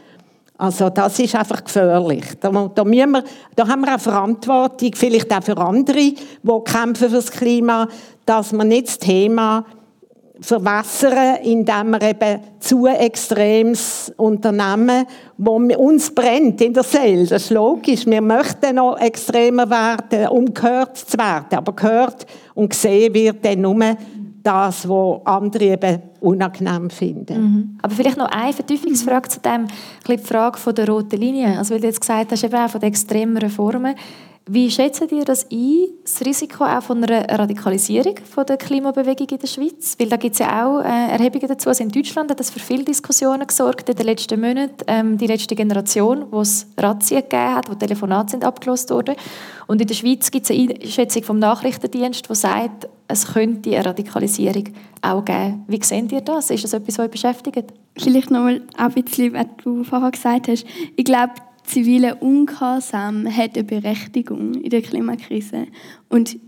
Also 0.58 0.88
das 0.88 1.18
ist 1.18 1.34
einfach 1.34 1.62
gefährlich. 1.62 2.24
Da, 2.40 2.50
da, 2.74 2.84
wir, 2.84 3.24
da 3.54 3.68
haben 3.68 3.82
wir 3.82 3.94
auch 3.94 4.00
Verantwortung, 4.00 4.90
vielleicht 4.94 5.32
auch 5.32 5.42
für 5.42 5.56
andere, 5.58 5.94
die 5.96 6.14
kämpfen 6.64 6.96
für 6.96 7.16
das 7.16 7.30
Klima, 7.30 7.88
dass 8.24 8.52
man 8.52 8.68
nicht 8.68 8.88
das 8.88 8.98
Thema 8.98 9.64
verwässern, 10.40 11.36
indem 11.42 11.90
wir 11.90 12.02
eben 12.02 12.40
zu 12.60 12.86
extremes 12.86 14.12
Unternehmen, 14.16 15.06
wo 15.38 15.56
uns 15.56 16.14
brennt 16.14 16.60
in 16.60 16.74
der 16.74 16.82
Seele. 16.82 17.26
Das 17.26 17.44
ist 17.44 17.50
logisch. 17.50 18.06
Wir 18.06 18.20
möchten 18.20 18.76
noch 18.76 18.98
extremer 18.98 19.68
werden, 19.68 20.28
um 20.28 20.52
gehört 20.52 20.96
zu 20.96 21.16
werden. 21.18 21.56
Aber 21.56 21.72
gehört 21.72 22.26
und 22.54 22.70
gesehen 22.70 23.14
wird 23.14 23.44
dann 23.44 23.60
nur 23.60 23.96
das, 24.42 24.88
was 24.88 25.20
andere 25.24 25.64
eben 25.64 26.02
unangenehm 26.20 26.88
finden. 26.88 27.42
Mhm. 27.42 27.78
Aber 27.82 27.94
vielleicht 27.94 28.16
noch 28.16 28.30
eine 28.30 28.52
Vertiefungsfrage 28.52 29.28
zu 29.28 29.40
dem, 29.40 29.66
die 30.08 30.18
Frage 30.18 30.58
von 30.58 30.74
der 30.74 30.88
roten 30.88 31.20
Linie. 31.20 31.58
Also 31.58 31.74
weil 31.74 31.80
du 31.80 31.88
jetzt 31.88 32.00
gesagt 32.00 32.30
hast, 32.30 32.44
eben 32.44 32.54
auch 32.54 32.70
von 32.70 32.80
den 32.80 32.88
extremen 32.88 33.50
Formen. 33.50 33.94
Wie 34.48 34.70
schätzen 34.70 35.08
ihr 35.10 35.24
das 35.24 35.50
ein, 35.50 35.88
das 36.04 36.24
Risiko 36.24 36.62
auch 36.62 36.80
von 36.80 37.02
einer 37.02 37.28
Radikalisierung 37.28 38.14
von 38.24 38.46
der 38.46 38.56
Klimabewegung 38.56 39.26
in 39.28 39.38
der 39.38 39.46
Schweiz? 39.48 39.96
Weil 39.98 40.08
da 40.08 40.16
gibt 40.16 40.34
es 40.34 40.38
ja 40.38 40.64
auch 40.64 40.84
äh, 40.84 41.10
Erhebungen 41.10 41.48
dazu. 41.48 41.68
Also 41.68 41.82
in 41.82 41.88
Deutschland 41.88 42.30
hat 42.30 42.38
das 42.38 42.50
für 42.50 42.60
viele 42.60 42.84
Diskussionen 42.84 43.44
gesorgt 43.44 43.88
in 43.88 43.96
den 43.96 44.06
letzten 44.06 44.40
Monaten. 44.40 44.84
Ähm, 44.86 45.18
die 45.18 45.26
letzte 45.26 45.56
Generation, 45.56 46.26
wo 46.30 46.42
es 46.42 46.68
Razzien 46.78 47.22
gegeben 47.22 47.56
hat, 47.56 47.68
wo 47.68 47.74
Telefonate 47.74 48.30
sind 48.30 48.44
abgelost 48.44 48.88
wurden. 48.90 49.16
Und 49.66 49.80
in 49.80 49.88
der 49.88 49.96
Schweiz 49.96 50.30
gibt 50.30 50.48
es 50.48 50.56
eine 50.56 50.80
Einschätzung 50.80 51.24
vom 51.24 51.40
Nachrichtendienst, 51.40 52.30
die 52.30 52.34
sagt, 52.36 52.88
es 53.08 53.26
könnte 53.26 53.74
eine 53.74 53.84
Radikalisierung 53.84 54.68
auch 55.02 55.24
geben. 55.24 55.64
Wie 55.66 55.82
seht 55.82 56.12
ihr 56.12 56.20
das? 56.20 56.50
Ist 56.50 56.62
das 56.62 56.72
etwas, 56.72 56.98
was 56.98 57.06
euch 57.06 57.10
beschäftigt? 57.10 57.72
Vielleicht 57.98 58.30
noch 58.30 58.42
mal 58.42 58.60
ein 58.76 58.92
bisschen, 58.92 59.32
was 59.34 59.46
du 59.64 59.82
vorher 59.82 60.12
gesagt 60.12 60.46
hast. 60.46 60.64
Ich 60.94 61.04
glaube, 61.04 61.32
zivile 61.66 62.16
Ungehorsam 62.16 63.26
hat 63.34 63.54
eine 63.54 63.64
Berechtigung 63.64 64.54
in 64.54 64.70
der 64.70 64.82
Klimakrise. 64.82 65.66
Und 66.08 66.38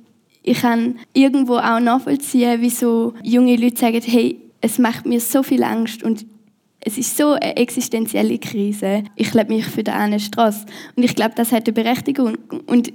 ich 0.43 0.61
kann 0.61 0.99
irgendwo 1.13 1.57
auch 1.57 1.81
nachvollziehen, 1.81 2.61
wieso 2.61 3.15
junge 3.23 3.57
Leute 3.57 3.77
sagen, 3.77 4.01
hey, 4.05 4.41
es 4.61 4.79
macht 4.79 5.07
mir 5.07 5.21
so 5.21 5.43
viel 5.43 5.63
Angst 5.63 6.03
und 6.03 6.27
es 6.81 6.97
ist 6.97 7.17
so 7.17 7.33
eine 7.33 7.57
existenzielle 7.57 8.39
Krise. 8.39 9.05
Ich 9.17 9.35
lebe 9.35 9.53
mich 9.53 9.67
für 9.67 9.85
eine 9.93 10.21
Straße. 10.21 10.65
Und 10.97 11.03
ich 11.03 11.15
glaube, 11.15 11.35
das 11.35 11.53
hat 11.53 11.67
eine 11.67 11.75
Berechtigung. 11.75 12.39
Und 12.67 12.93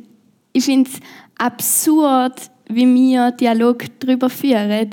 ich 0.54 0.66
finde 0.66 0.90
es 0.90 1.00
absurd, 1.38 2.50
wie 2.68 2.92
wir 2.94 3.32
Dialog 3.32 3.86
darüber 4.00 4.30
führen 4.30 4.90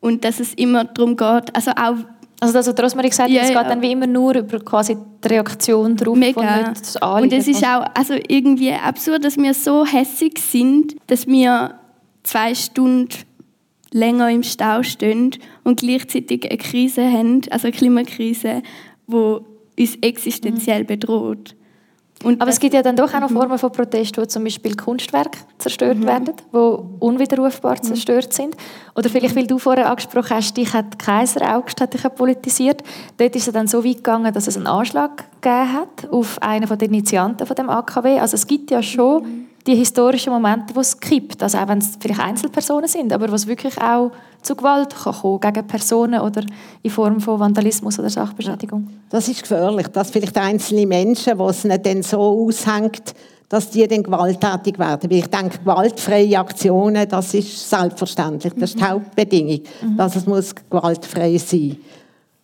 und 0.00 0.24
dass 0.24 0.38
es 0.38 0.52
immer 0.54 0.84
darum 0.84 1.16
geht, 1.16 1.56
also 1.56 1.70
auch 1.70 1.96
also 2.44 2.52
das, 2.52 2.66
was 2.68 2.84
Rosmarie 2.84 3.10
gesagt 3.10 3.30
hat, 3.30 3.34
ja, 3.34 3.42
es 3.42 3.48
geht 3.48 3.56
ja. 3.56 3.64
dann 3.64 3.82
wie 3.82 3.92
immer 3.92 4.06
nur 4.06 4.36
über 4.36 4.58
quasi 4.60 4.96
die 4.96 5.28
Reaktion 5.28 5.96
darauf 5.96 6.16
Mega. 6.16 6.40
und 6.40 6.68
nicht 6.68 6.80
das 6.80 6.96
Und 6.96 7.32
es 7.32 7.48
ist 7.48 7.64
auch 7.64 7.84
also 7.94 8.14
irgendwie 8.28 8.72
absurd, 8.72 9.24
dass 9.24 9.36
wir 9.36 9.54
so 9.54 9.84
hässig 9.84 10.38
sind, 10.38 10.96
dass 11.06 11.26
wir 11.26 11.74
zwei 12.22 12.54
Stunden 12.54 13.08
länger 13.92 14.30
im 14.30 14.42
Stau 14.42 14.82
stehen 14.82 15.30
und 15.62 15.80
gleichzeitig 15.80 16.50
eine 16.50 16.58
Krise 16.58 17.10
haben, 17.10 17.42
also 17.50 17.68
eine 17.68 17.76
Klimakrise, 17.76 18.62
die 19.06 19.38
uns 19.78 19.96
existenziell 20.00 20.84
bedroht. 20.84 21.54
Und 22.24 22.40
Aber 22.40 22.50
es 22.50 22.58
gibt 22.58 22.74
ja 22.74 22.82
dann 22.82 22.96
doch 22.96 23.12
auch 23.12 23.20
noch 23.20 23.30
mhm. 23.30 23.34
Formen 23.34 23.58
von 23.58 23.70
Protest, 23.70 24.16
wo 24.18 24.24
zum 24.24 24.44
Beispiel 24.44 24.74
Kunstwerke 24.74 25.38
zerstört 25.58 25.98
mhm. 25.98 26.06
werden, 26.06 26.34
die 26.52 26.56
unwiderrufbar 27.00 27.76
mhm. 27.76 27.82
zerstört 27.82 28.32
sind. 28.32 28.56
Oder 28.94 29.08
vielleicht, 29.10 29.36
weil 29.36 29.46
du 29.46 29.58
vorher 29.58 29.90
angesprochen 29.90 30.30
hast, 30.30 30.56
dich 30.56 30.72
hat 30.72 30.98
Kaiser 30.98 31.54
August 31.54 31.80
hat 31.80 31.94
dich 31.94 32.02
politisiert. 32.14 32.82
Dort 33.18 33.36
ist 33.36 33.46
es 33.46 33.52
dann 33.52 33.66
so 33.66 33.84
weit 33.84 33.96
gegangen, 33.96 34.32
dass 34.32 34.46
es 34.46 34.56
einen 34.56 34.66
Anschlag 34.66 35.24
gegeben 35.40 35.72
hat 35.72 36.10
auf 36.10 36.42
einen 36.42 36.66
der 36.66 36.88
Initianten 36.88 37.46
von 37.46 37.56
dem 37.56 37.68
AKW. 37.68 38.18
Also 38.18 38.34
es 38.34 38.46
gibt 38.46 38.70
ja 38.70 38.82
schon 38.82 39.22
mhm 39.22 39.44
die 39.66 39.74
historischen 39.74 40.32
Momente, 40.32 40.74
wo 40.74 40.80
es 40.80 40.98
kippt. 40.98 41.42
Also 41.42 41.58
auch 41.58 41.68
wenn 41.68 41.78
es 41.78 41.96
vielleicht 41.98 42.20
Einzelpersonen 42.20 42.88
sind, 42.88 43.12
aber 43.12 43.30
wo 43.30 43.34
es 43.34 43.46
wirklich 43.46 43.80
auch 43.80 44.12
zu 44.44 44.54
Gewalt 44.54 44.94
kann 44.94 45.14
kommen 45.14 45.40
gegen 45.40 45.66
Personen 45.66 46.20
oder 46.20 46.42
in 46.82 46.90
Form 46.90 47.20
von 47.20 47.40
Vandalismus 47.40 47.98
oder 47.98 48.10
Sachbeschädigung. 48.10 48.88
Das 49.10 49.28
ist 49.28 49.42
gefährlich, 49.42 49.88
dass 49.88 50.10
vielleicht 50.10 50.36
einzelne 50.36 50.86
Menschen, 50.86 51.38
wo 51.38 51.48
es 51.48 51.64
nicht 51.64 51.84
dann 51.86 52.02
so 52.02 52.20
aushängt, 52.20 53.14
dass 53.48 53.70
die 53.70 53.86
dann 53.86 54.02
gewalttätig 54.02 54.78
werden. 54.78 55.10
Weil 55.10 55.18
ich 55.18 55.26
denke, 55.26 55.58
gewaltfreie 55.58 56.38
Aktionen, 56.38 57.08
das 57.08 57.34
ist 57.34 57.68
selbstverständlich. 57.68 58.52
Das 58.54 58.70
ist 58.70 58.78
die 58.78 58.82
mhm. 58.82 58.88
Hauptbedingung, 58.88 59.60
mhm. 59.82 59.96
dass 59.96 60.16
es 60.16 60.26
muss 60.26 60.54
gewaltfrei 60.54 61.38
sein 61.38 61.76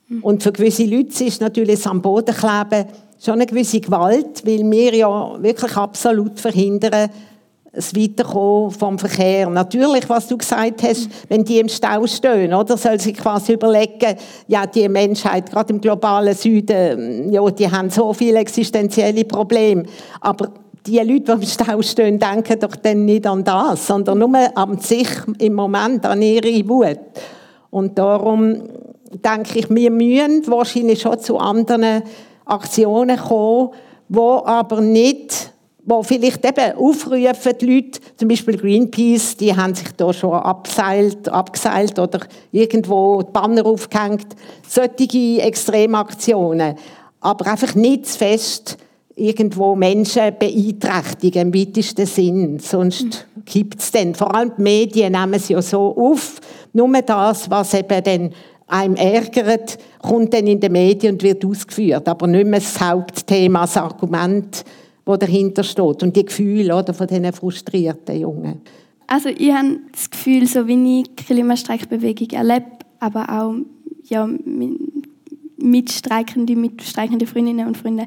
muss. 0.09 0.23
Und 0.23 0.43
für 0.43 0.53
gewisse 0.53 0.85
Leute 0.85 1.25
ist 1.25 1.41
natürlich 1.41 1.77
das 1.77 1.87
am 1.87 2.03
Boden 2.03 2.35
kleben 2.35 2.87
schon 3.23 3.35
eine 3.35 3.47
gewisse 3.47 3.81
Gewalt, 3.81 4.45
weil 4.47 4.69
wir 4.71 4.95
ja 4.95 5.43
wirklich 5.43 5.77
absolut 5.77 6.41
verhindern, 6.41 7.11
das 7.73 7.95
Weiterkommen 7.95 8.71
vom 8.73 8.99
Verkehr. 8.99 9.49
Natürlich, 9.49 10.09
was 10.09 10.27
du 10.27 10.37
gesagt 10.37 10.83
hast, 10.83 11.09
wenn 11.29 11.45
die 11.45 11.61
im 11.61 11.69
Stau 11.69 12.07
stehen, 12.07 12.53
oder, 12.53 12.77
soll 12.77 12.99
sich 12.99 13.17
quasi 13.17 13.53
überlegen, 13.53 14.17
ja, 14.49 14.67
die 14.67 14.89
Menschheit, 14.89 15.51
gerade 15.51 15.73
im 15.73 15.81
globalen 15.81 16.35
Süden, 16.35 17.33
ja, 17.33 17.49
die 17.51 17.71
haben 17.71 17.91
so 17.91 18.13
viele 18.13 18.41
existenzielle 18.41 19.25
Probleme. 19.25 19.85
Aber 20.21 20.51
die 20.87 20.99
Leute, 20.99 21.37
die 21.37 21.43
im 21.43 21.43
Stau 21.43 21.83
stehen, 21.83 22.19
denken 22.19 22.59
doch 22.59 22.75
dann 22.77 23.05
nicht 23.05 23.27
an 23.27 23.45
das, 23.45 23.87
sondern 23.87 24.19
nur 24.19 24.37
an 24.57 24.79
sich 24.79 25.09
im 25.39 25.55
Moment, 25.55 26.05
an 26.07 26.23
ihre 26.23 26.69
Wut. 26.69 26.99
Und 27.71 27.97
darum 27.97 28.63
denke 29.13 29.59
ich, 29.61 29.71
wir 29.71 29.91
müssen 29.91 30.47
wahrscheinlich 30.49 31.01
schon 31.01 31.19
zu 31.21 31.39
anderen 31.39 32.03
Aktionen 32.45 33.17
kommen, 33.17 33.71
wo 34.09 34.43
aber 34.45 34.81
nicht 34.81 35.50
wo 35.91 36.05
vielleicht 36.05 36.45
eben 36.45 36.77
aufrufen 36.77 37.59
die 37.61 37.67
Leute, 37.67 38.01
zum 38.17 38.29
Beispiel 38.29 38.57
Greenpeace, 38.57 39.37
die 39.37 39.55
haben 39.55 39.75
sich 39.75 39.89
da 39.97 40.13
schon 40.13 40.35
abseilt, 40.35 41.29
abgeseilt 41.29 41.99
oder 41.99 42.21
irgendwo 42.53 43.23
die 43.23 43.33
Banner 43.33 43.67
aufgehängt, 43.67 44.29
solche 44.69 45.43
Extremaktionen. 45.43 46.77
Aber 47.21 47.51
einfach 47.51 47.75
nicht 47.75 48.07
zu 48.07 48.19
fest 48.19 48.79
irgendwo 49.17 49.75
Menschen 49.75 50.33
beeinträchtigen 50.39 51.53
im 51.53 51.55
weitesten 51.55 52.07
Sinn. 52.07 52.59
Sonst 52.61 53.05
mhm. 53.05 53.43
gibt 53.45 53.81
es 53.81 53.91
dann, 53.91 54.15
vor 54.15 54.33
allem 54.33 54.53
die 54.57 54.63
Medien 54.63 55.13
nehmen 55.13 55.35
es 55.35 55.49
ja 55.49 55.61
so 55.61 55.97
auf, 55.97 56.41
nur 56.73 57.03
das, 57.03 57.51
was 57.51 57.75
eben 57.75 58.05
dann 58.05 58.31
einem 58.69 58.95
ärgert, 58.95 59.77
kommt 60.01 60.33
dann 60.33 60.47
in 60.47 60.61
den 60.61 60.71
Medien 60.71 61.15
und 61.15 61.23
wird 61.25 61.45
ausgeführt, 61.45 62.09
aber 62.09 62.29
nicht 62.29 62.47
mehr 62.47 62.61
das 62.61 62.81
Hauptthema, 62.81 63.63
das 63.63 63.77
Argument, 63.77 64.65
das 65.05 65.19
dahinter 65.19 65.63
steht 65.63 66.03
und 66.03 66.17
die 66.17 66.25
Gefühle 66.25 66.77
oder, 66.77 66.95
von 66.95 67.07
diesen 67.07 67.33
frustrierten 67.33 68.21
Jungen. 68.21 68.61
Also 69.07 69.29
ich 69.29 69.53
habe 69.53 69.81
das 69.91 70.09
Gefühl, 70.11 70.47
so 70.47 70.67
wie 70.69 71.01
ich 71.01 71.09
die 71.15 71.25
Klimastreikbewegung 71.25 72.31
erlebe, 72.31 72.67
aber 73.01 73.29
auch 73.29 73.55
ja, 74.05 74.29
Mitstreikende, 75.57 76.57
mitstreikende 76.57 77.27
Freundinnen 77.27 77.67
und 77.67 77.77
Freunde, 77.77 78.07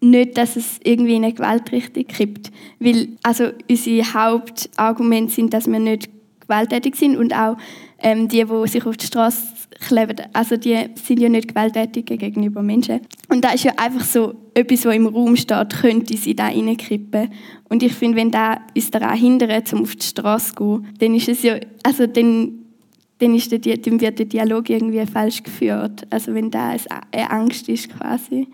nicht, 0.00 0.36
dass 0.36 0.56
es 0.56 0.80
irgendwie 0.82 1.16
in 1.16 1.24
eine 1.24 1.32
Gewaltrichtung 1.32 2.04
kippt. 2.04 2.50
Weil 2.78 3.08
also 3.22 3.50
unsere 3.70 4.12
Hauptargumente 4.12 5.32
sind, 5.32 5.54
dass 5.54 5.66
wir 5.66 5.78
nicht 5.78 6.10
gewalttätig 6.40 6.96
sind 6.96 7.16
und 7.16 7.34
auch 7.34 7.56
ähm, 7.98 8.28
die, 8.28 8.44
die 8.44 8.68
sich 8.68 8.84
auf 8.84 8.96
die 8.96 9.06
Straße 9.06 9.53
kleben, 9.86 10.16
also 10.32 10.56
die 10.56 10.76
sind 10.94 11.20
ja 11.20 11.28
nicht 11.28 11.48
gewalttätig 11.48 12.06
gegenüber 12.06 12.62
Menschen. 12.62 13.00
Und 13.28 13.44
da 13.44 13.52
ist 13.52 13.64
ja 13.64 13.72
einfach 13.76 14.04
so 14.04 14.34
etwas, 14.54 14.84
was 14.84 14.94
im 14.94 15.06
Raum 15.06 15.36
steht, 15.36 15.80
könnte 15.80 16.16
sie 16.16 16.34
da 16.34 16.46
reinkippen. 16.46 17.30
Und 17.68 17.82
ich 17.82 17.92
finde, 17.92 18.18
wenn 18.18 18.30
da 18.30 18.60
uns 18.76 18.90
daran 18.90 19.16
hindert, 19.16 19.72
um 19.72 19.82
auf 19.82 19.96
die 19.96 20.06
Straße 20.06 20.54
zu 20.54 20.80
gehen, 20.80 20.94
dann 20.98 21.14
ist 21.14 21.28
es 21.28 21.42
ja, 21.42 21.56
also 21.82 22.06
dann, 22.06 22.52
dann, 23.18 23.34
ist 23.34 23.50
der, 23.52 23.58
dann 23.58 24.00
wird 24.00 24.18
der 24.18 24.26
Dialog 24.26 24.70
irgendwie 24.70 25.04
falsch 25.06 25.42
geführt. 25.42 26.06
Also 26.10 26.34
wenn 26.34 26.50
da 26.50 26.76
eine 27.12 27.30
Angst 27.30 27.68
ist 27.68 27.90
quasi. 27.90 28.48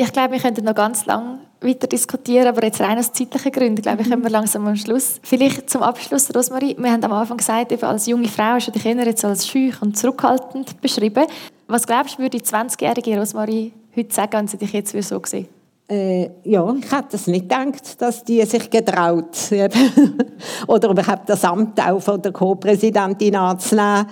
Ich 0.00 0.12
glaube, 0.12 0.34
wir 0.34 0.38
könnten 0.38 0.64
noch 0.64 0.76
ganz 0.76 1.06
lange 1.06 1.40
weiter 1.60 1.88
diskutieren, 1.88 2.46
aber 2.46 2.62
jetzt 2.62 2.80
rein 2.80 2.98
aus 2.98 3.10
zeitlichen 3.10 3.50
Gründen, 3.50 3.82
glaube 3.82 4.02
ich, 4.02 4.08
kommen 4.08 4.22
wir 4.22 4.30
langsam 4.30 4.64
am 4.64 4.76
Schluss. 4.76 5.18
Vielleicht 5.24 5.68
zum 5.68 5.82
Abschluss, 5.82 6.32
Rosmarie, 6.32 6.76
wir 6.78 6.92
haben 6.92 7.02
am 7.02 7.10
Anfang 7.10 7.36
gesagt, 7.36 7.72
eben 7.72 7.82
als 7.82 8.06
junge 8.06 8.28
Frau 8.28 8.54
hast 8.54 8.68
du 8.68 8.70
dich 8.70 8.86
eher 8.86 9.04
jetzt 9.04 9.24
als 9.24 9.48
schüch 9.48 9.82
und 9.82 9.98
zurückhaltend 9.98 10.80
beschrieben. 10.80 11.26
Was 11.66 11.84
glaubst 11.84 12.14
du, 12.14 12.22
würde 12.22 12.38
die 12.38 12.44
20-jährige 12.44 13.18
Rosmarie 13.18 13.72
heute 13.96 14.14
sagen, 14.14 14.32
wenn 14.34 14.46
sie 14.46 14.56
dich 14.56 14.72
jetzt 14.72 14.92
so 15.02 15.20
sehen 15.26 15.48
äh, 15.90 16.30
ja, 16.44 16.72
ich 16.74 16.92
hätte 16.92 17.16
es 17.16 17.26
nicht 17.26 17.48
gedacht, 17.48 18.00
dass 18.00 18.22
die 18.22 18.44
sich 18.44 18.70
getraut 18.70 19.36
oder 20.68 20.90
überhaupt 20.90 21.28
das 21.28 21.44
Amt 21.44 21.80
auch 21.80 21.98
von 21.98 22.20
der 22.20 22.30
Co-Präsidentin 22.30 23.34
anzunehmen. 23.34 24.06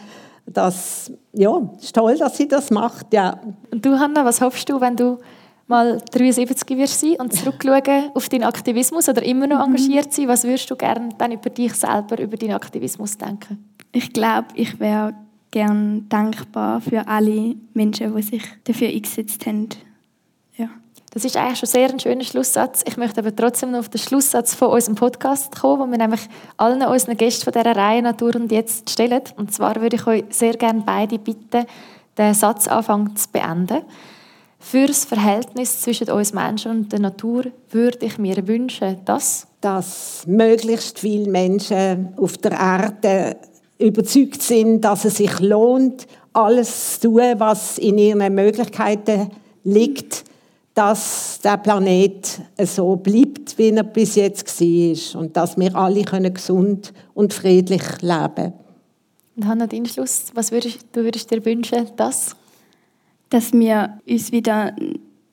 Das, 0.46 1.12
ja, 1.32 1.60
ist 1.78 1.94
toll, 1.94 2.16
dass 2.16 2.36
sie 2.36 2.48
das 2.48 2.70
macht, 2.70 3.12
ja. 3.12 3.38
Und 3.70 3.84
du, 3.84 3.98
Hanna, 3.98 4.24
was 4.24 4.40
hoffst 4.40 4.68
du, 4.68 4.80
wenn 4.80 4.96
du 4.96 5.18
mal 5.66 6.00
73 6.12 6.76
wirst 6.76 7.00
sein 7.00 7.16
und 7.18 7.32
zurückschauen 7.32 8.10
auf 8.14 8.28
deinen 8.28 8.44
Aktivismus 8.44 9.08
oder 9.08 9.22
immer 9.22 9.46
noch 9.46 9.66
mhm. 9.66 9.74
engagiert 9.74 10.12
sein, 10.12 10.28
was 10.28 10.44
würdest 10.44 10.70
du 10.70 10.76
gerne 10.76 11.08
dann 11.18 11.32
über 11.32 11.50
dich 11.50 11.74
selber, 11.74 12.18
über 12.20 12.36
deinen 12.36 12.54
Aktivismus 12.54 13.18
denken? 13.18 13.64
Ich 13.92 14.12
glaube, 14.12 14.48
ich 14.54 14.78
wäre 14.78 15.14
gern 15.50 16.06
dankbar 16.08 16.80
für 16.80 17.06
alle 17.08 17.54
Menschen, 17.72 18.14
die 18.14 18.22
sich 18.22 18.42
dafür 18.64 18.88
eingesetzt 18.88 19.46
haben. 19.46 19.68
Ja. 20.56 20.68
Das 21.12 21.24
ist 21.24 21.36
eigentlich 21.36 21.58
schon 21.58 21.68
sehr 21.68 21.88
ein 21.88 21.98
schöner 21.98 22.24
Schlusssatz. 22.24 22.84
Ich 22.86 22.96
möchte 22.96 23.20
aber 23.20 23.34
trotzdem 23.34 23.70
noch 23.70 23.78
auf 23.78 23.88
den 23.88 24.00
Schlusssatz 24.00 24.54
von 24.54 24.68
unserem 24.68 24.96
Podcast 24.96 25.58
kommen, 25.58 25.80
wo 25.80 25.90
wir 25.90 25.98
nämlich 25.98 26.20
allen 26.58 26.82
unseren 26.82 27.16
Gästen 27.16 27.44
von 27.44 27.52
dieser 27.54 27.74
Reihe 27.74 28.02
Natur 28.02 28.36
und 28.36 28.52
Jetzt 28.52 28.90
stellen. 28.90 29.22
Und 29.36 29.54
zwar 29.54 29.80
würde 29.80 29.96
ich 29.96 30.06
euch 30.06 30.24
sehr 30.30 30.54
gerne 30.58 30.82
beide 30.84 31.18
bitten, 31.18 31.64
den 32.18 32.34
Satz 32.34 32.68
anfangen 32.68 33.16
zu 33.16 33.28
beenden. 33.30 33.82
Für 34.68 34.88
das 34.88 35.04
Verhältnis 35.04 35.80
zwischen 35.80 36.10
uns 36.10 36.32
Menschen 36.32 36.72
und 36.72 36.92
der 36.92 36.98
Natur 36.98 37.44
würde 37.70 38.04
ich 38.04 38.18
mir 38.18 38.48
wünschen, 38.48 38.96
dass 39.04 39.46
dass 39.60 40.24
möglichst 40.26 40.98
viele 40.98 41.30
Menschen 41.30 42.14
auf 42.16 42.36
der 42.38 42.50
Erde 42.50 43.36
überzeugt 43.78 44.42
sind, 44.42 44.80
dass 44.80 45.04
es 45.04 45.18
sich 45.18 45.38
lohnt, 45.38 46.08
alles 46.32 46.98
zu 46.98 47.12
tun, 47.12 47.34
was 47.38 47.78
in 47.78 47.96
ihren 47.96 48.34
Möglichkeiten 48.34 49.30
liegt, 49.62 50.24
dass 50.74 51.38
der 51.44 51.58
Planet 51.58 52.40
so 52.64 52.96
bleibt, 52.96 53.56
wie 53.58 53.70
er 53.70 53.84
bis 53.84 54.16
jetzt 54.16 54.60
war 54.60 55.20
und 55.20 55.36
dass 55.36 55.56
wir 55.56 55.76
alle 55.76 56.02
gesund 56.32 56.92
und 57.14 57.32
friedlich 57.32 57.82
leben 58.02 58.34
können. 58.34 58.52
Und 59.36 59.46
Hannah, 59.46 59.68
dein 59.68 59.86
Schluss, 59.86 60.24
was 60.34 60.50
würdest 60.50 60.80
du 60.90 61.04
würdest 61.04 61.30
dir 61.30 61.44
wünschen, 61.44 61.86
dass 61.96 62.34
dass 63.30 63.52
wir 63.52 63.98
uns 64.08 64.32
wieder 64.32 64.74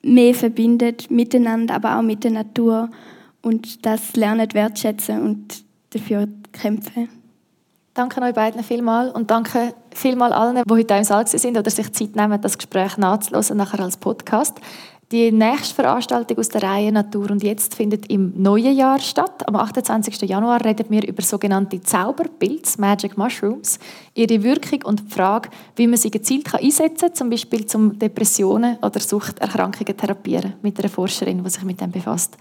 mehr 0.02 0.34
verbindet 0.34 1.10
miteinander, 1.10 1.74
aber 1.74 1.98
auch 1.98 2.02
mit 2.02 2.24
der 2.24 2.32
Natur 2.32 2.90
und 3.42 3.86
das 3.86 4.16
lernen 4.16 4.52
wertschätzen 4.52 5.22
und 5.22 5.64
dafür 5.90 6.28
kämpfen. 6.52 7.08
Danke 7.94 8.20
euch 8.22 8.34
beiden 8.34 8.64
vielmals 8.64 9.14
und 9.14 9.30
danke 9.30 9.72
vielmals 9.94 10.34
allen, 10.34 10.56
die 10.56 10.72
heute 10.72 10.94
im 10.94 11.04
Saal 11.04 11.26
sind 11.28 11.56
oder 11.56 11.70
sich 11.70 11.92
Zeit 11.92 12.16
nehmen, 12.16 12.40
das 12.40 12.58
Gespräch 12.58 12.96
nachzuhören, 12.96 13.56
nachher 13.56 13.78
als 13.78 13.96
Podcast. 13.96 14.60
Die 15.14 15.30
nächste 15.30 15.76
Veranstaltung 15.76 16.38
aus 16.38 16.48
der 16.48 16.64
Reihe 16.64 16.90
Natur 16.90 17.30
und 17.30 17.40
Jetzt 17.40 17.76
findet 17.76 18.10
im 18.10 18.32
neuen 18.34 18.76
Jahr 18.76 18.98
statt. 18.98 19.46
Am 19.46 19.54
28. 19.54 20.22
Januar 20.22 20.64
reden 20.64 20.86
wir 20.88 21.06
über 21.06 21.22
sogenannte 21.22 21.80
Zauberpilze, 21.80 22.80
Magic 22.80 23.16
Mushrooms, 23.16 23.78
ihre 24.14 24.42
Wirkung 24.42 24.82
und 24.82 25.04
die 25.06 25.14
Frage, 25.14 25.50
wie 25.76 25.86
man 25.86 25.98
sie 25.98 26.10
gezielt 26.10 26.52
einsetzen 26.52 26.98
kann, 26.98 27.14
zum 27.14 27.30
Beispiel 27.30 27.64
zum 27.64 27.96
Depressionen 27.96 28.76
oder 28.82 28.98
Suchterkrankungen 28.98 29.96
therapieren, 29.96 30.54
mit 30.62 30.80
einer 30.80 30.88
Forscherin, 30.88 31.44
die 31.44 31.48
sich 31.48 31.62
mit 31.62 31.80
dem 31.80 31.92
befasst. 31.92 32.36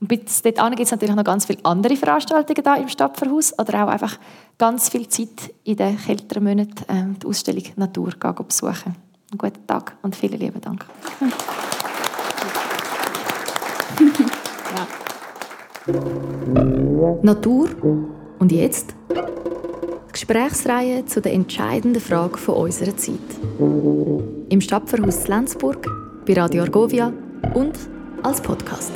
Und 0.00 0.08
bis 0.08 0.42
dort 0.42 0.56
gibt 0.70 0.80
es 0.80 0.90
natürlich 0.90 1.14
noch 1.14 1.22
ganz 1.22 1.44
viele 1.44 1.64
andere 1.64 1.94
Veranstaltungen 1.94 2.64
da 2.64 2.74
im 2.74 2.88
Stadtverhaus 2.88 3.56
oder 3.56 3.84
auch 3.84 3.88
einfach 3.90 4.18
ganz 4.58 4.88
viel 4.88 5.06
Zeit 5.06 5.54
in 5.62 5.76
den 5.76 5.96
kälteren 5.96 6.42
Monaten 6.42 6.82
äh, 6.88 7.16
die 7.22 7.26
Ausstellung 7.28 7.62
Natur 7.76 8.10
besuchen. 8.44 8.96
Einen 9.30 9.38
guten 9.38 9.64
Tag 9.68 9.96
und 10.02 10.16
vielen 10.16 10.40
lieben 10.40 10.60
Dank. 10.60 10.84
Natur 17.22 17.68
und 18.38 18.52
jetzt? 18.52 18.94
Gesprächsreihe 20.12 21.04
zu 21.06 21.20
der 21.20 21.32
entscheidenden 21.32 22.00
Frage 22.00 22.38
von 22.38 22.54
unserer 22.56 22.96
Zeit. 22.96 23.18
Im 24.48 24.60
Stadtverhaus 24.60 25.28
Lenzburg, 25.28 25.86
bei 26.26 26.34
Radio 26.34 26.62
Argovia 26.62 27.12
und 27.54 27.78
als 28.22 28.40
Podcast. 28.40 28.92